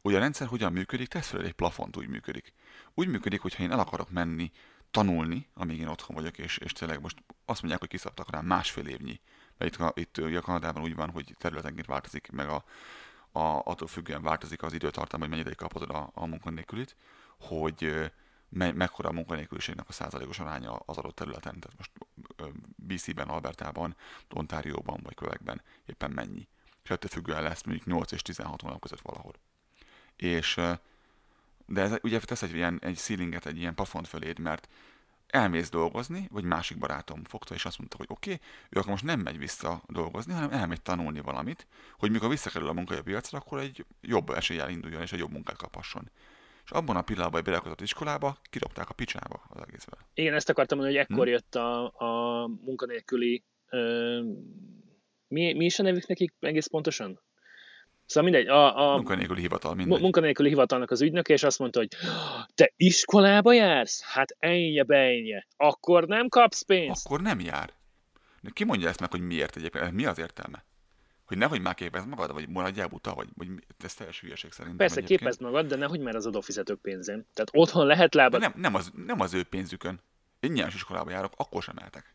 hogy 0.00 0.14
a 0.14 0.18
rendszer 0.18 0.46
hogyan 0.46 0.72
működik, 0.72 1.08
tesz 1.08 1.28
fel 1.28 1.42
egy 1.42 1.52
plafont 1.52 1.96
úgy 1.96 2.08
működik. 2.08 2.52
Úgy 2.94 3.08
működik, 3.08 3.40
hogy 3.40 3.54
ha 3.54 3.62
én 3.62 3.70
el 3.70 3.78
akarok 3.78 4.10
menni, 4.10 4.52
tanulni, 4.90 5.48
amíg 5.54 5.78
én 5.78 5.88
otthon 5.88 6.16
vagyok, 6.16 6.38
és, 6.38 6.58
és 6.58 6.72
tényleg 6.72 7.00
most 7.00 7.22
azt 7.44 7.60
mondják, 7.60 7.80
hogy 7.80 7.90
kiszabtak 7.90 8.30
rá 8.30 8.40
másfél 8.40 8.86
évnyi. 8.86 9.20
Mert 9.58 9.78
itt, 9.78 9.98
itt 9.98 10.18
ugye 10.18 10.40
Kanadában 10.40 10.82
úgy 10.82 10.94
van, 10.94 11.10
hogy 11.10 11.34
területenként 11.38 11.86
változik, 11.86 12.30
meg 12.30 12.48
a, 12.48 12.64
a, 13.32 13.62
attól 13.64 13.88
függően 13.88 14.22
változik 14.22 14.62
az 14.62 14.72
időtartam, 14.72 15.20
hogy 15.20 15.28
mennyire 15.28 15.54
kapod 15.54 15.90
a, 15.90 16.10
a 16.14 16.26
munkanélkülit, 16.26 16.96
hogy 17.38 18.10
me, 18.48 18.72
mekkora 18.72 19.08
a 19.08 19.12
munkanélküliségnek 19.12 19.88
a 19.88 19.92
százalékos 19.92 20.38
aránya 20.38 20.72
az 20.72 20.96
adott 20.96 21.14
területen. 21.14 21.60
Tehát 21.60 21.76
most 21.76 21.90
BC-ben, 22.76 23.28
Albertában, 23.28 23.96
Ontárióban 24.30 25.00
vagy 25.02 25.14
Kövekben 25.14 25.62
éppen 25.86 26.10
mennyi. 26.10 26.48
És 26.82 26.90
ettől 26.90 27.10
függően 27.10 27.42
lesz 27.42 27.64
mondjuk 27.64 27.86
8 27.86 28.12
és 28.12 28.22
16 28.22 28.60
hónap 28.60 28.80
között 28.80 29.00
valahol 29.00 29.34
és 30.18 30.60
de 31.66 31.80
ez 31.80 31.96
ugye 32.02 32.20
tesz 32.20 32.42
egy 32.42 32.54
ilyen 32.54 32.78
egy 32.82 32.96
ceilinget, 32.96 33.46
egy 33.46 33.58
ilyen 33.58 33.74
pafont 33.74 34.08
föléd, 34.08 34.38
mert 34.38 34.68
elmész 35.26 35.70
dolgozni, 35.70 36.28
vagy 36.30 36.44
másik 36.44 36.78
barátom 36.78 37.24
fogta, 37.24 37.54
és 37.54 37.64
azt 37.64 37.78
mondta, 37.78 37.96
hogy 37.96 38.06
oké, 38.10 38.32
okay, 38.32 38.46
ő 38.68 38.78
akkor 38.78 38.90
most 38.90 39.04
nem 39.04 39.20
megy 39.20 39.38
vissza 39.38 39.82
dolgozni, 39.86 40.32
hanem 40.32 40.50
elmegy 40.50 40.82
tanulni 40.82 41.20
valamit, 41.20 41.66
hogy 41.98 42.10
mikor 42.10 42.28
visszakerül 42.28 42.68
a 42.68 42.72
munkai 42.72 43.00
piacra, 43.00 43.38
akkor 43.38 43.58
egy 43.58 43.86
jobb 44.00 44.30
eséllyel 44.30 44.70
induljon, 44.70 45.02
és 45.02 45.12
egy 45.12 45.18
jobb 45.18 45.32
munkát 45.32 45.56
kaphasson. 45.56 46.10
És 46.68 46.74
abban 46.74 46.96
a 46.96 47.02
pillanatban, 47.02 47.34
hogy 47.34 47.44
beleakadott 47.44 47.80
iskolába, 47.80 48.38
kidobták 48.50 48.88
a 48.88 48.92
picsába 48.92 49.42
az 49.48 49.60
egészben. 49.66 49.98
Igen, 50.14 50.34
ezt 50.34 50.48
akartam 50.48 50.78
mondani, 50.78 50.98
hogy 50.98 51.06
ekkor 51.10 51.26
hm? 51.26 51.32
jött 51.32 51.54
a, 51.54 51.84
a 51.84 52.46
munkanélküli... 52.46 53.44
Ö, 53.68 54.20
mi, 55.28 55.52
mi 55.52 55.64
is 55.64 55.78
a 55.78 55.82
nevük 55.82 56.06
nekik 56.06 56.34
egész 56.40 56.66
pontosan? 56.66 57.20
Szóval 58.06 58.30
mindegy, 58.30 58.48
a, 58.48 58.92
a 58.92 58.94
munkanélküli 58.96 59.40
hivatal, 59.40 59.74
mindegy. 59.74 60.00
munkanélküli 60.00 60.48
hivatalnak 60.48 60.90
az 60.90 61.00
ügynöke, 61.00 61.32
és 61.32 61.42
azt 61.42 61.58
mondta, 61.58 61.78
hogy 61.78 61.88
te 62.54 62.72
iskolába 62.76 63.52
jársz? 63.52 64.02
Hát 64.02 64.36
ennyi 64.38 64.82
bejnye. 64.82 65.46
Akkor 65.56 66.06
nem 66.06 66.28
kapsz 66.28 66.62
pénzt? 66.62 67.06
Akkor 67.06 67.20
nem 67.20 67.40
jár. 67.40 67.72
Ki 68.52 68.64
mondja 68.64 68.88
ezt 68.88 69.00
meg, 69.00 69.10
hogy 69.10 69.20
miért 69.20 69.56
egyébként? 69.56 69.92
Mi 69.92 70.04
az 70.04 70.18
értelme? 70.18 70.64
Hogy 71.28 71.38
nehogy 71.38 71.60
már 71.60 71.74
képezd 71.74 72.08
magad, 72.08 72.32
vagy 72.32 72.48
maradjál 72.48 72.86
buta, 72.86 73.14
vagy, 73.14 73.28
vagy 73.34 73.48
ez 73.84 73.94
teljes 73.94 74.20
hülyeség 74.20 74.52
szerintem. 74.52 74.76
Persze, 74.76 74.96
egyébként. 74.96 75.20
képezd 75.20 75.40
magad, 75.40 75.66
de 75.66 75.76
nehogy 75.76 76.00
már 76.00 76.14
az 76.14 76.26
adófizetők 76.26 76.80
pénzén. 76.80 77.26
Tehát 77.34 77.50
otthon 77.52 77.86
lehet 77.86 78.14
lábad. 78.14 78.40
nem, 78.40 78.52
nem, 78.56 78.74
az, 78.74 78.90
nem 79.06 79.20
az 79.20 79.34
ő 79.34 79.42
pénzükön. 79.42 80.00
Én 80.40 80.52
nyilván 80.52 80.72
iskolába 80.74 81.10
járok, 81.10 81.32
akkor 81.36 81.62
sem 81.62 81.76
eltek. 81.76 82.14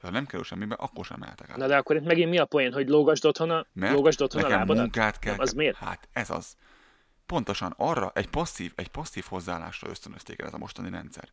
Ha 0.00 0.10
nem 0.10 0.26
kerül 0.26 0.44
semmibe, 0.44 0.74
akkor 0.74 1.04
sem 1.04 1.18
mehetek 1.20 1.50
át. 1.50 1.56
Na 1.56 1.66
de 1.66 1.76
akkor 1.76 1.96
itt 1.96 2.04
megint 2.04 2.30
mi 2.30 2.38
a 2.38 2.44
poén, 2.44 2.72
hogy 2.72 2.88
lógasd 2.88 3.24
otthon 3.24 3.50
a, 3.50 3.66
Mert 3.72 3.92
lógasd 3.92 4.22
otthon 4.22 4.44
a 4.44 4.48
lábadat? 4.48 4.82
munkát 4.82 5.18
kell. 5.18 5.32
Nem, 5.32 5.40
az 5.40 5.52
miért? 5.52 5.76
Hát 5.76 6.08
ez 6.12 6.30
az. 6.30 6.56
Pontosan 7.26 7.74
arra, 7.76 8.10
egy 8.14 8.28
passzív, 8.28 8.72
egy 8.74 8.88
passzív 8.88 9.24
hozzáállásra 9.28 9.88
ösztönözték 9.90 10.40
el 10.40 10.46
ez 10.46 10.54
a 10.54 10.58
mostani 10.58 10.90
rendszer. 10.90 11.28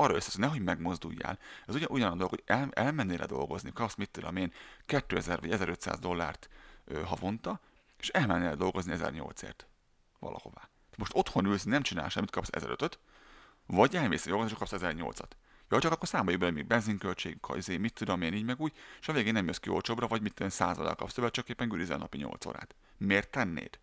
Arra 0.00 0.14
összesz, 0.14 0.32
hogy 0.32 0.44
nehogy 0.44 0.62
megmozduljál. 0.62 1.38
Ez 1.66 1.74
ugyan, 1.74 1.88
ugyan 1.90 2.12
a 2.12 2.14
dolog, 2.14 2.30
hogy 2.30 2.42
el, 2.46 2.68
elmennél 2.72 3.26
dolgozni, 3.26 3.72
kapsz 3.72 3.94
mit 3.94 4.10
tudom 4.10 4.36
én, 4.36 4.52
2000 4.86 5.40
vagy 5.40 5.50
1500 5.50 5.98
dollárt 5.98 6.48
ö, 6.84 7.00
havonta, 7.02 7.60
és 7.98 8.08
elmennél 8.08 8.56
dolgozni 8.56 8.94
1008-ért 8.96 9.66
valahová. 10.18 10.68
Most 10.96 11.12
otthon 11.14 11.44
ülsz, 11.44 11.64
nem 11.64 11.82
csinál 11.82 12.08
semmit, 12.08 12.30
kapsz 12.30 12.48
1005-öt, 12.52 12.98
vagy 13.66 13.96
elmész 13.96 14.26
dolgozni, 14.26 14.52
és 14.52 14.58
kapsz 14.58 14.72
1008-at. 14.74 15.30
Ja, 15.68 15.80
csak 15.80 15.92
akkor 15.92 16.08
számoljuk 16.08 16.40
bele 16.40 16.52
még 16.52 16.66
benzinköltség, 16.66 17.40
kajzé, 17.40 17.76
mit 17.76 17.94
tudom 17.94 18.22
én 18.22 18.34
így 18.34 18.44
meg 18.44 18.60
úgy, 18.60 18.72
és 19.00 19.08
a 19.08 19.12
végén 19.12 19.32
nem 19.32 19.46
jössz 19.46 19.58
ki 19.58 19.70
olcsóbbra, 19.70 20.06
vagy 20.06 20.22
mit 20.22 20.34
tudom, 20.34 20.50
századal 20.50 20.94
kapsz 20.94 21.12
többet, 21.12 21.32
csak 21.32 21.48
éppen 21.48 21.68
gürizel 21.68 21.98
napi 21.98 22.18
8 22.18 22.46
órát. 22.46 22.74
Miért 22.96 23.30
tennéd? 23.30 23.78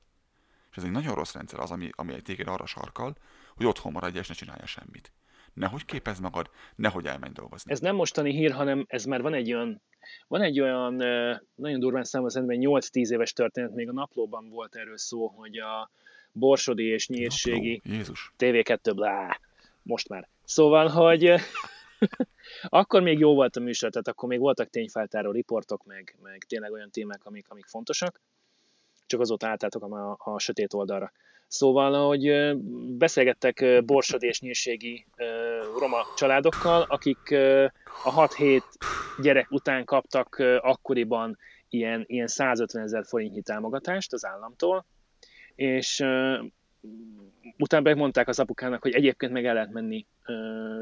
És 0.71 0.77
ez 0.77 0.83
egy 0.83 0.91
nagyon 0.91 1.15
rossz 1.15 1.33
rendszer 1.33 1.59
az, 1.59 1.71
ami, 1.71 1.89
ami 1.95 2.13
egy 2.13 2.23
téged 2.23 2.47
arra 2.47 2.65
sarkal, 2.65 3.17
hogy 3.55 3.65
otthon 3.65 3.91
maradj 3.91 4.17
és 4.17 4.27
ne 4.27 4.33
csinálja 4.33 4.65
semmit. 4.65 5.11
Nehogy 5.57 5.85
képezd 5.85 6.21
magad, 6.21 6.49
nehogy 6.75 7.05
elmenj 7.05 7.33
dolgozni. 7.33 7.71
Ez 7.71 7.79
nem 7.79 7.95
mostani 7.95 8.31
hír, 8.31 8.51
hanem 8.51 8.85
ez 8.87 9.05
már 9.05 9.21
van 9.21 9.33
egy 9.33 9.53
olyan, 9.53 9.81
van 10.27 10.41
egy 10.41 10.59
olyan 10.59 10.93
nagyon 11.55 11.79
durván 11.79 12.03
számos 12.03 12.31
szerintem 12.31 12.57
8-10 12.61 13.09
éves 13.09 13.33
történet, 13.33 13.73
még 13.73 13.89
a 13.89 13.93
naplóban 13.93 14.49
volt 14.49 14.75
erről 14.75 14.97
szó, 14.97 15.27
hogy 15.27 15.57
a 15.57 15.91
Borsodi 16.31 16.83
és 16.83 17.07
Nyírségi 17.07 17.81
Jézus. 17.83 18.33
TV2 18.37 18.91
blá, 18.95 19.39
most 19.81 20.09
már. 20.09 20.27
Szóval, 20.43 20.87
hogy 20.87 21.33
akkor 22.79 23.01
még 23.01 23.19
jó 23.19 23.33
volt 23.33 23.55
a 23.55 23.59
műsor, 23.59 23.89
tehát 23.89 24.07
akkor 24.07 24.29
még 24.29 24.39
voltak 24.39 24.69
tényfeltáró 24.69 25.31
riportok, 25.31 25.85
meg, 25.85 26.15
meg 26.21 26.43
tényleg 26.47 26.71
olyan 26.71 26.91
témák, 26.91 27.25
amik, 27.25 27.49
amik 27.49 27.65
fontosak, 27.65 28.21
csak 29.05 29.19
azóta 29.19 29.47
álltátok 29.47 29.83
a, 29.83 30.17
a 30.19 30.39
sötét 30.39 30.73
oldalra. 30.73 31.11
Szóval, 31.47 32.07
hogy 32.07 32.57
beszélgettek 32.97 33.83
Borsod 33.85 34.23
és 34.23 34.41
nyírségi 34.41 35.05
roma 35.79 35.97
családokkal, 36.15 36.81
akik 36.81 37.31
a 38.03 38.27
6-7 38.27 38.61
gyerek 39.21 39.51
után 39.51 39.85
kaptak 39.85 40.35
akkoriban 40.59 41.37
ilyen, 41.69 42.03
ilyen 42.07 42.27
150 42.27 42.83
ezer 42.83 43.05
forintnyi 43.05 43.41
támogatást 43.41 44.13
az 44.13 44.25
államtól, 44.25 44.85
és 45.55 45.99
utána 47.57 47.83
megmondták 47.83 48.27
az 48.27 48.39
apukának, 48.39 48.81
hogy 48.81 48.93
egyébként 48.93 49.31
meg 49.31 49.45
el 49.45 49.53
lehet 49.53 49.71
menni 49.71 50.05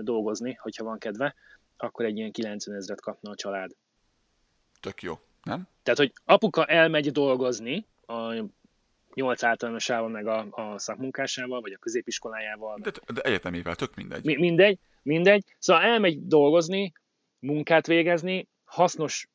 dolgozni, 0.02 0.54
hogyha 0.54 0.84
van 0.84 0.98
kedve, 0.98 1.36
akkor 1.78 2.06
egy 2.06 2.18
ilyen 2.18 2.32
90 2.32 2.76
ezeret 2.76 3.02
kapna 3.02 3.32
a 3.32 3.36
család. 3.36 3.72
Tök 4.80 5.02
jó, 5.02 5.20
nem? 5.44 5.68
Tehát, 5.84 6.00
hogy 6.00 6.14
apuka 6.26 6.66
elmegy 6.66 7.12
dolgozni 7.12 7.86
a 8.06 8.44
nyolc 9.16 9.44
általánosával, 9.44 10.10
meg 10.10 10.28
a, 10.28 10.48
a 10.52 10.80
szakmunkásával, 10.80 11.62
vagy 11.62 11.74
a 11.74 11.78
középiskolájával. 11.78 12.80
De, 12.82 12.92
de 13.14 13.22
egyetemével, 13.22 13.76
tök 13.76 13.96
mindegy. 13.96 14.26
Mi, 14.26 14.36
mindegy, 14.36 14.80
mindegy. 15.02 15.44
Szóval 15.60 15.84
elmegy 15.84 16.28
dolgozni, 16.28 16.92
munkát 17.40 17.88
végezni, 17.88 18.48
hasznos, 18.64 19.28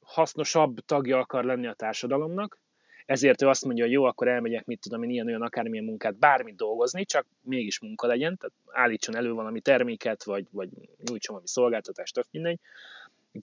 hasznosabb 0.00 0.78
tagja 0.78 1.18
akar 1.18 1.44
lenni 1.44 1.66
a 1.66 1.72
társadalomnak, 1.72 2.58
ezért 3.06 3.42
ő 3.42 3.48
azt 3.48 3.64
mondja, 3.64 3.84
hogy 3.84 3.92
jó, 3.92 4.04
akkor 4.04 4.28
elmegyek, 4.28 4.64
mit 4.64 4.80
tudom 4.80 5.02
én, 5.02 5.10
ilyen 5.10 5.26
olyan 5.26 5.42
akármilyen 5.42 5.84
munkát, 5.84 6.18
bármit 6.18 6.56
dolgozni, 6.56 7.04
csak 7.04 7.26
mégis 7.40 7.80
munka 7.80 8.06
legyen, 8.06 8.36
tehát 8.36 8.54
állítson 8.84 9.16
elő 9.16 9.32
valami 9.32 9.60
terméket, 9.60 10.24
vagy, 10.24 10.46
vagy 10.50 10.68
nyújtson 10.96 11.34
valami 11.34 11.48
szolgáltatást, 11.48 12.14
tök 12.14 12.26
mindegy. 12.30 12.58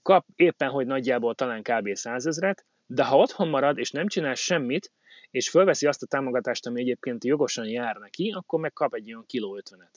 Kap 0.02 0.26
éppen, 0.36 0.68
hogy 0.68 0.86
nagyjából 0.86 1.34
talán 1.34 1.62
kb. 1.62 1.94
100 1.94 2.26
ezret, 2.26 2.64
de 2.94 3.04
ha 3.04 3.16
otthon 3.16 3.48
marad, 3.48 3.78
és 3.78 3.90
nem 3.90 4.06
csinál 4.06 4.34
semmit, 4.34 4.92
és 5.30 5.50
fölveszi 5.50 5.86
azt 5.86 6.02
a 6.02 6.06
támogatást, 6.06 6.66
ami 6.66 6.80
egyébként 6.80 7.24
jogosan 7.24 7.66
jár 7.66 7.96
neki, 7.96 8.30
akkor 8.30 8.60
meg 8.60 8.72
kap 8.72 8.94
egy 8.94 9.12
olyan 9.12 9.26
kiló 9.26 9.60
50-et. 9.64 9.94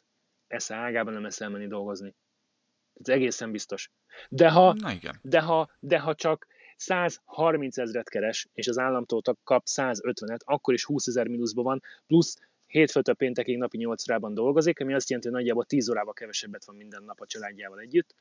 Esze 0.48 0.76
ágában 0.76 1.14
nem 1.14 1.26
eszel 1.26 1.50
menni 1.50 1.68
dolgozni. 1.68 2.16
Ez 2.94 3.08
egészen 3.10 3.52
biztos. 3.52 3.92
De 4.30 4.50
ha, 4.50 4.74
Na 4.74 4.92
igen. 4.92 5.20
de 5.22 5.42
ha, 5.42 5.70
de 5.80 6.00
ha 6.00 6.16
csak 6.16 6.48
130 6.76 7.78
ezret 7.78 8.10
keres, 8.10 8.48
és 8.54 8.68
az 8.68 8.78
államtól 8.78 9.22
kap 9.44 9.64
150-et, 9.72 10.40
akkor 10.46 10.74
is 10.74 10.86
20 10.86 11.08
ezer 11.08 11.28
mínuszban 11.28 11.64
van, 11.64 11.82
plusz 12.08 12.38
hétfőtől 12.66 13.16
péntekig 13.16 13.58
napi 13.58 13.78
8 13.78 14.10
órában 14.10 14.34
dolgozik, 14.34 14.80
ami 14.80 14.94
azt 14.94 15.10
jelenti, 15.10 15.30
hogy 15.30 15.40
nagyjából 15.40 15.66
10 15.66 15.90
órával 15.90 16.14
kevesebbet 16.14 16.66
van 16.66 16.76
minden 16.76 17.04
nap 17.04 17.20
a 17.20 17.26
családjával 17.26 17.80
együtt. 17.80 18.16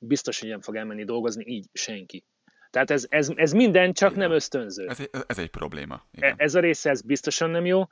Biztos, 0.00 0.40
hogy 0.40 0.48
nem 0.48 0.60
fog 0.60 0.76
elmenni 0.76 1.04
dolgozni 1.04 1.44
így 1.46 1.68
senki. 1.72 2.24
Tehát 2.70 2.90
ez, 2.90 3.06
ez, 3.08 3.30
ez 3.34 3.52
minden, 3.52 3.92
csak 3.92 4.16
nem 4.16 4.30
ösztönző. 4.30 4.88
Ez 4.88 5.00
egy, 5.00 5.10
ez 5.26 5.38
egy 5.38 5.50
probléma. 5.50 5.94
E- 5.94 6.16
Igen. 6.16 6.34
Ez 6.36 6.54
a 6.54 6.60
része 6.60 6.90
ez 6.90 7.02
biztosan 7.02 7.50
nem 7.50 7.66
jó. 7.66 7.82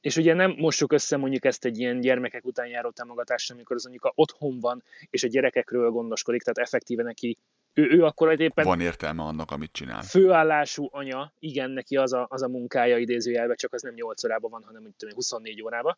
És 0.00 0.16
ugye 0.16 0.34
nem 0.34 0.54
mossuk 0.58 0.92
össze 0.92 1.16
mondjuk 1.16 1.44
ezt 1.44 1.64
egy 1.64 1.78
ilyen 1.78 2.00
gyermekek 2.00 2.44
után 2.44 2.66
járó 2.66 2.90
támogatással, 2.90 3.56
amikor 3.56 3.76
az 3.76 3.86
anyuka 3.86 4.12
otthon 4.14 4.60
van, 4.60 4.82
és 5.10 5.22
a 5.22 5.28
gyerekekről 5.28 5.90
gondoskodik, 5.90 6.42
tehát 6.42 6.58
effektíve 6.68 7.02
neki 7.02 7.38
ő, 7.74 7.90
ő 7.90 8.04
akkor 8.04 8.40
éppen 8.40 8.64
Van 8.64 8.80
értelme 8.80 9.22
annak, 9.22 9.50
amit 9.50 9.72
csinál. 9.72 10.02
főállású 10.02 10.88
anya, 10.90 11.32
igen, 11.38 11.70
neki 11.70 11.96
az 11.96 12.12
a, 12.12 12.26
az 12.30 12.42
a 12.42 12.48
munkája 12.48 12.98
idézőjelben, 12.98 13.56
csak 13.56 13.72
az 13.72 13.82
nem 13.82 13.94
8 13.94 14.24
órában 14.24 14.50
van, 14.50 14.62
hanem 14.64 14.82
úgy 14.82 14.94
tudom, 14.96 15.08
én, 15.08 15.14
24 15.14 15.62
órában. 15.62 15.96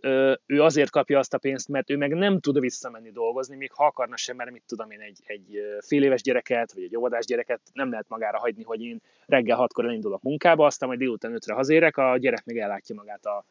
Ö, 0.00 0.34
ő 0.46 0.62
azért 0.62 0.90
kapja 0.90 1.18
azt 1.18 1.34
a 1.34 1.38
pénzt, 1.38 1.68
mert 1.68 1.90
ő 1.90 1.96
meg 1.96 2.14
nem 2.14 2.40
tud 2.40 2.60
visszamenni 2.60 3.10
dolgozni, 3.10 3.56
még 3.56 3.72
ha 3.72 3.86
akarna 3.86 4.16
sem, 4.16 4.36
mert 4.36 4.50
mit 4.50 4.62
tudom 4.66 4.90
én, 4.90 5.00
egy, 5.00 5.18
egy 5.26 5.60
fél 5.80 6.02
éves 6.02 6.22
gyereket, 6.22 6.72
vagy 6.72 6.82
egy 6.82 6.96
óvodás 6.96 7.24
gyereket 7.24 7.60
nem 7.72 7.90
lehet 7.90 8.08
magára 8.08 8.38
hagyni, 8.38 8.62
hogy 8.62 8.82
én 8.82 9.00
reggel 9.26 9.56
hatkor 9.56 9.84
elindulok 9.84 10.22
munkába, 10.22 10.66
aztán 10.66 10.88
majd 10.88 11.00
délután 11.00 11.34
ötre 11.34 11.54
hazérek, 11.54 11.96
a 11.96 12.16
gyerek 12.18 12.44
meg 12.44 12.58
ellátja 12.58 12.94
magát, 12.94 13.26
a, 13.26 13.44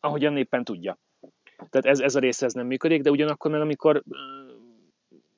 ahogyan 0.00 0.36
éppen 0.36 0.64
tudja. 0.64 0.98
Tehát 1.70 1.86
ez, 1.86 2.00
ez 2.00 2.14
a 2.14 2.18
része 2.20 2.46
ez 2.46 2.52
nem 2.52 2.66
működik, 2.66 3.02
de 3.02 3.10
ugyanakkor 3.10 3.50
meg 3.50 3.60
amikor 3.60 4.02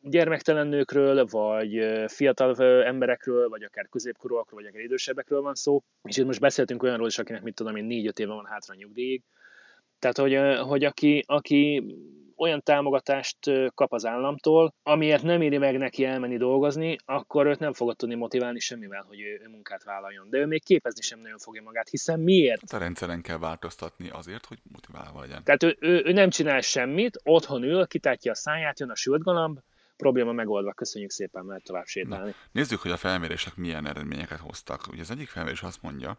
gyermektelen 0.08 0.66
nőkről, 0.66 1.26
vagy 1.26 1.80
fiatal 2.06 2.62
emberekről, 2.84 3.48
vagy 3.48 3.62
akár 3.62 3.88
középkorúakról, 3.88 4.60
vagy 4.60 4.70
akár 4.70 4.82
idősebbekről 4.82 5.42
van 5.42 5.54
szó. 5.54 5.82
És 6.02 6.16
itt 6.16 6.26
most 6.26 6.40
beszéltünk 6.40 6.82
olyanról 6.82 7.06
is, 7.06 7.18
akinek 7.18 7.42
mit 7.42 7.54
tudom 7.54 7.76
én, 7.76 7.84
négy-öt 7.84 8.18
éve 8.18 8.32
van 8.32 8.46
hátra 8.46 8.74
nyugdíjig. 8.74 9.22
Tehát, 9.98 10.18
hogy, 10.18 10.38
hogy 10.68 10.84
aki, 10.84 11.24
aki 11.26 11.84
olyan 12.36 12.62
támogatást 12.62 13.38
kap 13.74 13.92
az 13.92 14.06
államtól, 14.06 14.74
amiért 14.82 15.22
nem 15.22 15.42
éri 15.42 15.58
meg 15.58 15.78
neki 15.78 16.04
elmenni 16.04 16.36
dolgozni, 16.36 16.96
akkor 17.04 17.46
őt 17.46 17.58
nem 17.58 17.72
fogod 17.72 17.96
tudni 17.96 18.14
motiválni 18.14 18.58
semmivel, 18.58 19.04
hogy 19.08 19.20
ő, 19.20 19.40
ő 19.44 19.48
munkát 19.48 19.84
vállaljon. 19.84 20.30
De 20.30 20.38
ő 20.38 20.46
még 20.46 20.64
képezni 20.64 21.02
sem 21.02 21.20
nagyon 21.20 21.38
fogja 21.38 21.62
magát, 21.62 21.88
hiszen 21.88 22.20
miért? 22.20 22.60
Hát 22.60 22.80
a 22.80 22.84
rendszeren 22.84 23.22
kell 23.22 23.38
változtatni 23.38 24.08
azért, 24.08 24.46
hogy 24.46 24.58
motiválva 24.72 25.20
legyen. 25.20 25.44
Tehát 25.44 25.62
ő, 25.62 25.76
ő, 25.80 26.02
ő 26.04 26.12
nem 26.12 26.30
csinál 26.30 26.60
semmit, 26.60 27.20
otthon 27.22 27.62
ül, 27.62 27.86
kitátja 27.86 28.32
a 28.32 28.34
száját, 28.34 28.80
jön 28.80 28.90
a 28.90 28.96
sült 28.96 29.22
galamb, 29.22 29.58
probléma 29.96 30.32
megoldva, 30.32 30.72
köszönjük 30.72 31.10
szépen, 31.10 31.44
mert 31.44 31.64
tovább 31.64 31.86
sétálni. 31.86 32.30
Na, 32.30 32.34
nézzük, 32.52 32.80
hogy 32.80 32.90
a 32.90 32.96
felmérések 32.96 33.56
milyen 33.56 33.86
eredményeket 33.86 34.38
hoztak. 34.38 34.86
Ugye 34.90 35.02
az 35.02 35.10
egyik 35.10 35.28
felmérés 35.28 35.62
azt 35.62 35.82
mondja, 35.82 36.18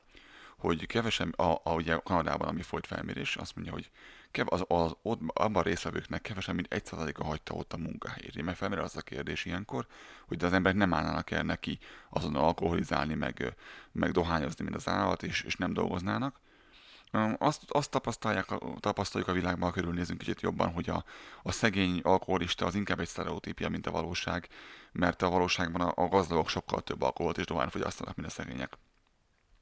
hogy 0.57 0.85
kevesen, 0.85 1.29
a, 1.29 1.59
a, 1.63 1.73
ugye 1.73 1.95
Kanadában, 2.03 2.47
ami 2.47 2.61
folyt 2.61 2.87
felmérés, 2.87 3.35
azt 3.35 3.55
mondja, 3.55 3.73
hogy 3.73 3.89
kev, 4.31 4.45
az, 4.49 4.63
az, 4.67 4.95
ott, 5.01 5.19
abban 5.33 5.63
részvevőknek 5.63 6.21
kevesen, 6.21 6.55
mint 6.55 6.73
egy 6.73 6.89
a 7.13 7.23
hagyta 7.23 7.53
ott 7.53 7.73
a 7.73 7.77
munkahelyét. 7.77 8.41
Mert 8.41 8.57
felmerül 8.57 8.83
az 8.83 8.95
a 8.95 9.01
kérdés 9.01 9.45
ilyenkor, 9.45 9.85
hogy 10.27 10.43
az 10.43 10.53
emberek 10.53 10.77
nem 10.77 10.93
állnának 10.93 11.31
el 11.31 11.43
neki 11.43 11.79
azon 12.09 12.35
alkoholizálni, 12.35 13.13
meg, 13.13 13.55
meg 13.91 14.11
dohányozni, 14.11 14.63
mint 14.63 14.75
az 14.75 14.87
állat, 14.87 15.23
és, 15.23 15.41
és 15.41 15.55
nem 15.55 15.73
dolgoznának. 15.73 16.39
Azt, 17.37 17.63
azt 17.67 17.91
tapasztalják, 17.91 18.45
tapasztaljuk 18.79 19.29
a 19.29 19.33
világban, 19.33 19.71
körülnézünk 19.71 20.19
kicsit 20.19 20.41
jobban, 20.41 20.71
hogy 20.71 20.89
a, 20.89 21.03
a 21.43 21.51
szegény 21.51 21.99
alkoholista 22.03 22.65
az 22.65 22.75
inkább 22.75 22.99
egy 22.99 23.07
sztereotípia, 23.07 23.69
mint 23.69 23.87
a 23.87 23.91
valóság, 23.91 24.47
mert 24.91 25.21
a 25.21 25.29
valóságban 25.29 25.81
a, 25.81 26.03
a 26.03 26.07
gazdagok 26.07 26.49
sokkal 26.49 26.81
több 26.81 27.01
alkoholt 27.01 27.37
és 27.37 27.45
dohányt 27.45 27.71
fogyasztanak, 27.71 28.15
mint 28.15 28.27
a 28.27 28.31
szegények. 28.31 28.77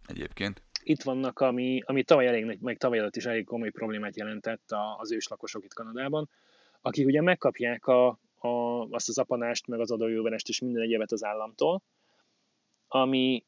Egyébként. 0.07 0.61
Itt 0.83 1.03
vannak, 1.03 1.39
ami, 1.39 1.81
ami 1.85 2.03
tavaly 2.03 2.27
elég, 2.27 2.57
meg 2.61 2.77
tavaly 2.77 2.97
előtt 2.97 3.15
is 3.15 3.25
elég 3.25 3.45
komoly 3.45 3.69
problémát 3.69 4.15
jelentett 4.15 4.71
az 4.97 5.11
őslakosok 5.11 5.63
itt 5.63 5.73
Kanadában, 5.73 6.29
akik 6.81 7.05
ugye 7.05 7.21
megkapják 7.21 7.87
a, 7.87 8.07
a, 8.35 8.47
azt 8.89 9.09
az 9.09 9.17
apanást, 9.17 9.67
meg 9.67 9.79
az 9.79 9.91
adójóvenest 9.91 10.49
és 10.49 10.59
minden 10.59 10.83
egyebet 10.83 11.11
az 11.11 11.23
államtól, 11.23 11.81
ami 12.87 13.43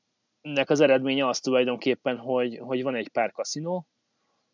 nek 0.54 0.70
az 0.70 0.80
eredménye 0.80 1.28
az 1.28 1.39
tulajdonképpen, 1.39 2.18
hogy, 2.18 2.58
hogy 2.62 2.84
van 2.84 2.95
egy 2.95 3.10
pár 3.10 3.32
kaszinó, 3.32 3.88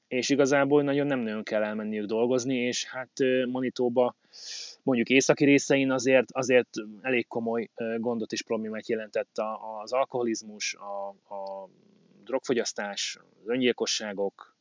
és 0.07 0.29
igazából 0.29 0.83
nagyon 0.83 1.07
nem 1.07 1.19
nagyon 1.19 1.43
kell 1.43 1.63
elmenniük 1.63 2.05
dolgozni, 2.05 2.55
és 2.55 2.85
hát 2.85 3.11
Manitóba 3.51 4.15
mondjuk 4.83 5.09
északi 5.09 5.45
részein 5.45 5.91
azért, 5.91 6.31
azért 6.31 6.69
elég 7.01 7.27
komoly 7.27 7.69
gondot 7.97 8.31
és 8.31 8.43
problémát 8.43 8.87
jelentett 8.87 9.37
az 9.81 9.93
alkoholizmus, 9.93 10.73
a, 10.73 11.07
a 11.33 11.69
drogfogyasztás, 12.23 13.17
az 13.41 13.49
öngyilkosságok, 13.49 14.55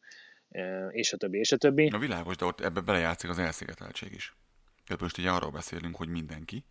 és 0.91 1.13
a 1.13 1.17
többi, 1.17 1.39
és 1.39 1.53
a 1.53 1.57
többi. 1.57 1.89
A 1.89 1.99
világos, 1.99 2.37
de 2.37 2.45
ott 2.45 2.61
ebbe 2.61 2.81
belejátszik 2.81 3.31
az 3.31 3.39
elszigeteltség 3.39 4.13
is. 4.13 4.37
Tehát 4.87 5.03
most 5.03 5.19
így 5.19 5.27
arról 5.27 5.51
beszélünk, 5.51 5.97
hogy 5.97 6.09
mindenki, 6.09 6.65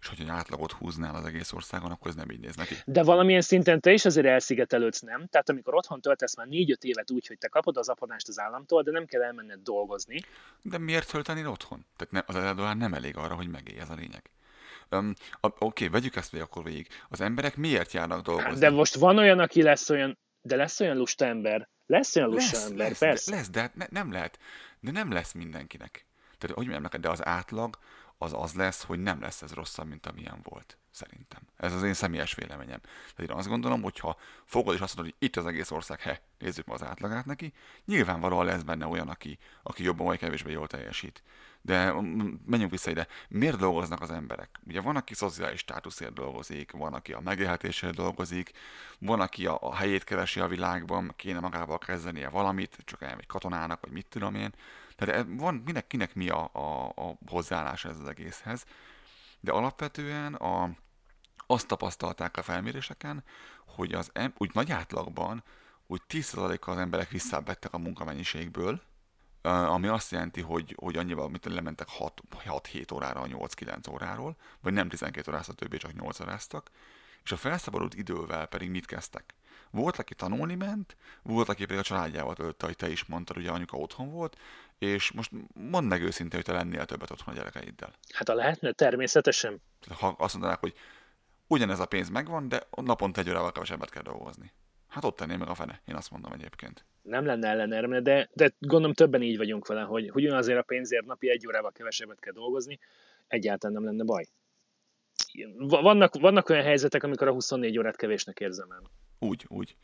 és 0.00 0.08
hogyha 0.08 0.24
egy 0.24 0.30
átlagot 0.30 0.72
húznál 0.72 1.14
az 1.14 1.24
egész 1.24 1.52
országon, 1.52 1.90
akkor 1.90 2.08
ez 2.08 2.14
nem 2.14 2.30
így 2.30 2.40
néz 2.40 2.56
neki. 2.56 2.74
De 2.84 3.02
valamilyen 3.02 3.40
szinten 3.40 3.80
te 3.80 3.92
is 3.92 4.04
azért 4.04 4.26
elszigetelődsz, 4.26 5.00
nem? 5.00 5.26
Tehát 5.26 5.48
amikor 5.48 5.74
otthon 5.74 6.00
töltesz 6.00 6.36
már 6.36 6.46
4-5 6.50 6.82
évet 6.82 7.10
úgy, 7.10 7.26
hogy 7.26 7.38
te 7.38 7.48
kapod 7.48 7.76
az 7.76 7.88
apadást 7.88 8.28
az 8.28 8.38
államtól, 8.38 8.82
de 8.82 8.90
nem 8.90 9.06
kell 9.06 9.22
elmenned 9.22 9.60
dolgozni. 9.62 10.20
De 10.62 10.78
miért 10.78 11.10
tölteni 11.10 11.46
otthon? 11.46 11.86
Tehát 11.96 12.12
ne, 12.12 12.34
az 12.34 12.42
eladóár 12.42 12.76
nem 12.76 12.94
elég 12.94 13.16
arra, 13.16 13.34
hogy 13.34 13.48
megélj, 13.48 13.78
ez 13.78 13.90
a 13.90 13.94
lényeg. 13.94 14.30
Um, 14.90 15.14
Oké, 15.40 15.56
okay, 15.58 15.88
vegyük 15.88 16.16
ezt 16.16 16.30
végig 16.30 16.46
akkor 16.46 16.64
végig. 16.64 16.88
Az 17.08 17.20
emberek 17.20 17.56
miért 17.56 17.92
járnak 17.92 18.22
dolgozni? 18.22 18.58
De 18.58 18.70
most 18.70 18.94
van 18.94 19.18
olyan, 19.18 19.38
aki 19.38 19.62
lesz 19.62 19.90
olyan, 19.90 20.18
de 20.42 20.56
lesz 20.56 20.80
olyan 20.80 20.96
lusta 20.96 21.24
ember. 21.24 21.68
Lesz 21.86 22.16
olyan 22.16 22.28
lusta 22.28 22.56
lesz, 22.56 22.68
ember, 22.68 22.88
lesz, 22.88 22.98
persze. 22.98 23.30
De, 23.30 23.36
lesz, 23.36 23.50
de 23.50 23.70
ne, 23.74 23.86
nem 23.90 24.12
lehet. 24.12 24.38
De 24.80 24.90
nem 24.90 25.12
lesz 25.12 25.32
mindenkinek. 25.32 26.06
Tehát, 26.38 26.56
hogy 26.56 26.66
mondjam 26.66 27.00
de 27.00 27.08
az 27.08 27.26
átlag 27.26 27.78
az 28.18 28.32
az 28.32 28.54
lesz, 28.54 28.82
hogy 28.84 28.98
nem 28.98 29.20
lesz 29.20 29.42
ez 29.42 29.52
rosszabb, 29.52 29.88
mint 29.88 30.06
amilyen 30.06 30.40
volt. 30.42 30.78
Szerintem. 30.90 31.40
Ez 31.56 31.72
az 31.72 31.82
én 31.82 31.94
személyes 31.94 32.34
véleményem. 32.34 32.80
Tehát 32.80 33.30
én 33.30 33.36
azt 33.36 33.48
gondolom, 33.48 33.82
hogy 33.82 33.98
ha 33.98 34.16
fogod 34.44 34.74
és 34.74 34.80
azt 34.80 34.96
mondod, 34.96 35.14
hogy 35.18 35.28
itt 35.28 35.36
az 35.36 35.46
egész 35.46 35.70
ország, 35.70 36.00
he, 36.00 36.22
nézzük 36.38 36.66
meg 36.66 36.74
az 36.74 36.86
átlagát 36.86 37.24
neki, 37.24 37.52
nyilvánvalóan 37.84 38.44
lesz 38.44 38.62
benne 38.62 38.86
olyan, 38.86 39.08
aki, 39.08 39.38
aki 39.62 39.82
jobban 39.82 40.06
vagy 40.06 40.18
kevésbé 40.18 40.52
jól 40.52 40.66
teljesít. 40.66 41.22
De 41.60 41.92
menjünk 42.46 42.70
vissza 42.70 42.90
ide. 42.90 43.06
Miért 43.28 43.58
dolgoznak 43.58 44.00
az 44.00 44.10
emberek? 44.10 44.60
Ugye 44.66 44.80
van, 44.80 44.96
aki 44.96 45.14
szociális 45.14 45.60
státuszért 45.60 46.12
dolgozik, 46.12 46.72
van, 46.72 46.94
aki 46.94 47.12
a 47.12 47.20
megélhetésért 47.20 47.94
dolgozik, 47.94 48.50
van, 48.98 49.20
aki 49.20 49.46
a, 49.46 49.58
a 49.60 49.74
helyét 49.74 50.04
keresi 50.04 50.40
a 50.40 50.48
világban, 50.48 51.12
kéne 51.16 51.40
magával 51.40 51.78
kezdenie 51.78 52.28
valamit, 52.28 52.76
csak 52.84 53.02
egy 53.02 53.26
katonának, 53.26 53.80
vagy 53.80 53.92
mit 53.92 54.06
tudom 54.08 54.34
én. 54.34 54.54
Tehát 54.98 55.26
van 55.28 55.62
minek, 55.64 55.86
kinek 55.86 56.14
mi 56.14 56.28
a, 56.28 56.50
a, 56.52 56.88
a 56.88 57.18
hozzáállás 57.26 57.84
ez 57.84 57.98
az 57.98 58.08
egészhez. 58.08 58.64
De 59.40 59.52
alapvetően 59.52 60.34
a, 60.34 60.70
azt 61.46 61.66
tapasztalták 61.66 62.36
a 62.36 62.42
felméréseken, 62.42 63.24
hogy 63.66 63.92
az, 63.92 64.12
úgy 64.36 64.50
nagy 64.54 64.70
átlagban 64.70 65.42
úgy 65.86 66.02
10%-kal 66.08 66.74
az 66.74 66.80
emberek 66.80 67.10
visszavettek 67.10 67.72
a 67.72 67.78
munkamennyiségből, 67.78 68.82
ami 69.42 69.86
azt 69.86 70.10
jelenti, 70.10 70.40
hogy, 70.40 70.74
hogy 70.78 70.96
annyival, 70.96 71.28
mint 71.28 71.44
lementek 71.44 71.88
6-7 71.98 72.94
órára 72.94 73.20
a 73.20 73.26
8-9 73.26 73.90
óráról, 73.90 74.36
vagy 74.60 74.72
nem 74.72 74.88
12 74.88 75.30
óráztak 75.30 75.56
többé, 75.56 75.76
csak 75.76 75.92
8 75.92 76.20
óráztak, 76.20 76.70
és 77.24 77.32
a 77.32 77.36
felszabadult 77.36 77.94
idővel 77.94 78.46
pedig 78.46 78.70
mit 78.70 78.86
kezdtek? 78.86 79.34
Volt, 79.70 79.98
aki 79.98 80.14
tanulni 80.14 80.54
ment, 80.54 80.96
volt, 81.22 81.48
aki 81.48 81.64
pedig 81.64 81.80
a 81.80 81.84
családjával 81.84 82.34
töltötte, 82.34 82.66
hogy 82.66 82.76
te 82.76 82.90
is 82.90 83.04
mondtad, 83.04 83.36
ugye 83.36 83.50
anyuka 83.50 83.76
otthon 83.76 84.10
volt, 84.10 84.36
és 84.78 85.12
most 85.12 85.30
mondd 85.54 85.84
meg 85.84 86.02
őszintén, 86.02 86.40
hogy 86.42 86.48
te 86.48 86.52
lennél 86.52 86.84
többet 86.84 87.10
otthon 87.10 87.34
a 87.34 87.36
gyerekeiddel. 87.36 87.92
Hát 88.12 88.28
a 88.28 88.34
lehetne, 88.34 88.72
természetesen. 88.72 89.60
Ha 89.98 90.14
azt 90.18 90.34
mondanák, 90.34 90.58
hogy 90.60 90.74
ugyanez 91.46 91.80
a 91.80 91.86
pénz 91.86 92.08
megvan, 92.08 92.48
de 92.48 92.66
naponta 92.70 93.20
egy 93.20 93.28
órával 93.30 93.52
kevesebbet 93.52 93.90
kell 93.90 94.02
dolgozni. 94.02 94.52
Hát 94.88 95.04
ott 95.04 95.16
tenné 95.16 95.36
meg 95.36 95.48
a 95.48 95.54
fene, 95.54 95.80
én 95.84 95.94
azt 95.94 96.10
mondom 96.10 96.32
egyébként. 96.32 96.84
Nem 97.02 97.24
lenne 97.24 97.48
ellenerme, 97.48 98.00
de, 98.00 98.28
de 98.32 98.52
gondolom 98.58 98.94
többen 98.94 99.22
így 99.22 99.36
vagyunk 99.36 99.66
vele, 99.66 99.82
hogy, 99.82 100.10
hogy 100.10 100.26
azért 100.26 100.58
a 100.58 100.62
pénzért 100.62 101.06
napi 101.06 101.30
egy 101.30 101.46
órával 101.46 101.72
kevesebbet 101.72 102.20
kell 102.20 102.32
dolgozni, 102.32 102.78
egyáltalán 103.26 103.76
nem 103.76 103.84
lenne 103.84 104.04
baj. 104.04 104.24
Vannak, 105.56 106.14
vannak 106.20 106.48
olyan 106.48 106.64
helyzetek, 106.64 107.02
amikor 107.02 107.28
a 107.28 107.32
24 107.32 107.78
órát 107.78 107.96
kevésnek 107.96 108.40
érzem 108.40 108.70
el. 108.70 108.82
Úgy, 109.18 109.44
úgy. 109.48 109.76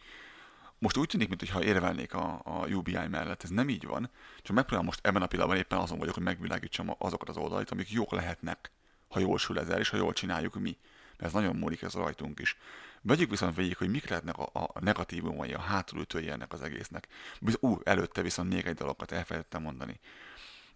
Most 0.84 0.96
úgy 0.96 1.08
tűnik, 1.08 1.28
mintha 1.28 1.62
érvelnék 1.62 2.14
a, 2.14 2.40
a 2.44 2.66
UBI 2.66 3.06
mellett. 3.10 3.42
Ez 3.42 3.50
nem 3.50 3.68
így 3.68 3.86
van. 3.86 4.10
Csak 4.42 4.56
megpróbálom 4.56 4.84
most 4.84 5.06
ebben 5.06 5.22
a 5.22 5.26
pillanatban 5.26 5.58
éppen 5.58 5.78
azon 5.78 5.98
vagyok, 5.98 6.14
hogy 6.14 6.22
megvilágítsam 6.22 6.94
azokat 6.98 7.28
az 7.28 7.36
oldalait, 7.36 7.70
amik 7.70 7.90
jók 7.90 8.12
lehetnek, 8.12 8.70
ha 9.08 9.20
jól 9.20 9.38
sül 9.38 9.58
ez 9.58 9.68
el, 9.68 9.78
és 9.78 9.88
ha 9.88 9.96
jól 9.96 10.12
csináljuk 10.12 10.54
mi. 10.54 10.76
Mert 11.16 11.22
ez 11.22 11.32
nagyon 11.32 11.56
múlik 11.56 11.82
ez 11.82 11.92
rajtunk 11.92 12.40
is. 12.40 12.56
Vegyük 13.02 13.30
viszont 13.30 13.56
végig, 13.56 13.76
hogy 13.76 13.90
mik 13.90 14.08
lehetnek 14.08 14.38
a, 14.38 14.50
a 14.52 14.80
negatívumai, 14.80 15.52
a 15.52 15.60
hátulütői 15.60 16.30
ennek 16.30 16.52
az 16.52 16.62
egésznek. 16.62 17.08
Ú, 17.40 17.70
uh, 17.70 17.80
előtte 17.84 18.22
viszont 18.22 18.52
még 18.52 18.66
egy 18.66 18.74
dologat 18.74 19.12
elfelejtettem 19.12 19.62
mondani. 19.62 20.00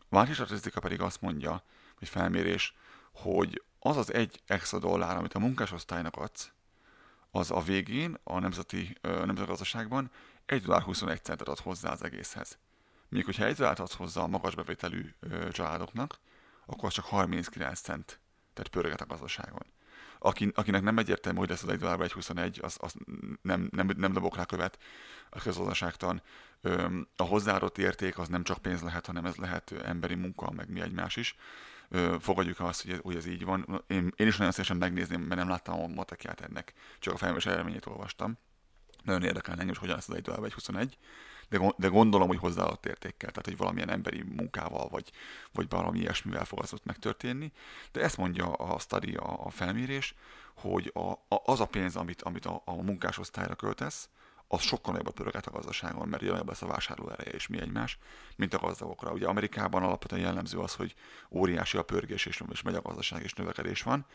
Másik 0.09 0.35
statisztika 0.35 0.81
pedig 0.81 1.01
azt 1.01 1.21
mondja, 1.21 1.63
hogy 1.99 2.09
felmérés, 2.09 2.75
hogy 3.13 3.63
az 3.79 3.97
az 3.97 4.13
egy 4.13 4.41
extra 4.47 4.79
dollár, 4.79 5.17
amit 5.17 5.35
a 5.35 5.39
munkásosztálynak 5.39 6.17
adsz, 6.17 6.53
az 7.31 7.51
a 7.51 7.61
végén 7.61 8.19
a 8.25 8.39
nemzeti, 8.39 8.97
nemzeti 9.03 9.47
gazdaságban 9.47 10.11
1 10.47 10.63
dollár 10.63 10.83
21 10.83 11.23
centet 11.23 11.49
ad 11.49 11.59
hozzá 11.59 11.91
az 11.91 12.03
egészhez. 12.03 12.59
Míg 13.09 13.25
hogyha 13.25 13.45
1 13.45 13.55
dollárt 13.55 13.79
adsz 13.79 13.95
hozzá 13.95 14.21
a 14.21 14.27
magas 14.27 14.55
bevételű 14.55 15.15
családoknak, 15.51 16.19
akkor 16.67 16.93
csak 16.93 17.05
39 17.05 17.81
cent, 17.81 18.21
tehát 18.53 18.71
pörget 18.71 19.01
a 19.01 19.07
gazdaságon. 19.07 19.67
Aki, 20.19 20.51
akinek 20.55 20.83
nem 20.83 20.99
egyértelmű, 20.99 21.39
hogy 21.39 21.49
lesz 21.49 21.63
az 21.63 21.69
1 21.69 21.79
dollár 21.79 21.97
vagy 21.97 22.13
21, 22.13 22.59
az, 22.63 22.77
az 22.81 22.95
nem, 23.43 23.69
nem, 23.73 23.91
nem 23.97 24.13
dobok 24.13 24.37
rá 24.37 24.45
követ 24.45 24.79
a 25.31 25.39
közgazdaságtan. 25.39 26.23
A 27.17 27.23
hozzáadott 27.23 27.79
érték 27.79 28.19
az 28.19 28.29
nem 28.29 28.43
csak 28.43 28.59
pénz 28.59 28.83
lehet, 28.83 29.07
hanem 29.07 29.25
ez 29.25 29.37
lehet 29.37 29.73
emberi 29.73 30.15
munka, 30.15 30.51
meg 30.51 30.71
mi 30.71 30.81
egymás 30.81 31.17
is 31.17 31.37
fogadjuk 32.19 32.61
azt, 32.61 32.83
hogy 32.83 32.93
ez, 32.93 32.99
hogy 33.03 33.17
ez 33.17 33.27
így 33.27 33.45
van. 33.45 33.85
Én, 33.87 34.13
én 34.17 34.27
is 34.27 34.37
nagyon 34.37 34.53
szívesen 34.53 34.77
megnézném, 34.77 35.21
mert 35.21 35.41
nem 35.41 35.49
láttam 35.49 35.81
a 35.81 35.87
matekját 35.87 36.41
ennek, 36.41 36.73
csak 36.99 37.15
a 37.15 37.17
felmérés 37.17 37.47
eredményét 37.47 37.87
olvastam. 37.87 38.39
Nagyon 39.05 39.23
érdekelne 39.23 39.61
engem, 39.61 39.75
hogy 39.75 39.85
hogyan 39.85 39.95
lesz 39.95 40.09
az 40.09 40.15
egy 40.17 40.23
tovább 40.23 40.45
egy 40.45 40.53
21, 40.53 40.99
de, 41.49 41.75
de 41.77 41.89
gondolom, 41.89 42.29
hogy 42.29 42.39
hozzáadott 42.39 42.87
értékkel, 42.87 43.31
tehát 43.31 43.45
hogy 43.45 43.57
valamilyen 43.57 43.91
emberi 43.91 44.23
munkával, 44.23 44.89
vagy, 44.89 45.11
vagy 45.53 45.69
valami 45.69 45.99
ilyesmivel 45.99 46.45
fog 46.45 46.63
az 46.63 46.73
ott 46.73 46.85
megtörténni. 46.85 47.53
De 47.93 48.01
ezt 48.01 48.17
mondja 48.17 48.53
a 48.53 48.79
study, 48.79 49.15
a, 49.15 49.45
a 49.45 49.51
felmérés, 49.51 50.15
hogy 50.55 50.91
a, 50.95 51.11
a, 51.11 51.43
az 51.45 51.61
a 51.61 51.67
pénz, 51.67 51.97
amit, 51.97 52.23
amit 52.23 52.47
a, 52.47 52.63
a 52.65 52.75
munkásosztályra 52.75 53.55
költesz, 53.55 54.09
az 54.49 54.63
sokkal 54.63 54.93
nagyobb 54.93 55.15
pöröget 55.15 55.47
a 55.47 55.51
gazdaságon, 55.51 56.09
mert 56.09 56.23
nagyobb 56.23 56.49
lesz 56.49 56.63
a 56.63 56.67
vásárló 56.67 57.11
ereje 57.11 57.31
és 57.31 57.47
mi 57.47 57.61
egymás, 57.61 57.99
mint 58.37 58.55
a 58.55 58.59
gazdagokra. 58.59 59.13
Ugye 59.13 59.27
Amerikában 59.27 59.83
alapvetően 59.83 60.23
jellemző 60.23 60.59
az, 60.59 60.75
hogy 60.75 60.95
óriási 61.31 61.77
a 61.77 61.83
pörgés 61.83 62.27
és, 62.27 62.43
és 62.51 62.63
megy 62.63 62.75
a 62.75 62.83
gazdaság 62.83 63.23
és 63.23 63.33
növekedés 63.33 63.83
van. 63.83 64.07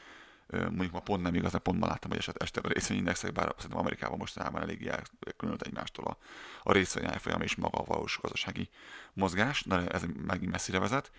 Mondjuk 0.48 0.92
ma 0.92 1.00
pont 1.00 1.22
nem 1.22 1.36
igaz, 1.36 1.52
de 1.52 1.58
pont 1.58 1.80
ma 1.80 1.88
láttam, 1.88 2.10
hogy 2.10 2.20
eset 2.20 2.42
este 2.42 2.60
a 2.64 2.68
részvényindexek, 2.68 3.32
bár 3.32 3.54
szerintem 3.56 3.80
Amerikában 3.80 4.18
mostanában 4.18 4.62
elég 4.62 4.88
elkülönült 4.88 5.62
egymástól 5.62 6.06
a, 6.06 6.18
a 6.64 6.72
részvény 6.72 7.10
és 7.40 7.56
maga 7.56 7.78
a 7.78 7.84
valós 7.84 8.20
gazdasági 8.22 8.70
mozgás, 9.14 9.64
de 9.64 9.88
ez 9.88 10.04
megint 10.26 10.52
messzire 10.52 10.80
vezet. 10.80 11.12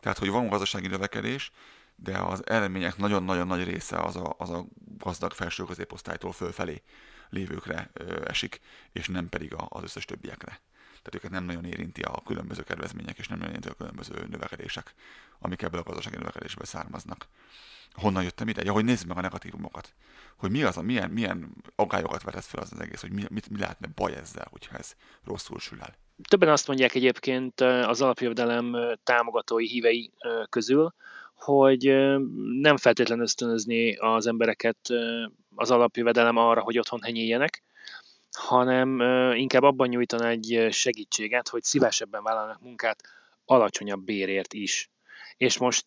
Tehát, 0.00 0.18
hogy 0.18 0.28
van 0.28 0.48
gazdasági 0.48 0.86
növekedés, 0.86 1.52
de 1.96 2.18
az 2.18 2.46
eredmények 2.46 2.96
nagyon-nagyon 2.96 3.46
nagy 3.46 3.64
része 3.64 3.98
az 3.98 4.16
a, 4.16 4.34
az 4.38 4.50
a 4.50 4.66
gazdag 4.98 5.32
felső 5.32 5.64
középosztálytól 5.64 6.32
fölfelé 6.32 6.82
lévőkre 7.30 7.90
esik, 8.24 8.60
és 8.92 9.08
nem 9.08 9.28
pedig 9.28 9.54
az 9.68 9.82
összes 9.82 10.04
többiekre. 10.04 10.60
Tehát 11.02 11.14
őket 11.14 11.30
nem 11.30 11.44
nagyon 11.44 11.64
érinti 11.64 12.02
a 12.02 12.22
különböző 12.26 12.62
kedvezmények, 12.62 13.18
és 13.18 13.28
nem 13.28 13.38
nagyon 13.38 13.52
érinti 13.52 13.68
a 13.68 13.74
különböző 13.74 14.26
növekedések, 14.30 14.94
amik 15.38 15.62
ebből 15.62 15.80
a 15.80 15.82
gazdasági 15.82 16.16
növekedésből 16.16 16.64
származnak. 16.64 17.28
Honnan 17.92 18.22
jöttem 18.22 18.48
ide? 18.48 18.62
Ja, 18.64 18.72
hogy 18.72 18.84
nézzük 18.84 19.08
meg 19.08 19.16
a 19.16 19.20
negatívumokat. 19.20 19.94
Hogy 20.36 20.50
mi 20.50 20.62
az 20.62 20.76
a, 20.76 20.82
milyen, 20.82 21.10
milyen 21.10 21.54
aggályokat 21.74 22.22
vetett 22.22 22.44
fel 22.44 22.62
az, 22.62 22.72
az 22.72 22.80
egész, 22.80 23.00
hogy 23.00 23.12
mi, 23.12 23.24
mit, 23.28 23.50
mi 23.50 23.58
lehetne 23.58 23.88
baj 23.94 24.14
ezzel, 24.14 24.46
hogyha 24.50 24.76
ez 24.76 24.94
rosszul 25.24 25.58
sül 25.58 25.80
el. 25.80 25.96
Többen 26.28 26.48
azt 26.48 26.66
mondják 26.66 26.94
egyébként 26.94 27.60
az 27.60 28.02
alapjövedelem 28.02 28.76
támogatói 29.02 29.66
hívei 29.66 30.12
közül, 30.48 30.94
hogy 31.34 31.84
nem 32.60 32.76
feltétlenül 32.76 33.24
ösztönözni 33.24 33.96
az 33.96 34.26
embereket 34.26 34.78
az 35.60 35.70
alapjövedelem 35.70 36.36
arra, 36.36 36.60
hogy 36.60 36.78
otthon 36.78 37.02
henyéljenek, 37.02 37.62
hanem 38.30 39.00
inkább 39.34 39.62
abban 39.62 39.88
nyújtana 39.88 40.28
egy 40.28 40.66
segítséget, 40.70 41.48
hogy 41.48 41.62
szívesebben 41.62 42.22
vállalnak 42.22 42.60
munkát 42.60 43.02
alacsonyabb 43.44 44.04
bérért 44.04 44.52
is. 44.52 44.90
És 45.36 45.58
most 45.58 45.86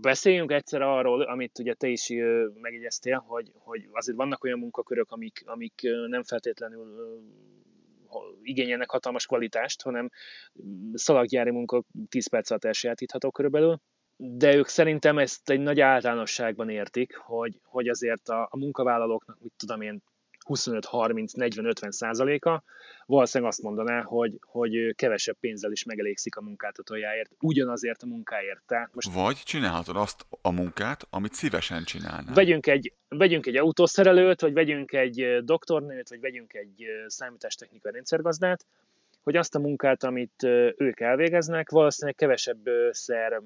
beszéljünk 0.00 0.52
egyszer 0.52 0.82
arról, 0.82 1.22
amit 1.22 1.58
ugye 1.58 1.74
te 1.74 1.88
is 1.88 2.08
megjegyeztél, 2.60 3.24
hogy, 3.26 3.52
hogy 3.54 3.88
azért 3.92 4.16
vannak 4.16 4.44
olyan 4.44 4.58
munkakörök, 4.58 5.10
amik, 5.10 5.42
amik 5.46 5.80
nem 6.08 6.22
feltétlenül 6.22 6.86
igényelnek 8.42 8.90
hatalmas 8.90 9.26
kvalitást, 9.26 9.82
hanem 9.82 10.10
szalaggyári 10.92 11.50
munka 11.50 11.82
10 12.08 12.28
perc 12.28 12.50
alatt 12.50 12.64
elsajátítható 12.64 13.30
körülbelül, 13.30 13.80
de 14.22 14.54
ők 14.54 14.66
szerintem 14.66 15.18
ezt 15.18 15.50
egy 15.50 15.60
nagy 15.60 15.80
általánosságban 15.80 16.68
értik, 16.68 17.16
hogy, 17.16 17.60
hogy 17.62 17.88
azért 17.88 18.28
a, 18.28 18.48
a 18.50 18.56
munkavállalóknak, 18.56 19.38
mit 19.40 19.52
tudom 19.56 19.80
én, 19.80 20.02
25-30-40-50 20.48 21.90
százaléka 21.90 22.62
valószínűleg 23.06 23.52
azt 23.52 23.62
mondaná, 23.62 24.02
hogy, 24.02 24.38
hogy 24.40 24.94
kevesebb 24.96 25.36
pénzzel 25.40 25.72
is 25.72 25.84
megelégszik 25.84 26.36
a 26.36 26.40
munkáltatójáért, 26.40 27.30
ugyanazért 27.40 28.02
a 28.02 28.06
munkáért. 28.06 28.62
Tehát 28.66 28.94
most 28.94 29.12
vagy 29.12 29.36
csinálhatod 29.36 29.96
azt 29.96 30.26
a 30.42 30.50
munkát, 30.50 31.06
amit 31.10 31.32
szívesen 31.32 31.84
csinálnál. 31.84 32.34
Vegyünk 32.34 32.66
egy, 32.66 32.92
vegyünk 33.08 33.46
egy 33.46 33.56
autószerelőt, 33.56 34.40
vagy 34.40 34.52
vegyünk 34.52 34.92
egy 34.92 35.38
doktornőt, 35.44 36.08
vagy 36.08 36.20
vegyünk 36.20 36.54
egy 36.54 36.84
számítástechnikai 37.06 37.92
rendszergazdát, 37.92 38.66
hogy 39.22 39.36
azt 39.36 39.54
a 39.54 39.58
munkát, 39.58 40.04
amit 40.04 40.42
ők 40.76 41.00
elvégeznek, 41.00 41.70
valószínűleg 41.70 42.14
kevesebb 42.14 42.68
szer 42.90 43.40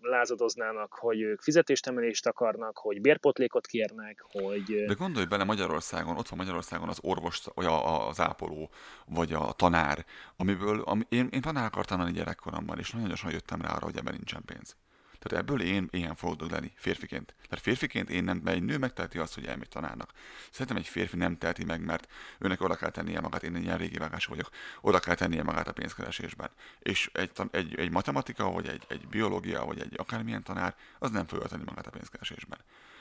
lázadoznának, 0.00 0.92
hogy 0.92 1.20
ők 1.20 1.40
fizetéstemelést 1.40 2.26
akarnak, 2.26 2.78
hogy 2.78 3.00
bérpotlékot 3.00 3.66
kérnek, 3.66 4.24
hogy... 4.30 4.84
De 4.86 4.94
gondolj 4.94 5.26
bele 5.26 5.44
Magyarországon, 5.44 6.16
ott 6.16 6.28
van 6.28 6.38
Magyarországon 6.38 6.88
az 6.88 6.98
orvos, 7.02 7.42
vagy 7.54 7.66
az 8.08 8.20
ápoló, 8.20 8.70
vagy 9.06 9.32
a 9.32 9.52
tanár, 9.52 10.04
amiből 10.36 10.80
ami, 10.80 11.02
én, 11.08 11.28
én 11.32 11.40
tanár 11.40 11.64
akartam 11.64 11.98
lenni 11.98 12.12
gyerekkoromban, 12.12 12.78
és 12.78 12.90
nagyon 12.90 13.08
gyorsan 13.08 13.30
jöttem 13.30 13.60
rá 13.60 13.74
arra, 13.74 13.84
hogy 13.84 13.96
ebben 13.96 14.14
nincsen 14.14 14.42
pénz. 14.44 14.76
Tehát 15.20 15.44
ebből 15.44 15.62
én 15.62 15.88
ilyen 15.90 16.14
fogok 16.14 16.50
lenni, 16.50 16.72
férfiként. 16.74 17.34
Tehát 17.48 17.64
férfiként 17.64 18.10
én 18.10 18.24
nem, 18.24 18.40
mert 18.44 18.56
egy 18.56 18.62
nő 18.62 18.78
megteheti 18.78 19.18
azt, 19.18 19.34
hogy 19.34 19.46
elmegy 19.46 19.68
tanárnak. 19.68 20.12
Szerintem 20.50 20.76
egy 20.76 20.86
férfi 20.86 21.16
nem 21.16 21.38
teheti 21.38 21.64
meg, 21.64 21.84
mert 21.84 22.08
őnek 22.38 22.60
oda 22.60 22.74
kell 22.74 22.90
tennie 22.90 23.20
magát, 23.20 23.42
én 23.42 23.54
egy 23.54 23.62
ilyen 23.62 23.78
régi 23.78 23.98
vágás 23.98 24.26
vagyok, 24.26 24.50
oda 24.80 24.98
kell 24.98 25.14
tennie 25.14 25.42
magát 25.42 25.68
a 25.68 25.72
pénzkeresésben. 25.72 26.50
És 26.82 27.10
egy, 27.12 27.30
egy, 27.50 27.78
egy 27.78 27.90
matematika, 27.90 28.50
vagy 28.50 28.68
egy, 28.68 28.82
egy 28.88 29.08
biológia, 29.08 29.64
vagy 29.64 29.80
egy 29.80 29.94
akármilyen 29.96 30.42
tanár, 30.42 30.74
az 30.98 31.10
nem 31.10 31.26
fogja 31.26 31.46
tenni 31.46 31.64
magát 31.64 31.86
a 31.86 31.90
pénzkeresésben. 31.90 32.58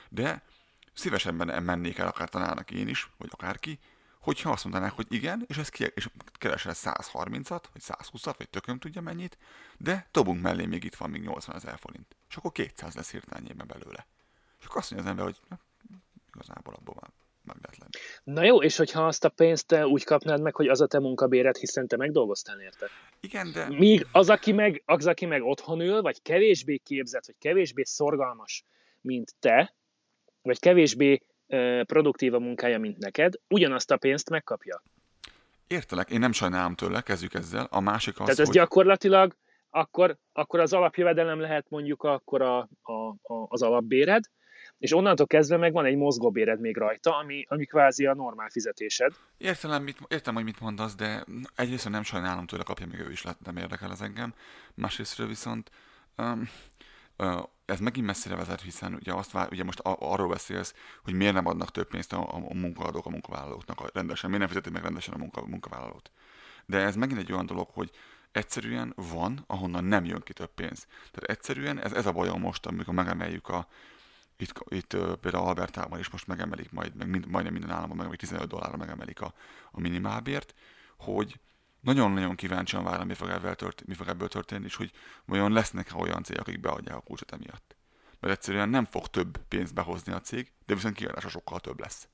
De 0.10 0.42
szívesebben 0.94 1.64
mennék 1.64 1.98
el 1.98 2.08
akár 2.08 2.30
tanárnak 2.30 2.72
én 2.72 2.88
is, 2.88 3.10
vagy 3.18 3.30
akárki, 3.32 3.80
hogyha 4.20 4.52
azt 4.52 4.64
mondanák, 4.64 4.92
hogy 4.92 5.06
igen, 5.10 5.44
és 5.48 5.58
ez 5.58 5.70
ki, 5.70 5.86
és 5.94 6.10
keresel 6.32 6.74
130-at, 6.76 7.64
vagy 7.74 7.82
120-at, 7.86 8.34
vagy 8.38 8.50
tököm 8.50 8.80
tudja 8.80 9.02
mennyit, 9.02 9.38
de 9.78 10.08
dobunk 10.12 10.42
mellé 10.42 10.66
még 10.66 10.84
itt 10.84 10.96
van 10.96 11.10
még 11.10 11.22
80 11.22 11.56
ezer 11.56 11.78
forint. 11.78 12.16
És 12.30 12.36
akkor 12.36 12.52
200 12.52 12.96
lesz 12.96 13.12
hirtelenjében 13.12 13.68
belőle. 13.68 14.08
És 14.60 14.66
akkor 14.66 14.78
azt 14.78 14.92
mondja 14.92 15.12
az 15.12 15.18
ember, 15.18 15.34
hogy 15.34 15.48
na, 15.50 15.60
igazából 16.34 16.74
abból 16.74 16.96
már 17.02 17.12
meg 17.44 17.58
lehet 17.62 17.78
lenni. 17.78 18.06
Na 18.24 18.44
jó, 18.44 18.64
és 18.64 18.78
hogyha 18.78 19.08
azt 19.08 19.26
a 19.26 19.30
pénzt 19.30 19.68
te 19.68 19.88
úgy 19.88 20.04
kapnád 20.04 20.42
meg, 20.42 20.56
hogy 20.56 20.68
az 20.68 20.82
a 20.82 20.88
te 20.88 21.00
munkabéred, 21.00 21.58
hiszen 21.58 21.88
te 21.88 21.98
megdolgoztál 21.98 22.62
érte. 22.62 22.88
Igen, 23.20 23.52
de... 23.52 23.70
Míg 23.70 24.08
az, 24.12 24.30
aki 24.30 24.52
meg, 24.52 24.82
az, 24.86 25.08
aki 25.08 25.26
meg 25.26 25.44
otthon 25.44 25.80
ül, 25.80 26.02
vagy 26.02 26.22
kevésbé 26.22 26.78
képzett, 26.78 27.26
vagy 27.26 27.36
kevésbé 27.40 27.84
szorgalmas, 27.84 28.64
mint 29.02 29.36
te, 29.40 29.74
vagy 30.42 30.60
kevésbé 30.60 31.22
produktív 31.84 32.34
a 32.34 32.40
munkája, 32.40 32.80
mint 32.80 32.98
neked, 32.98 33.34
ugyanazt 33.48 33.92
a 33.92 33.98
pénzt 33.98 34.30
megkapja. 34.30 34.82
Értelek, 35.68 36.10
én 36.10 36.20
nem 36.20 36.32
sajnálom 36.32 36.76
tőle, 36.76 37.02
kezdjük 37.02 37.34
ezzel. 37.34 37.68
A 37.70 37.80
másik 37.80 38.14
az, 38.14 38.24
Tehát 38.24 38.40
ez 38.40 38.46
hogy... 38.46 38.56
gyakorlatilag 38.56 39.36
akkor, 39.70 40.18
akkor 40.34 40.60
az 40.60 40.74
alapjövedelem 40.74 41.40
lehet 41.40 41.70
mondjuk 41.70 42.04
akkor 42.04 42.42
a, 42.42 42.58
a, 42.82 42.92
a, 43.22 43.46
az 43.48 43.62
alapbéred, 43.62 44.24
és 44.78 44.94
onnantól 44.94 45.28
kezdve 45.28 45.58
meg 45.58 45.74
van 45.74 45.86
egy 45.86 45.96
mozgóbéred 45.96 46.60
még 46.60 46.78
rajta, 46.78 47.18
ami, 47.18 47.46
ami 47.48 47.66
kvázi 47.66 48.06
a 48.06 48.14
normál 48.14 48.50
fizetésed. 48.50 49.14
Értem, 49.38 49.84
mit, 49.84 49.98
értem, 50.08 50.34
hogy 50.34 50.44
mit 50.44 50.60
mondasz, 50.60 50.96
de 50.96 51.26
egyrészt 51.56 51.90
nem 51.90 52.04
sajnálom 52.04 52.46
tőle, 52.46 52.64
kapja 52.64 52.88
még 52.92 53.00
ő 53.00 53.12
is, 53.12 53.24
nem 53.44 53.58
érdekel 53.58 53.90
az 53.92 54.02
engem. 54.02 54.34
Másrészt 54.74 55.18
viszont 55.18 55.72
um, 56.18 56.50
uh, 57.18 57.44
ez 57.70 57.80
megint 57.80 58.06
messzire 58.06 58.36
vezet, 58.36 58.62
hiszen 58.62 58.94
ugye, 58.94 59.14
azt 59.14 59.32
vár, 59.32 59.48
ugye 59.52 59.64
most 59.64 59.80
arról 59.84 60.28
beszélsz, 60.28 60.74
hogy 61.04 61.14
miért 61.14 61.34
nem 61.34 61.46
adnak 61.46 61.72
több 61.72 61.88
pénzt 61.88 62.14
a, 62.14 62.36
a 62.36 62.54
munkahadók 62.54 63.06
a 63.06 63.10
munkavállalóknak 63.10 63.94
rendesen, 63.94 64.30
miért 64.30 64.46
nem 64.46 64.54
fizetik 64.54 64.74
meg 64.74 64.84
rendesen 64.84 65.14
a 65.14 65.18
munka, 65.18 65.46
munkavállalót. 65.46 66.12
De 66.66 66.78
ez 66.78 66.96
megint 66.96 67.20
egy 67.20 67.32
olyan 67.32 67.46
dolog, 67.46 67.70
hogy 67.70 67.92
egyszerűen 68.32 68.94
van, 68.96 69.44
ahonnan 69.48 69.84
nem 69.84 70.06
jön 70.06 70.22
ki 70.22 70.34
több 70.34 70.54
pénz. 70.54 70.88
Tehát 71.12 71.38
egyszerűen 71.38 71.80
ez, 71.80 71.94
ez 71.94 72.06
a 72.06 72.12
bajom 72.12 72.40
most, 72.40 72.66
amikor 72.66 72.94
megemeljük 72.94 73.48
a, 73.48 73.68
itt, 74.38 74.64
itt 74.68 74.98
például 75.22 75.48
Albertában 75.48 76.00
is 76.00 76.10
most 76.10 76.28
megemelik 76.28 76.72
majd, 76.72 76.96
meg 76.96 77.08
mind, 77.08 77.28
majdnem 77.28 77.54
minden 77.54 77.72
államban 77.72 77.96
megemelik 77.96 78.20
15 78.20 78.48
dollárra 78.48 78.78
megemelik 78.78 79.22
a, 79.22 79.34
a 79.72 79.80
minimálbért, 79.80 80.54
hogy 80.98 81.40
nagyon-nagyon 81.82 82.36
kíváncsian 82.36 82.84
várom, 82.84 83.08
mi 83.08 83.14
fog, 83.14 83.30
ebből 83.30 83.56
történni, 83.56 83.90
mi 83.90 83.96
fog 83.96 84.08
ebből 84.08 84.28
történni, 84.28 84.66
és 84.66 84.76
hogy 84.76 84.92
vajon 85.26 85.52
lesznek 85.52 85.92
olyan 85.96 86.24
cégek, 86.24 86.42
akik 86.42 86.60
beadják 86.60 86.96
a 86.96 87.02
kulcsot 87.02 87.32
emiatt. 87.32 87.76
Mert 88.20 88.34
egyszerűen 88.34 88.70
nem 88.70 88.86
fog 88.86 89.08
több 89.08 89.38
pénzt 89.48 89.74
behozni 89.74 90.14
a 90.14 90.22
cég, 90.22 90.52
de 90.66 90.74
viszont 90.74 90.96
kiadása 90.96 91.30
sokkal 91.30 91.60
több 91.60 91.80
lesz 91.80 92.08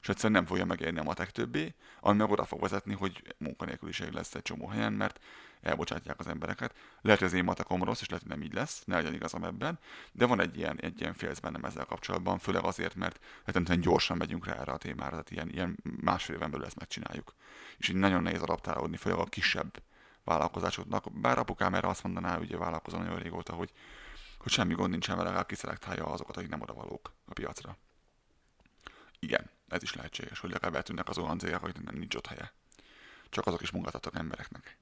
és 0.00 0.08
egyszerűen 0.08 0.32
nem 0.32 0.46
fogja 0.46 0.64
megérni 0.64 0.98
a 0.98 1.02
matek 1.02 1.30
többé, 1.30 1.74
ami 2.00 2.16
meg 2.16 2.30
oda 2.30 2.44
fog 2.44 2.60
vezetni, 2.60 2.94
hogy 2.94 3.34
munkanélküliség 3.38 4.10
lesz 4.10 4.34
egy 4.34 4.42
csomó 4.42 4.66
helyen, 4.66 4.92
mert 4.92 5.20
elbocsátják 5.60 6.18
az 6.18 6.26
embereket. 6.26 6.74
Lehet, 7.00 7.18
hogy 7.18 7.28
az 7.28 7.34
én 7.34 7.44
matekom 7.44 7.84
rossz, 7.84 8.00
és 8.00 8.08
lehet, 8.08 8.26
hogy 8.26 8.36
nem 8.36 8.46
így 8.46 8.54
lesz, 8.54 8.82
ne 8.84 8.94
legyen 8.94 9.14
igazam 9.14 9.44
ebben, 9.44 9.78
de 10.12 10.26
van 10.26 10.40
egy 10.40 10.56
ilyen, 10.56 10.78
egy 10.80 11.00
ilyen 11.00 11.14
félsz 11.14 11.38
bennem 11.38 11.64
ezzel 11.64 11.84
kapcsolatban, 11.84 12.38
főleg 12.38 12.64
azért, 12.64 12.94
mert 12.94 13.20
rettenetesen 13.44 13.82
gyorsan 13.82 14.16
megyünk 14.16 14.46
rá 14.46 14.54
erre 14.54 14.72
a 14.72 14.76
témára, 14.76 15.10
tehát 15.10 15.30
ilyen, 15.30 15.48
ilyen 15.50 15.78
másfél 16.00 16.36
éven 16.36 16.50
belül 16.50 16.66
ezt 16.66 16.78
megcsináljuk. 16.78 17.34
És 17.76 17.88
így 17.88 17.96
nagyon 17.96 18.22
nehéz 18.22 18.42
adaptálódni, 18.42 18.96
főleg 18.96 19.18
a 19.18 19.24
kisebb 19.24 19.82
vállalkozásoknak. 20.24 21.12
Bár 21.12 21.38
apukám 21.38 21.74
erre 21.74 21.88
azt 21.88 22.02
mondaná, 22.02 22.38
ugye 22.38 22.56
vállalkozom 22.56 23.02
nagyon 23.02 23.18
régóta, 23.18 23.52
hogy, 23.52 23.72
hogy 24.38 24.52
semmi 24.52 24.74
gond 24.74 24.90
nincsen 24.90 25.14
vele, 25.14 25.26
legalább 25.26 25.48
kiszelektálja 25.48 26.06
azokat, 26.06 26.36
akik 26.36 26.48
nem 26.48 26.60
odavalók 26.60 27.12
a 27.26 27.32
piacra. 27.32 27.76
Igen, 29.18 29.50
ez 29.68 29.82
is 29.82 29.94
lehetséges, 29.94 30.38
hogy 30.38 30.50
legalább 30.50 30.74
eltűnnek 30.74 31.08
az 31.08 31.18
olyan 31.18 31.38
cégek, 31.38 31.62
akiknek 31.62 31.94
nincs 31.94 32.14
ott 32.14 32.26
helye. 32.26 32.52
Csak 33.30 33.46
azok 33.46 33.62
is 33.62 33.70
munkáltatnak 33.70 34.14
embereknek. 34.14 34.76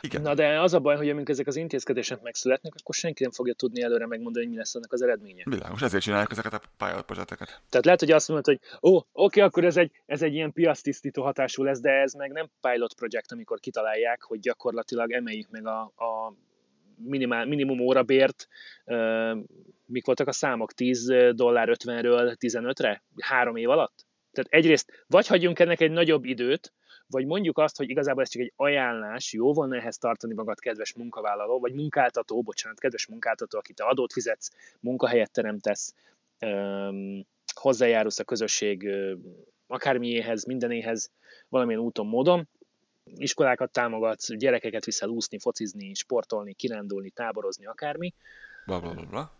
Igen. 0.00 0.22
Na 0.22 0.34
de 0.34 0.60
az 0.60 0.74
a 0.74 0.78
baj, 0.78 0.96
hogy 0.96 1.08
amikor 1.08 1.30
ezek 1.30 1.46
az 1.46 1.56
intézkedések 1.56 2.22
megszületnek, 2.22 2.72
akkor 2.80 2.94
senki 2.94 3.22
nem 3.22 3.32
fogja 3.32 3.54
tudni 3.54 3.82
előre 3.82 4.06
megmondani, 4.06 4.44
hogy 4.44 4.54
mi 4.54 4.58
lesz 4.58 4.74
ennek 4.74 4.92
az 4.92 5.02
eredménye. 5.02 5.42
Világos, 5.44 5.82
ezért 5.82 6.02
csinálják 6.02 6.30
ezeket 6.30 6.52
a 6.54 6.60
pályázatprojekteket. 6.76 7.62
Tehát 7.68 7.84
lehet, 7.84 8.00
hogy 8.00 8.10
azt 8.10 8.28
mondod, 8.28 8.46
hogy 8.46 8.60
ó, 8.90 9.00
oké, 9.12 9.40
akkor 9.40 9.64
ez 9.64 9.76
egy, 9.76 9.90
ez 10.06 10.22
egy 10.22 10.34
ilyen 10.34 10.52
piasztisztító 10.52 11.22
hatású 11.22 11.62
lesz, 11.62 11.80
de 11.80 11.90
ez 11.90 12.12
meg 12.12 12.32
nem 12.32 12.50
pilot 12.60 12.94
projekt, 12.94 13.32
amikor 13.32 13.60
kitalálják, 13.60 14.22
hogy 14.22 14.40
gyakorlatilag 14.40 15.12
emeljük 15.12 15.50
meg 15.50 15.66
a, 15.66 15.80
a 15.80 16.34
minimál, 17.04 17.46
minimum 17.46 17.80
órabért, 17.80 18.48
mik 19.86 20.06
voltak 20.06 20.28
a 20.28 20.32
számok, 20.32 20.72
10 20.72 21.06
dollár 21.30 21.68
50-ről 21.72 22.36
15-re, 22.40 23.02
három 23.18 23.56
év 23.56 23.68
alatt? 23.68 24.06
Tehát 24.32 24.50
egyrészt 24.52 25.04
vagy 25.06 25.26
hagyjunk 25.26 25.58
ennek 25.58 25.80
egy 25.80 25.90
nagyobb 25.90 26.24
időt, 26.24 26.72
vagy 27.10 27.26
mondjuk 27.26 27.58
azt, 27.58 27.76
hogy 27.76 27.90
igazából 27.90 28.22
ez 28.22 28.28
csak 28.28 28.42
egy 28.42 28.52
ajánlás, 28.56 29.32
jó 29.32 29.52
volna 29.52 29.76
ehhez 29.76 29.98
tartani 29.98 30.34
magad, 30.34 30.58
kedves 30.58 30.94
munkavállaló, 30.94 31.60
vagy 31.60 31.74
munkáltató, 31.74 32.42
bocsánat, 32.42 32.80
kedves 32.80 33.06
munkáltató, 33.06 33.58
aki 33.58 33.72
te 33.72 33.84
adót 33.84 34.12
fizetsz, 34.12 34.50
munkahelyet 34.80 35.32
teremtesz, 35.32 35.94
hozzájárulsz 37.54 38.18
a 38.18 38.24
közösség 38.24 38.88
akármiéhez, 39.66 40.44
mindenéhez, 40.44 41.10
valamilyen 41.48 41.80
úton, 41.80 42.06
módon, 42.06 42.48
iskolákat 43.14 43.70
támogatsz, 43.70 44.34
gyerekeket 44.34 44.84
viszel 44.84 45.08
úszni, 45.08 45.38
focizni, 45.38 45.94
sportolni, 45.94 46.52
kirándulni, 46.52 47.10
táborozni, 47.10 47.66
akármi. 47.66 48.14
Bla, 48.66 48.80
bla, 48.80 48.94
bla, 48.94 49.06
bla. 49.06 49.36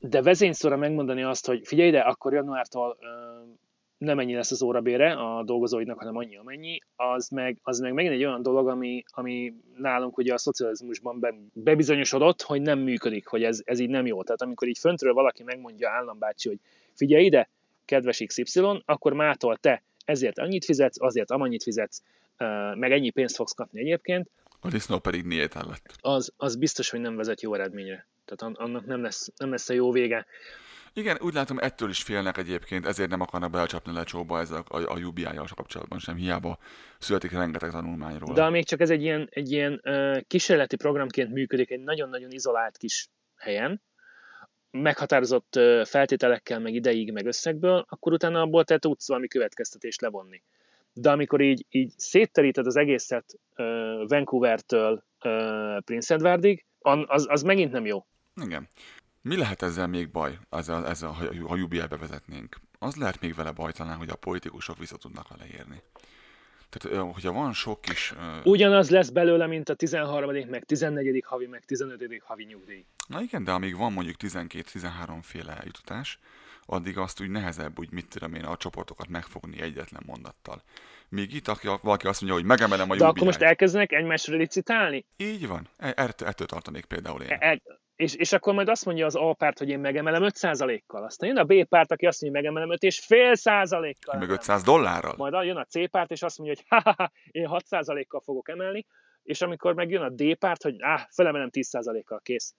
De 0.00 0.22
vezényszóra 0.22 0.76
megmondani 0.76 1.22
azt, 1.22 1.46
hogy 1.46 1.66
figyelj 1.66 1.88
ide, 1.88 2.00
akkor 2.00 2.32
januártól 2.32 2.98
nem 3.98 4.18
ennyi 4.18 4.34
lesz 4.34 4.50
az 4.50 4.62
órabére 4.62 5.12
a 5.12 5.42
dolgozóidnak, 5.42 5.98
hanem 5.98 6.16
annyi, 6.16 6.36
amennyi, 6.36 6.78
az 6.96 7.28
meg, 7.28 7.58
az 7.62 7.78
meg 7.78 7.92
megint 7.92 8.14
egy 8.14 8.24
olyan 8.24 8.42
dolog, 8.42 8.68
ami, 8.68 9.04
ami 9.06 9.54
nálunk 9.76 10.18
ugye 10.18 10.32
a 10.32 10.38
szocializmusban 10.38 11.20
be, 11.20 11.34
bebizonyosodott, 11.52 12.42
hogy 12.42 12.62
nem 12.62 12.78
működik, 12.78 13.26
hogy 13.26 13.42
ez, 13.44 13.60
ez 13.64 13.78
így 13.78 13.88
nem 13.88 14.06
jó. 14.06 14.22
Tehát 14.22 14.42
amikor 14.42 14.68
így 14.68 14.78
föntről 14.78 15.12
valaki 15.12 15.42
megmondja 15.42 15.90
állambácsi, 15.90 16.48
hogy 16.48 16.58
figyelj 16.94 17.24
ide, 17.24 17.48
kedves 17.84 18.22
XY, 18.26 18.82
akkor 18.84 19.12
mától 19.12 19.56
te 19.56 19.82
ezért 20.04 20.38
annyit 20.38 20.64
fizetsz, 20.64 21.00
azért 21.00 21.30
amennyit 21.30 21.62
fizetsz, 21.62 22.02
meg 22.74 22.92
ennyi 22.92 23.10
pénzt 23.10 23.34
fogsz 23.34 23.52
kapni 23.52 23.80
egyébként. 23.80 24.30
A 24.60 24.68
disznó 24.68 24.98
pedig 24.98 25.24
miért 25.24 25.54
lett. 25.54 25.94
Az, 26.00 26.32
az 26.36 26.56
biztos, 26.56 26.90
hogy 26.90 27.00
nem 27.00 27.16
vezet 27.16 27.42
jó 27.42 27.54
eredményre. 27.54 28.06
Tehát 28.24 28.56
annak 28.58 28.86
nem 28.86 29.02
lesz, 29.02 29.32
nem 29.36 29.50
lesz 29.50 29.68
a 29.68 29.72
jó 29.72 29.92
vége. 29.92 30.26
Igen, 30.92 31.16
úgy 31.20 31.34
látom, 31.34 31.58
ettől 31.58 31.88
is 31.88 32.02
félnek 32.02 32.36
egyébként, 32.36 32.86
ezért 32.86 33.10
nem 33.10 33.20
akarnak 33.20 33.50
belecsapni 33.50 33.92
lecsóba 33.92 34.40
ez 34.40 34.50
a, 34.50 34.64
a, 34.68 34.78
a 34.78 34.98
UBI-jal 34.98 35.48
kapcsolatban 35.54 35.98
sem, 35.98 36.16
hiába 36.16 36.58
születik 36.98 37.32
rengeteg 37.32 37.70
tanulmányról. 37.70 38.34
De 38.34 38.50
még 38.50 38.66
csak 38.66 38.80
ez 38.80 38.90
egy 38.90 39.02
ilyen, 39.02 39.28
egy 39.30 39.52
ilyen 39.52 39.80
uh, 39.84 40.20
kísérleti 40.26 40.76
programként 40.76 41.32
működik 41.32 41.70
egy 41.70 41.80
nagyon-nagyon 41.80 42.30
izolált 42.30 42.76
kis 42.76 43.08
helyen, 43.36 43.82
meghatározott 44.70 45.56
uh, 45.56 45.84
feltételekkel, 45.84 46.58
meg 46.58 46.74
ideig, 46.74 47.12
meg 47.12 47.26
összegből, 47.26 47.84
akkor 47.88 48.12
utána 48.12 48.40
abból 48.40 48.64
te 48.64 48.78
tudsz 48.78 49.08
valami 49.08 49.28
következtetést 49.28 50.00
levonni 50.00 50.42
de 51.00 51.10
amikor 51.10 51.40
így, 51.40 51.66
így 51.70 51.92
szétteríted 51.96 52.66
az 52.66 52.76
egészet 52.76 53.24
uh, 53.56 53.66
Vancouver-től 54.08 55.04
uh, 55.24 55.80
Prince 55.84 56.14
Edwardig, 56.14 56.64
az, 56.78 57.26
az 57.28 57.42
megint 57.42 57.72
nem 57.72 57.86
jó. 57.86 58.06
Igen. 58.42 58.68
Mi 59.22 59.36
lehet 59.36 59.62
ezzel 59.62 59.86
még 59.86 60.10
baj, 60.10 60.38
ezzel, 60.50 60.86
ezzel 60.86 61.10
ha 61.46 61.56
UBI 61.56 61.82
bevezetnénk? 61.88 62.56
Az 62.78 62.96
lehet 62.96 63.20
még 63.20 63.34
vele 63.34 63.50
baj 63.50 63.72
talán, 63.72 63.96
hogy 63.96 64.08
a 64.08 64.16
politikusok 64.16 64.78
vissza 64.78 64.96
tudnak 64.96 65.28
vele 65.28 65.44
érni. 65.52 65.82
Tehát, 66.68 67.12
hogyha 67.12 67.32
van 67.32 67.52
sok 67.52 67.80
kis... 67.80 68.14
Ugyanaz 68.44 68.90
lesz 68.90 69.08
belőle, 69.08 69.46
mint 69.46 69.68
a 69.68 69.74
13. 69.74 70.48
meg 70.48 70.64
14. 70.64 71.24
havi, 71.26 71.46
meg 71.46 71.64
15. 71.64 72.22
havi 72.24 72.44
nyugdíj. 72.44 72.84
Na 73.08 73.20
igen, 73.20 73.44
de 73.44 73.50
amíg 73.50 73.76
van 73.76 73.92
mondjuk 73.92 74.16
12-13 74.18 75.18
féle 75.22 75.56
eljutatás, 75.56 76.18
addig 76.66 76.98
azt 76.98 77.20
úgy 77.20 77.30
nehezebb, 77.30 77.78
úgy 77.78 77.90
mit 77.90 78.08
tudom 78.08 78.34
én, 78.34 78.44
a 78.44 78.56
csoportokat 78.56 79.08
megfogni 79.08 79.60
egyetlen 79.60 80.02
mondattal. 80.06 80.62
Míg 81.08 81.34
itt, 81.34 81.48
aki, 81.48 81.68
valaki 81.82 82.06
azt 82.06 82.20
mondja, 82.20 82.38
hogy 82.38 82.48
megemelem 82.48 82.90
a 82.90 82.96
De 82.96 83.04
akkor 83.06 83.26
most 83.26 83.42
elkezdenek 83.42 83.92
egymásra 83.92 84.36
licitálni? 84.36 85.04
Így 85.16 85.46
van. 85.46 85.68
E, 85.76 85.92
ettől, 85.96 86.28
ettől 86.28 86.46
tartanék 86.46 86.84
például 86.84 87.22
én. 87.22 87.36
E, 87.40 87.60
és, 87.98 88.14
és 88.14 88.32
akkor 88.32 88.54
majd 88.54 88.68
azt 88.68 88.84
mondja 88.84 89.06
az 89.06 89.14
A 89.14 89.34
párt, 89.38 89.58
hogy 89.58 89.68
én 89.68 89.78
megemelem 89.78 90.22
5%-kal. 90.24 91.04
Aztán 91.04 91.28
jön 91.28 91.38
a 91.38 91.44
B 91.44 91.64
párt, 91.68 91.92
aki 91.92 92.06
azt 92.06 92.20
mondja, 92.20 92.40
hogy 92.40 92.50
megemelem 92.52 92.78
5,5 92.80 93.34
százalékkal. 93.34 94.18
Meg 94.18 94.30
500 94.30 94.62
dollárral. 94.62 95.14
Majd 95.16 95.44
jön 95.44 95.56
a 95.56 95.64
C 95.64 95.90
párt, 95.90 96.10
és 96.10 96.22
azt 96.22 96.38
mondja, 96.38 96.56
hogy 96.56 96.66
ha, 96.84 96.90
ha, 96.90 96.94
ha 97.02 97.10
én 97.30 97.46
6 97.46 97.66
százalékkal 97.66 98.20
fogok 98.20 98.48
emelni, 98.48 98.86
és 99.22 99.40
amikor 99.40 99.74
megjön 99.74 100.02
a 100.02 100.08
D 100.08 100.34
párt, 100.34 100.62
hogy 100.62 100.76
áh, 100.78 101.04
felemelem 101.10 101.50
10 101.50 101.68
százalékkal, 101.68 102.20
kész. 102.22 102.54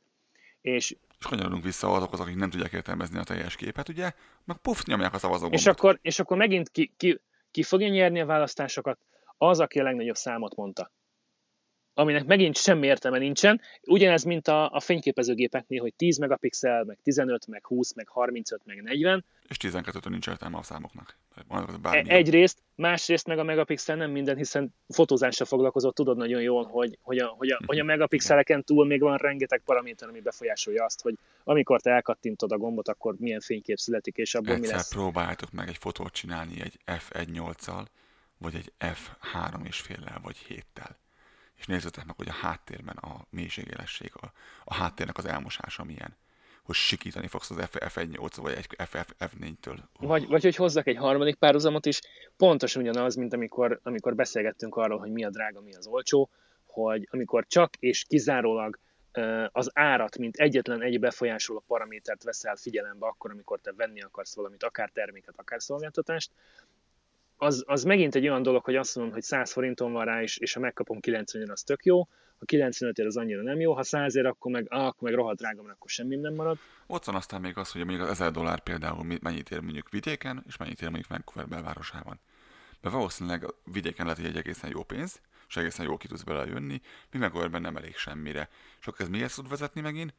És, 0.62 0.92
és 1.20 1.26
kanyarodunk 1.26 1.64
vissza 1.64 1.94
azokhoz, 1.94 2.20
akik 2.20 2.36
nem 2.36 2.50
tudják 2.50 2.74
értelmezni 2.74 3.20
a 3.20 3.24
teljes 3.24 3.56
képet, 3.56 3.90
ugye, 3.90 4.12
meg 4.46 4.58
puf, 4.58 4.84
nyomják 4.84 5.14
a 5.14 5.18
szavazógombot. 5.18 5.60
És 5.60 5.66
akkor, 5.66 6.00
és 6.02 6.20
akkor 6.20 6.38
megint 6.38 6.70
ki, 6.70 6.94
ki, 6.98 7.22
ki 7.52 7.64
fogja 7.64 7.88
nyerni 7.88 8.20
a 8.20 8.26
választásokat? 8.26 9.00
Az, 9.38 9.60
aki 9.60 9.80
a 9.80 9.84
legnagyobb 9.84 10.16
számot 10.16 10.56
mondta 10.56 10.92
aminek 12.00 12.26
megint 12.26 12.58
semmi 12.58 12.88
értelme 12.88 13.18
nincsen. 13.18 13.62
Ugyanez, 13.84 14.24
mint 14.24 14.48
a, 14.48 14.72
a 14.72 14.80
fényképezőgépeknél, 14.80 15.82
hogy 15.82 15.94
10 15.94 16.18
megapixel, 16.18 16.84
meg 16.84 16.98
15, 17.04 17.48
meg 17.48 17.66
20, 17.66 17.94
meg 17.94 18.08
35, 18.08 18.62
meg 18.66 18.82
40. 18.82 19.26
És 19.48 19.58
12 19.58 20.10
nincs 20.10 20.28
értelme 20.28 20.58
a 20.58 20.64
számoknak. 20.64 21.18
E, 21.82 22.04
egyrészt, 22.08 22.58
másrészt 22.76 23.28
meg 23.28 23.40
a 23.40 23.44
megapixel 23.44 23.96
nem 23.96 24.12
minden, 24.12 24.36
hiszen 24.36 24.74
fotózással 24.90 25.46
foglalkozott, 25.46 25.96
tudod 25.96 26.18
nagyon 26.18 26.42
jól, 26.42 26.66
hogy, 26.66 26.98
hogy, 27.02 27.18
a, 27.18 27.28
hogy, 27.28 27.50
a, 27.50 27.60
hogy 27.66 27.80
a 27.80 27.84
megapixeleken 27.84 28.64
túl 28.64 28.86
még 28.86 29.02
van 29.02 29.18
rengeteg 29.18 29.62
paraméter, 29.66 30.10
ami 30.10 30.20
befolyásolja 30.20 30.86
azt, 30.86 31.02
hogy 31.02 31.18
amikor 31.44 31.82
te 31.82 31.92
elkattintod 31.92 32.52
a 32.52 32.58
gombot, 32.58 32.88
akkor 32.88 33.16
milyen 33.18 33.40
fénykép 33.40 33.78
születik, 33.78 34.18
és 34.18 34.36
abból 34.36 34.54
Egyszer 34.54 34.70
mi 34.70 34.76
lesz. 34.76 34.94
próbáljátok 34.94 35.52
meg 35.52 35.68
egy 35.68 35.78
fotót 35.78 36.14
csinálni 36.14 36.62
egy 36.62 36.80
f1.8-al, 36.86 37.86
vagy 38.38 38.56
egy 38.56 38.72
f3,5-lel, 38.80 40.18
vagy 40.22 40.38
7-tel 40.50 40.90
és 41.60 41.66
nézzétek 41.66 42.06
meg, 42.06 42.16
hogy 42.16 42.28
a 42.28 42.34
háttérben 42.34 42.96
a 42.96 43.26
mélységélesség, 43.30 44.12
a, 44.14 44.32
a 44.64 44.74
háttérnek 44.74 45.18
az 45.18 45.26
elmosása 45.26 45.84
milyen. 45.84 46.16
Hogy 46.64 46.76
sikítani 46.76 47.28
fogsz 47.28 47.50
az 47.50 47.58
F1-8 47.60 48.32
vagy 48.36 48.54
egy 48.54 48.68
F4-től. 48.78 49.78
Vagy, 50.00 50.28
vagy 50.28 50.44
hogy 50.44 50.56
hozzak 50.56 50.88
egy 50.88 50.98
harmadik 50.98 51.36
párhuzamot 51.36 51.86
is, 51.86 52.02
pontosan 52.38 52.82
ugyanaz, 52.82 53.16
mint 53.16 53.34
amikor, 53.34 53.80
amikor 53.84 54.16
beszélgettünk 54.16 54.76
arról, 54.76 55.00
hogy 55.00 55.12
mi 55.12 55.24
a 55.24 55.30
drága, 55.30 55.62
mi 55.62 55.74
az 55.74 55.88
olcsó, 55.88 56.30
hogy 56.66 57.08
amikor 57.12 57.46
csak 57.48 57.76
és 57.80 58.06
kizárólag 58.08 58.80
az 59.52 59.72
árat, 59.74 60.18
mint 60.18 60.36
egyetlen 60.36 60.82
egy 60.82 61.00
befolyásoló 61.00 61.64
paramétert 61.68 62.24
veszel 62.24 62.56
figyelembe 62.56 63.06
akkor, 63.06 63.32
amikor 63.32 63.60
te 63.60 63.74
venni 63.74 64.02
akarsz 64.02 64.36
valamit, 64.36 64.64
akár 64.64 64.90
terméket, 64.90 65.34
akár 65.38 65.62
szolgáltatást, 65.62 66.32
az, 67.42 67.64
az 67.68 67.84
megint 67.84 68.16
egy 68.16 68.28
olyan 68.28 68.42
dolog, 68.42 68.64
hogy 68.64 68.76
azt 68.76 68.96
mondom, 68.96 69.14
hogy 69.14 69.24
100 69.24 69.52
forinton 69.52 69.92
van 69.92 70.06
rá, 70.06 70.22
és, 70.22 70.38
és 70.38 70.54
ha 70.54 70.60
megkapom 70.60 71.00
90 71.00 71.50
az 71.50 71.62
tök 71.62 71.86
jó, 71.86 72.08
ha 72.40 72.46
95 72.46 73.00
az 73.00 73.18
annyira 73.18 73.42
nem 73.42 73.60
jó, 73.60 73.74
ha 73.74 73.84
100 73.84 74.16
ér, 74.16 74.26
akkor 74.26 74.52
meg, 74.52 74.66
ah, 74.70 74.86
akkor 74.86 75.10
meg 75.10 75.14
rohadt 75.14 75.38
drága, 75.38 75.62
akkor 75.62 75.90
semmi 75.90 76.16
nem 76.16 76.34
marad. 76.34 76.58
Ott 76.88 77.06
van 77.06 77.16
aztán 77.16 77.42
még 77.42 77.58
az, 77.58 77.72
hogy 77.72 77.86
mondjuk 77.86 78.08
az 78.08 78.10
1000 78.10 78.32
dollár 78.32 78.60
például 78.60 79.18
mennyit 79.22 79.52
ér 79.52 79.60
mondjuk 79.60 79.90
vidéken, 79.90 80.44
és 80.48 80.58
mennyit 80.58 80.82
ér 80.82 80.90
mondjuk 80.90 81.08
Vancouver 81.08 81.48
belvárosában. 81.48 82.20
Mert 82.82 82.96
valószínűleg 82.96 83.46
vidéken 83.64 84.06
lehet, 84.06 84.22
hogy 84.22 84.30
egy 84.30 84.38
egészen 84.38 84.70
jó 84.70 84.84
pénz, 84.84 85.22
és 85.48 85.58
egészen 85.58 85.86
jól 85.86 85.98
ki 85.98 86.08
tudsz 86.08 86.24
bele 86.24 86.60
mi 86.60 86.82
Vancouverben 87.12 87.62
nem 87.62 87.76
elég 87.76 87.96
semmire. 87.96 88.50
Akkor 88.82 89.02
ez 89.02 89.10
miért 89.10 89.36
tud 89.36 89.50
vezetni 89.50 89.82
megint? 89.82 90.14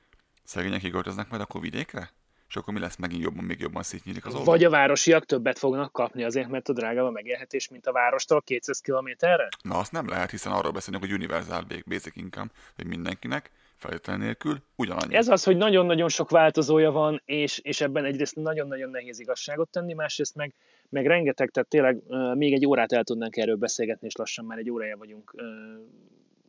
Szegények 0.45 0.81
kiköltöznek 0.81 1.29
majd 1.29 1.43
akkor 1.43 1.61
vidékre? 1.61 2.11
És 2.51 2.57
akkor 2.57 2.75
mi 2.75 2.81
lesz 2.81 2.97
megint 2.97 3.23
jobban, 3.23 3.45
még 3.45 3.61
jobban 3.61 3.83
szétnyílik 3.83 4.27
az 4.27 4.35
oldal? 4.35 4.55
Vagy 4.55 4.65
a 4.65 4.71
városiak 4.71 5.27
többet 5.27 5.59
fognak 5.59 5.93
kapni 5.93 6.25
azért, 6.25 6.49
mert 6.49 6.69
a 6.69 6.73
drágább 6.73 7.05
a 7.05 7.11
megélhetés, 7.11 7.69
mint 7.69 7.87
a 7.87 7.93
várostól 7.93 8.43
200 8.43 8.81
kilométerre? 8.81 9.49
Na, 9.63 9.79
azt 9.79 9.93
nem 9.93 10.09
lehet, 10.09 10.31
hiszen 10.31 10.53
arról 10.53 10.73
beszélünk, 10.73 11.03
hogy 11.05 11.13
universal 11.13 11.67
basic 11.87 12.17
income, 12.17 12.51
hogy 12.77 12.87
mindenkinek, 12.87 13.51
feltétel 13.77 14.17
nélkül 14.17 14.63
ugyanannyi. 14.77 15.15
Ez 15.15 15.29
az, 15.29 15.45
hogy 15.45 15.57
nagyon-nagyon 15.57 16.09
sok 16.09 16.31
változója 16.31 16.91
van, 16.91 17.23
és, 17.25 17.59
és 17.59 17.81
ebben 17.81 18.05
egyrészt 18.05 18.37
nagyon-nagyon 18.37 18.91
nehéz 18.91 19.19
igazságot 19.19 19.69
tenni, 19.69 19.93
másrészt 19.93 20.35
meg, 20.35 20.55
meg 20.89 21.07
rengeteg, 21.07 21.51
tehát 21.51 21.69
tényleg 21.69 21.97
uh, 22.07 22.37
még 22.37 22.53
egy 22.53 22.67
órát 22.67 22.93
el 22.93 23.05
tudnánk 23.05 23.37
erről 23.37 23.57
beszélgetni, 23.57 24.07
és 24.07 24.17
lassan 24.17 24.45
már 24.45 24.59
egy 24.59 24.71
órája 24.71 24.97
vagyunk 24.97 25.33
uh, 25.35 25.43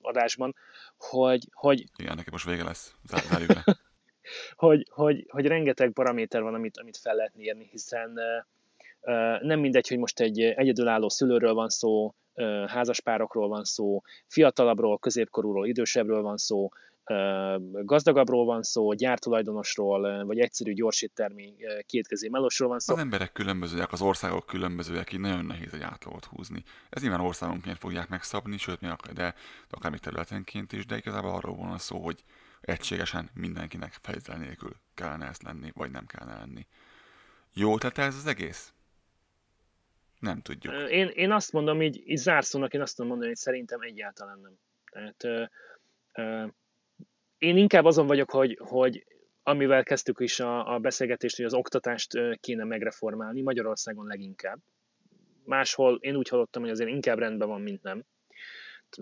adásban, 0.02 0.56
hogy, 0.98 1.48
hogy... 1.54 1.84
Igen, 1.98 2.16
nekem 2.16 2.32
most 2.32 2.46
vége 2.46 2.64
lesz, 2.64 2.96
zárjuk 3.30 3.54
le. 3.54 3.64
hogy, 4.56 4.88
hogy, 4.92 5.26
hogy 5.30 5.46
rengeteg 5.46 5.92
paraméter 5.92 6.42
van, 6.42 6.54
amit, 6.54 6.78
amit 6.78 6.98
fel 6.98 7.16
lehet 7.16 7.36
mérni, 7.36 7.68
hiszen 7.72 8.20
nem 9.42 9.60
mindegy, 9.60 9.88
hogy 9.88 9.98
most 9.98 10.20
egy 10.20 10.42
egyedülálló 10.42 11.10
szülőről 11.10 11.54
van 11.54 11.70
szó, 11.70 12.14
házaspárokról 12.68 13.48
van 13.48 13.64
szó, 13.64 14.02
fiatalabbról, 14.28 15.00
középkorúról, 15.00 15.68
idősebbről 15.68 16.22
van 16.22 16.38
szó, 16.38 16.70
gazdagabbról 17.72 18.46
van 18.46 18.64
szó, 18.64 18.94
gyártulajdonosról, 18.94 20.26
vagy 20.26 20.40
egyszerű 20.40 20.74
gyorsíttermi 20.74 21.54
kétkezi 21.86 22.30
melosról 22.30 22.70
van 22.70 22.80
szó. 22.80 22.94
Az 22.94 23.00
emberek 23.00 23.32
különbözőek, 23.32 23.92
az 23.92 24.02
országok 24.02 24.46
különbözőek, 24.46 25.14
így 25.14 25.20
nagyon 25.20 25.46
nehéz 25.46 25.74
egy 25.74 25.82
átlagot 25.82 26.26
húzni. 26.26 26.64
Ez 26.90 27.02
nyilván 27.02 27.20
országonként 27.20 27.78
fogják 27.78 28.10
megszabni, 28.10 28.58
sőt, 28.58 28.82
akar, 28.82 29.14
de 29.14 29.36
akár 29.70 29.92
még 29.92 30.00
területenként 30.00 30.72
is, 30.72 30.86
de 30.86 30.98
igazából 30.98 31.32
arról 31.32 31.56
van 31.56 31.78
szó, 31.78 31.98
hogy 31.98 32.24
egységesen 32.62 33.30
mindenkinek 33.34 33.98
feltétel 34.02 34.38
nélkül 34.38 34.76
kellene 34.94 35.28
ezt 35.28 35.44
lenni, 35.44 35.72
vagy 35.74 35.92
nem 35.92 36.06
kellene 36.06 36.38
lenni. 36.38 36.68
Jó 37.54 37.78
tette 37.78 38.02
ez 38.02 38.16
az 38.16 38.26
egész? 38.26 38.74
Nem 40.20 40.42
tudjuk. 40.42 40.90
Én, 40.90 41.08
én 41.08 41.32
azt 41.32 41.52
mondom, 41.52 41.82
így, 41.82 42.04
így 42.06 42.18
zárszónak, 42.18 42.74
én 42.74 42.82
azt 42.82 42.96
tudom 42.96 43.10
mondani, 43.10 43.32
hogy 43.32 43.40
szerintem 43.40 43.82
egyáltalán 43.82 44.40
nem. 44.40 44.54
Tehát 44.92 45.24
ö, 45.24 45.44
ö, 46.14 46.46
én 47.38 47.58
inkább 47.58 47.86
azon 47.86 48.08
vagyok, 48.08 48.32
hogy, 48.32 48.60
hogy 48.62 49.06
amivel 49.44 49.84
kezdtük 49.84 50.20
is 50.20 50.40
a, 50.40 50.74
a 50.74 50.80
beszélgetést, 50.80 51.36
hogy 51.36 51.46
az 51.46 51.54
oktatást 51.54 52.38
kéne 52.40 52.64
megreformálni, 52.64 53.42
Magyarországon 53.42 54.06
leginkább. 54.06 54.60
Máshol 55.44 55.98
én 56.02 56.16
úgy 56.16 56.30
hallottam, 56.30 56.62
hogy 56.62 56.72
azért 56.72 56.90
inkább 56.90 57.20
rendben 57.20 57.48
van, 57.48 57.62
mint 57.62 57.84
nem. 57.84 58.04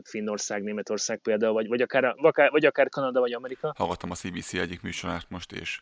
Finnország, 0.04 0.64
Németország 0.64 1.20
például, 1.20 1.54
vagy, 1.54 1.68
vagy, 1.68 1.82
akár, 1.82 2.16
vagy 2.50 2.66
akár 2.66 2.90
Kanada, 2.90 3.20
vagy 3.20 3.34
Amerika. 3.34 3.74
Hallgattam 3.78 4.12
a 4.12 4.16
CBC 4.16 4.54
egyik 4.54 4.82
műsorát 4.82 5.30
most, 5.30 5.52
és 5.52 5.82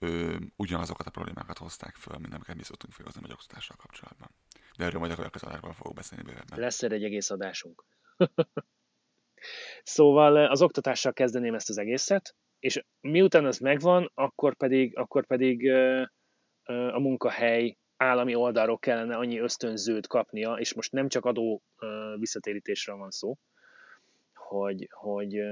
ő, 0.00 0.38
ugyanazokat 0.56 1.06
a 1.06 1.10
problémákat 1.10 1.58
hozták 1.58 1.94
föl, 1.94 2.18
mint 2.18 2.34
amiket 2.34 2.56
mi 2.56 2.62
szoktunk 2.62 2.92
felhozni 2.92 3.20
a 3.28 3.32
oktatással 3.32 3.76
kapcsolatban. 3.76 4.28
De 4.76 4.84
erről 4.84 5.00
majd 5.00 5.12
a 5.12 5.16
következő 5.16 5.46
fogok 5.72 5.94
beszélni 5.94 6.24
bővebben. 6.24 6.58
Lesz 6.58 6.82
egy 6.82 7.04
egész 7.04 7.30
adásunk. 7.30 7.84
szóval 9.82 10.36
az 10.36 10.62
oktatással 10.62 11.12
kezdeném 11.12 11.54
ezt 11.54 11.68
az 11.68 11.78
egészet, 11.78 12.34
és 12.58 12.84
miután 13.00 13.46
ez 13.46 13.58
megvan, 13.58 14.10
akkor 14.14 14.56
pedig, 14.56 14.98
akkor 14.98 15.26
pedig 15.26 15.70
a 16.66 16.98
munkahely 16.98 17.76
állami 17.96 18.34
oldalról 18.34 18.78
kellene 18.78 19.16
annyi 19.16 19.38
ösztönzőt 19.38 20.06
kapnia, 20.06 20.54
és 20.54 20.74
most 20.74 20.92
nem 20.92 21.08
csak 21.08 21.24
adó 21.24 21.62
visszatérítésről 22.18 22.96
van 22.96 23.10
szó, 23.10 23.36
hogy, 24.34 24.88
hogy 24.90 25.42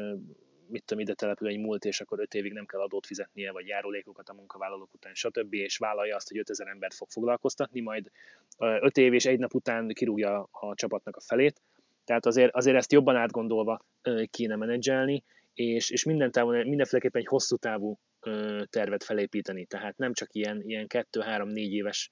mit 0.66 0.84
tudom, 0.84 1.02
ide 1.02 1.14
települ 1.14 1.48
egy 1.48 1.58
múlt, 1.58 1.84
és 1.84 2.00
akkor 2.00 2.20
öt 2.20 2.34
évig 2.34 2.52
nem 2.52 2.66
kell 2.66 2.80
adót 2.80 3.06
fizetnie, 3.06 3.52
vagy 3.52 3.66
járulékokat 3.66 4.28
a 4.28 4.34
munkavállalók 4.34 4.94
után, 4.94 5.14
stb., 5.14 5.54
és 5.54 5.76
vállalja 5.76 6.16
azt, 6.16 6.28
hogy 6.28 6.38
5000 6.38 6.68
embert 6.68 6.94
fog 6.94 7.08
foglalkoztatni, 7.10 7.80
majd 7.80 8.10
öt 8.58 8.96
év 8.96 9.12
és 9.12 9.26
egy 9.26 9.38
nap 9.38 9.54
után 9.54 9.88
kirúgja 9.88 10.48
a 10.50 10.74
csapatnak 10.74 11.16
a 11.16 11.20
felét. 11.20 11.60
Tehát 12.04 12.26
azért, 12.26 12.54
azért 12.54 12.76
ezt 12.76 12.92
jobban 12.92 13.16
átgondolva 13.16 13.84
kéne 14.30 14.56
menedzselni, 14.56 15.22
és, 15.54 15.90
és 15.90 16.04
minden 16.04 16.30
távon, 16.30 16.66
mindenféleképpen 16.66 17.20
egy 17.20 17.28
hosszú 17.28 17.56
távú 17.56 17.98
tervet 18.70 19.04
felépíteni. 19.04 19.64
Tehát 19.64 19.96
nem 19.96 20.12
csak 20.12 20.28
ilyen, 20.32 20.62
ilyen 20.62 20.86
kettő, 20.86 21.20
három, 21.20 21.48
négy 21.48 21.72
éves 21.72 22.10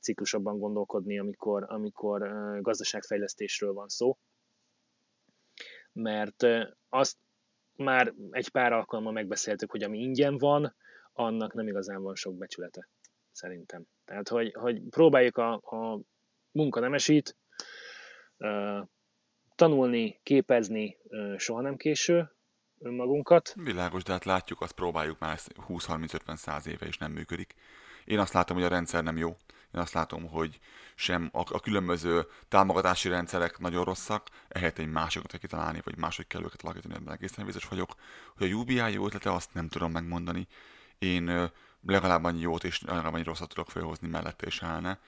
ciklusokban 0.00 0.58
gondolkodni, 0.58 1.18
amikor, 1.18 1.64
amikor 1.68 2.28
gazdaságfejlesztésről 2.60 3.72
van 3.72 3.88
szó. 3.88 4.18
Mert 5.92 6.46
azt 6.88 7.16
már 7.76 8.14
egy 8.30 8.48
pár 8.48 8.72
alkalommal 8.72 9.12
megbeszéltük, 9.12 9.70
hogy 9.70 9.82
ami 9.82 9.98
ingyen 9.98 10.38
van, 10.38 10.76
annak 11.12 11.54
nem 11.54 11.68
igazán 11.68 12.02
van 12.02 12.14
sok 12.14 12.36
becsülete, 12.36 12.88
szerintem. 13.32 13.84
Tehát, 14.04 14.28
hogy, 14.28 14.52
hogy 14.54 14.82
próbáljuk 14.88 15.36
a, 15.36 15.52
a 15.52 16.00
munkanemesít, 16.52 17.36
tanulni, 19.54 20.20
képezni 20.22 20.98
soha 21.36 21.60
nem 21.60 21.76
késő 21.76 22.32
önmagunkat. 22.78 23.54
Világos, 23.54 24.02
de 24.02 24.12
hát 24.12 24.24
látjuk, 24.24 24.60
azt 24.60 24.72
próbáljuk 24.72 25.18
már 25.18 25.38
20-30-50-100 25.68 26.66
éve, 26.66 26.86
és 26.86 26.98
nem 26.98 27.12
működik. 27.12 27.54
Én 28.08 28.18
azt 28.18 28.32
látom, 28.32 28.56
hogy 28.56 28.66
a 28.66 28.68
rendszer 28.68 29.02
nem 29.02 29.16
jó. 29.16 29.36
Én 29.74 29.80
azt 29.80 29.92
látom, 29.92 30.28
hogy 30.28 30.58
sem 30.94 31.28
a, 31.32 31.54
a 31.54 31.60
különböző 31.60 32.26
támogatási 32.48 33.08
rendszerek 33.08 33.58
nagyon 33.58 33.84
rosszak, 33.84 34.26
ehhez 34.48 34.72
egy 34.76 34.90
másokat 34.90 35.36
kitalálni, 35.36 35.80
vagy 35.84 35.96
máshogy 35.96 36.26
kell 36.26 36.42
őket 36.42 36.62
alakítani, 36.62 36.94
ebben 36.94 37.14
egészen 37.14 37.44
biztos 37.44 37.64
vagyok. 37.64 37.94
Hogy 38.36 38.50
a 38.50 38.54
UBI 38.54 38.92
jó 38.92 39.06
ötlete, 39.06 39.32
azt 39.32 39.54
nem 39.54 39.68
tudom 39.68 39.92
megmondani. 39.92 40.46
Én 40.98 41.50
legalább 41.86 42.24
annyi 42.24 42.40
jót 42.40 42.64
és 42.64 42.82
legalább 42.82 43.14
annyi 43.14 43.22
rosszat 43.22 43.48
tudok 43.48 43.70
felhozni 43.70 44.08
mellette 44.08 44.46
és 44.46 44.62
állna. 44.62 44.98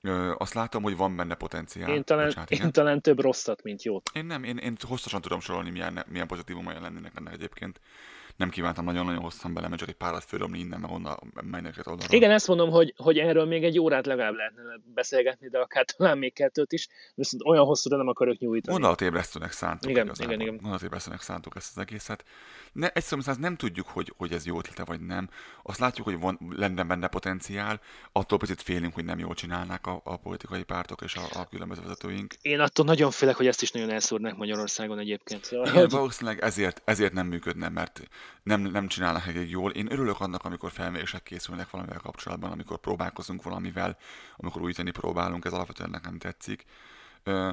Ö, 0.00 0.34
azt 0.38 0.54
látom, 0.54 0.82
hogy 0.82 0.96
van 0.96 1.16
benne 1.16 1.34
potenciál. 1.34 1.90
Én 1.90 2.04
talán, 2.04 2.26
Bocsánat, 2.26 2.50
én 2.50 2.72
talán 2.72 3.00
több 3.00 3.20
rosszat, 3.20 3.62
mint 3.62 3.82
jót. 3.82 4.10
Én 4.14 4.24
nem, 4.24 4.44
én, 4.44 4.56
én 4.56 4.76
hosszasan 4.80 5.20
tudom 5.20 5.40
sorolni, 5.40 5.70
milyen, 5.70 6.04
milyen 6.08 6.26
pozitívumai 6.26 6.78
lennének 6.80 7.12
ennek 7.16 7.32
egyébként 7.32 7.80
nem 8.36 8.50
kívántam 8.50 8.84
nagyon-nagyon 8.84 9.22
hosszan 9.22 9.54
bele, 9.54 9.68
mert 9.68 9.80
csak 9.80 9.88
egy 9.88 9.94
párat 9.94 10.24
fölömni 10.24 10.58
innen, 10.58 10.80
meg 10.80 10.90
onnan 10.90 11.32
mennek 11.50 11.74
oldalra. 11.84 12.14
Igen, 12.16 12.30
ezt 12.30 12.48
mondom, 12.48 12.70
hogy, 12.70 12.94
hogy 12.96 13.18
erről 13.18 13.44
még 13.44 13.64
egy 13.64 13.78
órát 13.78 14.06
legalább 14.06 14.34
lehetne 14.34 14.62
beszélgetni, 14.94 15.48
de 15.48 15.58
akár 15.58 15.84
talán 15.84 16.18
még 16.18 16.32
kettőt 16.32 16.72
is, 16.72 16.88
viszont 17.14 17.42
olyan 17.44 17.64
hosszúra 17.64 17.96
nem 17.96 18.08
akarok 18.08 18.38
nyújtani. 18.38 18.72
Gondolatébresztőnek 18.72 19.52
szántuk 19.52 19.90
igen, 19.90 20.04
igazából. 20.04 20.32
igen, 20.32 20.46
igen. 20.46 20.56
Gondolatébresztőnek 20.56 21.20
szántuk 21.20 21.56
ezt 21.56 21.70
az 21.76 21.82
egészet. 21.82 22.24
Ne, 22.72 22.88
egy 22.88 23.02
szó 23.02 23.16
nem 23.38 23.56
tudjuk, 23.56 23.88
hogy, 23.88 24.12
hogy 24.16 24.32
ez 24.32 24.46
jó 24.46 24.58
ötlete 24.58 24.84
vagy 24.84 25.00
nem. 25.00 25.28
Azt 25.62 25.78
látjuk, 25.78 26.06
hogy 26.06 26.20
van, 26.20 26.38
lenne 26.56 26.82
benne 26.82 27.08
potenciál, 27.08 27.80
attól 28.12 28.38
picit 28.38 28.62
félünk, 28.62 28.94
hogy 28.94 29.04
nem 29.04 29.18
jól 29.18 29.34
csinálnák 29.34 29.86
a, 29.86 30.00
a 30.04 30.16
politikai 30.16 30.62
pártok 30.62 31.02
és 31.02 31.14
a, 31.14 31.40
a 31.40 31.48
különböző 31.48 31.80
vezetőink. 31.82 32.34
Én 32.42 32.60
attól 32.60 32.84
nagyon 32.84 33.10
félek, 33.10 33.36
hogy 33.36 33.46
ezt 33.46 33.62
is 33.62 33.70
nagyon 33.70 33.90
elszúrnak 33.90 34.36
Magyarországon 34.36 34.98
egyébként. 34.98 35.44
Szóval, 35.44 35.66
Igen, 35.66 35.88
valószínűleg 35.88 36.42
ezért, 36.42 36.82
ezért 36.84 37.12
nem 37.12 37.26
működne, 37.26 37.68
mert 37.68 38.02
nem, 38.42 38.60
nem 38.60 38.88
csinálnak 38.88 39.26
elég 39.26 39.50
jól. 39.50 39.70
Én 39.70 39.92
örülök 39.92 40.20
annak, 40.20 40.44
amikor 40.44 40.70
felmérések 40.70 41.22
készülnek 41.22 41.70
valamivel 41.70 42.00
kapcsolatban, 42.00 42.50
amikor 42.50 42.78
próbálkozunk 42.78 43.42
valamivel, 43.42 43.96
amikor 44.36 44.62
újítani 44.62 44.90
próbálunk, 44.90 45.44
ez 45.44 45.52
alapvetően 45.52 45.90
nekem 45.90 46.18
tetszik. 46.18 46.64
Ö, 47.22 47.52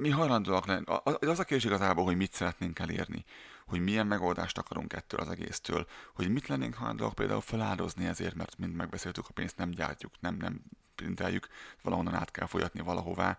mi 0.00 0.10
hajlandóak 0.10 0.66
lenni? 0.66 0.84
Az 1.04 1.38
a 1.38 1.44
kérdés 1.44 1.64
igazából, 1.64 2.04
hogy 2.04 2.16
mit 2.16 2.32
szeretnénk 2.32 2.78
elérni, 2.78 3.24
hogy 3.66 3.80
milyen 3.80 4.06
megoldást 4.06 4.58
akarunk 4.58 4.92
ettől 4.92 5.20
az 5.20 5.28
egésztől, 5.28 5.86
hogy 6.14 6.30
mit 6.30 6.46
lennénk 6.46 6.74
hajlandóak 6.74 7.14
például 7.14 7.40
feláldozni 7.40 8.06
ezért, 8.06 8.34
mert 8.34 8.58
mind 8.58 8.74
megbeszéltük, 8.74 9.28
a 9.28 9.32
pénzt 9.32 9.56
nem 9.56 9.70
gyártjuk, 9.70 10.12
nem, 10.20 10.36
nem 10.36 10.60
printeljük, 10.94 11.48
valahonnan 11.82 12.14
át 12.14 12.30
kell 12.30 12.46
folyatni 12.46 12.80
valahová. 12.80 13.38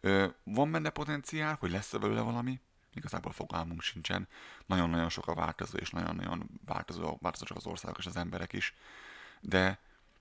Ö, 0.00 0.26
van 0.44 0.70
benne 0.70 0.90
potenciál, 0.90 1.56
hogy 1.60 1.70
lesz 1.70 1.92
belőle 1.92 2.20
valami, 2.20 2.60
igazából 2.94 3.32
fogalmunk 3.32 3.82
sincsen. 3.82 4.28
Nagyon-nagyon 4.66 5.08
sok 5.08 5.26
a 5.26 5.34
változó, 5.34 5.76
és 5.76 5.90
nagyon-nagyon 5.90 6.50
változó, 6.64 7.18
változóak 7.20 7.58
az 7.58 7.66
országok 7.66 7.98
és 7.98 8.06
az 8.06 8.16
emberek 8.16 8.52
is. 8.52 8.74
De 9.40 9.78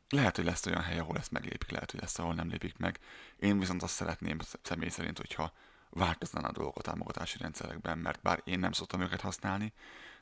lehet, 0.10 0.36
hogy 0.36 0.46
lesz 0.46 0.66
olyan 0.66 0.82
hely, 0.82 1.00
ahol 1.00 1.18
ezt 1.18 1.32
meglépik, 1.32 1.70
lehet, 1.70 1.92
hogy 1.92 2.00
lesz, 2.00 2.20
ahol 2.20 2.34
nem 2.34 2.50
lépik 2.50 2.78
meg. 2.78 3.00
Én 3.40 3.60
viszont 3.60 3.84
azt 3.84 3.94
szeretném 3.94 4.38
személy 4.62 4.90
szerint, 4.90 5.18
hogyha 5.18 5.54
változnána 5.90 6.48
a 6.48 6.52
dolgok 6.52 6.78
a 6.78 6.82
támogatási 6.82 7.38
rendszerekben, 7.38 7.98
mert 7.98 8.22
bár 8.22 8.42
én 8.44 8.60
nem 8.60 8.72
szoktam 8.72 9.02
őket 9.02 9.22
használni, 9.22 9.74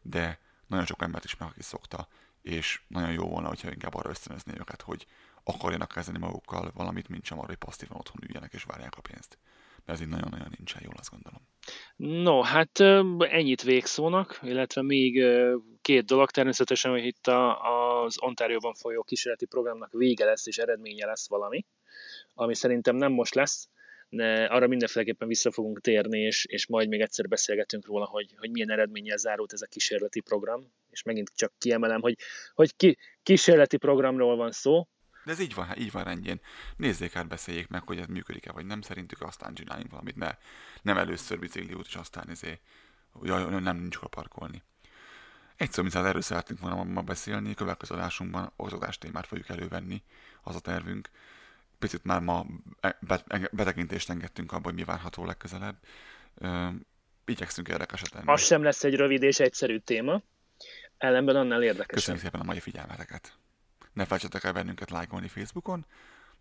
de 0.01 0.39
nagyon 0.67 0.85
sok 0.85 1.01
embert 1.01 1.23
ismerek, 1.23 1.53
aki 1.53 1.63
szokta, 1.63 2.07
és 2.41 2.81
nagyon 2.87 3.11
jó 3.11 3.27
volna, 3.27 3.47
hogyha 3.47 3.71
inkább 3.71 3.93
arra 3.93 4.09
ösztönözni 4.09 4.59
őket, 4.59 4.81
hogy 4.81 5.07
akarjanak 5.43 5.91
kezdeni 5.91 6.17
magukkal 6.17 6.71
valamit, 6.73 7.07
mint 7.07 7.25
sem 7.25 7.37
arra, 7.37 7.47
hogy 7.47 7.55
passzívan 7.55 7.97
otthon 7.97 8.23
üljenek 8.27 8.53
és 8.53 8.63
várják 8.63 8.97
a 8.97 9.01
pénzt. 9.01 9.37
Ez 9.89 10.01
így 10.01 10.07
nagyon-nagyon 10.07 10.53
nincsen 10.57 10.81
jól, 10.83 10.93
azt 10.97 11.09
gondolom. 11.09 11.41
No, 12.23 12.41
hát 12.41 12.79
ennyit 13.19 13.61
végszónak, 13.61 14.39
illetve 14.43 14.81
még 14.81 15.23
két 15.81 16.05
dolog. 16.05 16.31
Természetesen, 16.31 16.91
hogy 16.91 17.05
itt 17.05 17.27
az 17.27 18.21
Ontárióban 18.21 18.73
folyó 18.73 19.03
kísérleti 19.03 19.45
programnak 19.45 19.91
vége 19.91 20.25
lesz 20.25 20.47
és 20.47 20.57
eredménye 20.57 21.05
lesz 21.05 21.29
valami, 21.29 21.65
ami 22.33 22.55
szerintem 22.55 22.95
nem 22.95 23.11
most 23.11 23.35
lesz, 23.35 23.69
de 24.09 24.43
arra 24.43 24.67
mindenféleképpen 24.67 25.27
vissza 25.27 25.51
fogunk 25.51 25.81
térni, 25.81 26.19
és, 26.19 26.45
és 26.45 26.67
majd 26.67 26.87
még 26.87 27.01
egyszer 27.01 27.27
beszélgetünk 27.27 27.85
róla, 27.87 28.05
hogy, 28.05 28.33
hogy 28.37 28.51
milyen 28.51 28.71
eredménnyel 28.71 29.17
zárult 29.17 29.53
ez 29.53 29.61
a 29.61 29.67
kísérleti 29.67 30.19
program, 30.19 30.71
és 30.89 31.03
megint 31.03 31.31
csak 31.35 31.53
kiemelem, 31.57 32.01
hogy, 32.01 32.15
hogy 32.53 32.75
ki, 32.75 32.97
kísérleti 33.23 33.77
programról 33.77 34.35
van 34.35 34.51
szó, 34.51 34.87
de 35.29 35.35
ez 35.35 35.41
így 35.41 35.53
van, 35.53 35.77
így 35.77 35.91
van 35.91 36.03
rendjén. 36.03 36.39
Nézzék 36.75 37.15
át, 37.15 37.27
beszéljék 37.27 37.67
meg, 37.67 37.83
hogy 37.87 37.99
ez 37.99 38.05
működik-e, 38.05 38.51
vagy 38.51 38.65
nem 38.65 38.81
szerintük, 38.81 39.21
aztán 39.21 39.53
csináljunk 39.53 39.91
valamit. 39.91 40.15
Ne, 40.15 40.37
nem 40.81 40.97
először 40.97 41.39
út, 41.39 41.87
és 41.87 41.95
aztán 41.95 42.29
izé, 42.29 42.59
jaj, 43.21 43.59
nem 43.59 43.77
nincs 43.77 43.95
hol 43.95 44.09
parkolni. 44.09 44.63
Egy 45.55 45.71
szó, 45.71 45.81
mint 45.81 45.95
erről 45.95 46.21
szeretnénk 46.21 46.61
volna 46.61 46.83
ma 46.83 47.01
beszélni, 47.01 47.53
következő 47.53 47.95
adásunkban 47.95 48.51
oktatás 48.55 48.97
témát 48.97 49.27
fogjuk 49.27 49.49
elővenni, 49.49 50.03
az 50.41 50.55
a 50.55 50.59
tervünk. 50.59 51.09
Picit 51.79 52.03
már 52.03 52.21
ma 52.21 52.45
betekintést 53.51 54.09
engedtünk 54.09 54.51
abba, 54.51 54.63
hogy 54.63 54.73
mi 54.73 54.83
várható 54.83 55.25
legközelebb. 55.25 55.77
Igyekszünk 57.25 57.67
érdekeset 57.67 58.11
tenni. 58.11 58.31
Az 58.31 58.41
sem 58.41 58.63
lesz 58.63 58.83
egy 58.83 58.95
rövid 58.95 59.23
és 59.23 59.39
egyszerű 59.39 59.77
téma, 59.77 60.21
ellenben 60.97 61.35
annál 61.35 61.63
érdekesebb. 61.63 61.95
Köszönjük 61.95 62.23
szépen 62.23 62.41
a 62.41 62.43
mai 62.43 62.59
figyelmeteket! 62.59 63.38
Ne 63.99 64.05
felejtsetek 64.05 64.43
el 64.43 64.53
bennünket 64.53 64.89
lájkolni 64.89 65.27
Facebookon, 65.27 65.85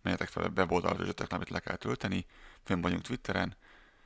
menjetek 0.01 0.27
fel 0.27 0.43
a 0.43 0.51
weboldalt, 0.55 1.33
amit 1.33 1.49
le 1.49 1.59
kell 1.59 1.75
tölteni, 1.75 2.25
fönn 2.63 2.81
vagyunk 2.81 3.01
Twitteren, 3.01 3.55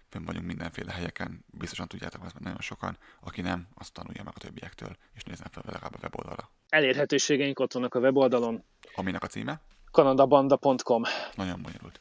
fönn 0.09 0.25
vagyunk 0.25 0.45
mindenféle 0.45 0.91
helyeken, 0.91 1.45
biztosan 1.51 1.87
tudjátok, 1.87 2.21
mert 2.21 2.39
nagyon 2.39 2.61
sokan, 2.61 2.97
aki 3.19 3.41
nem, 3.41 3.67
azt 3.73 3.93
tanulja 3.93 4.23
meg 4.23 4.33
a 4.35 4.39
többiektől, 4.39 4.95
és 5.15 5.23
nézzen 5.23 5.47
fel 5.51 5.63
legalább 5.65 5.93
a 5.93 5.99
weboldalra. 6.01 6.49
Elérhetőségeink 6.69 7.59
ott 7.59 7.73
vannak 7.73 7.95
a 7.95 7.99
weboldalon. 7.99 8.63
Aminek 8.95 9.23
a 9.23 9.27
címe? 9.27 9.61
kanadabanda.com 9.91 11.03
Nagyon 11.35 11.61
bonyolult. 11.61 11.99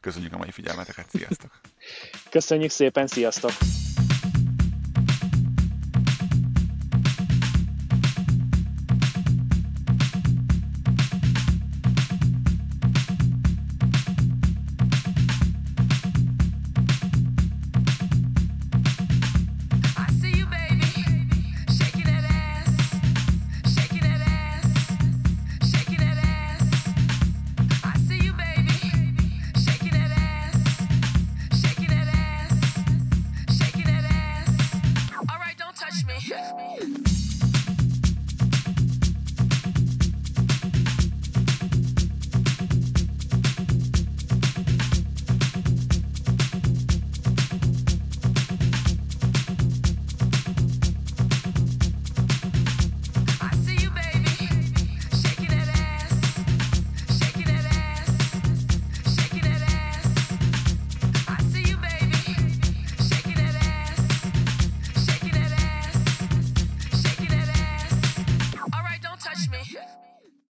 Köszönjük 0.00 0.32
a 0.32 0.36
mai 0.36 0.50
figyelmeteket, 0.50 1.10
sziasztok! 1.10 1.60
Köszönjük 2.30 2.70
szépen, 2.70 3.06
sziasztok! 3.06 3.52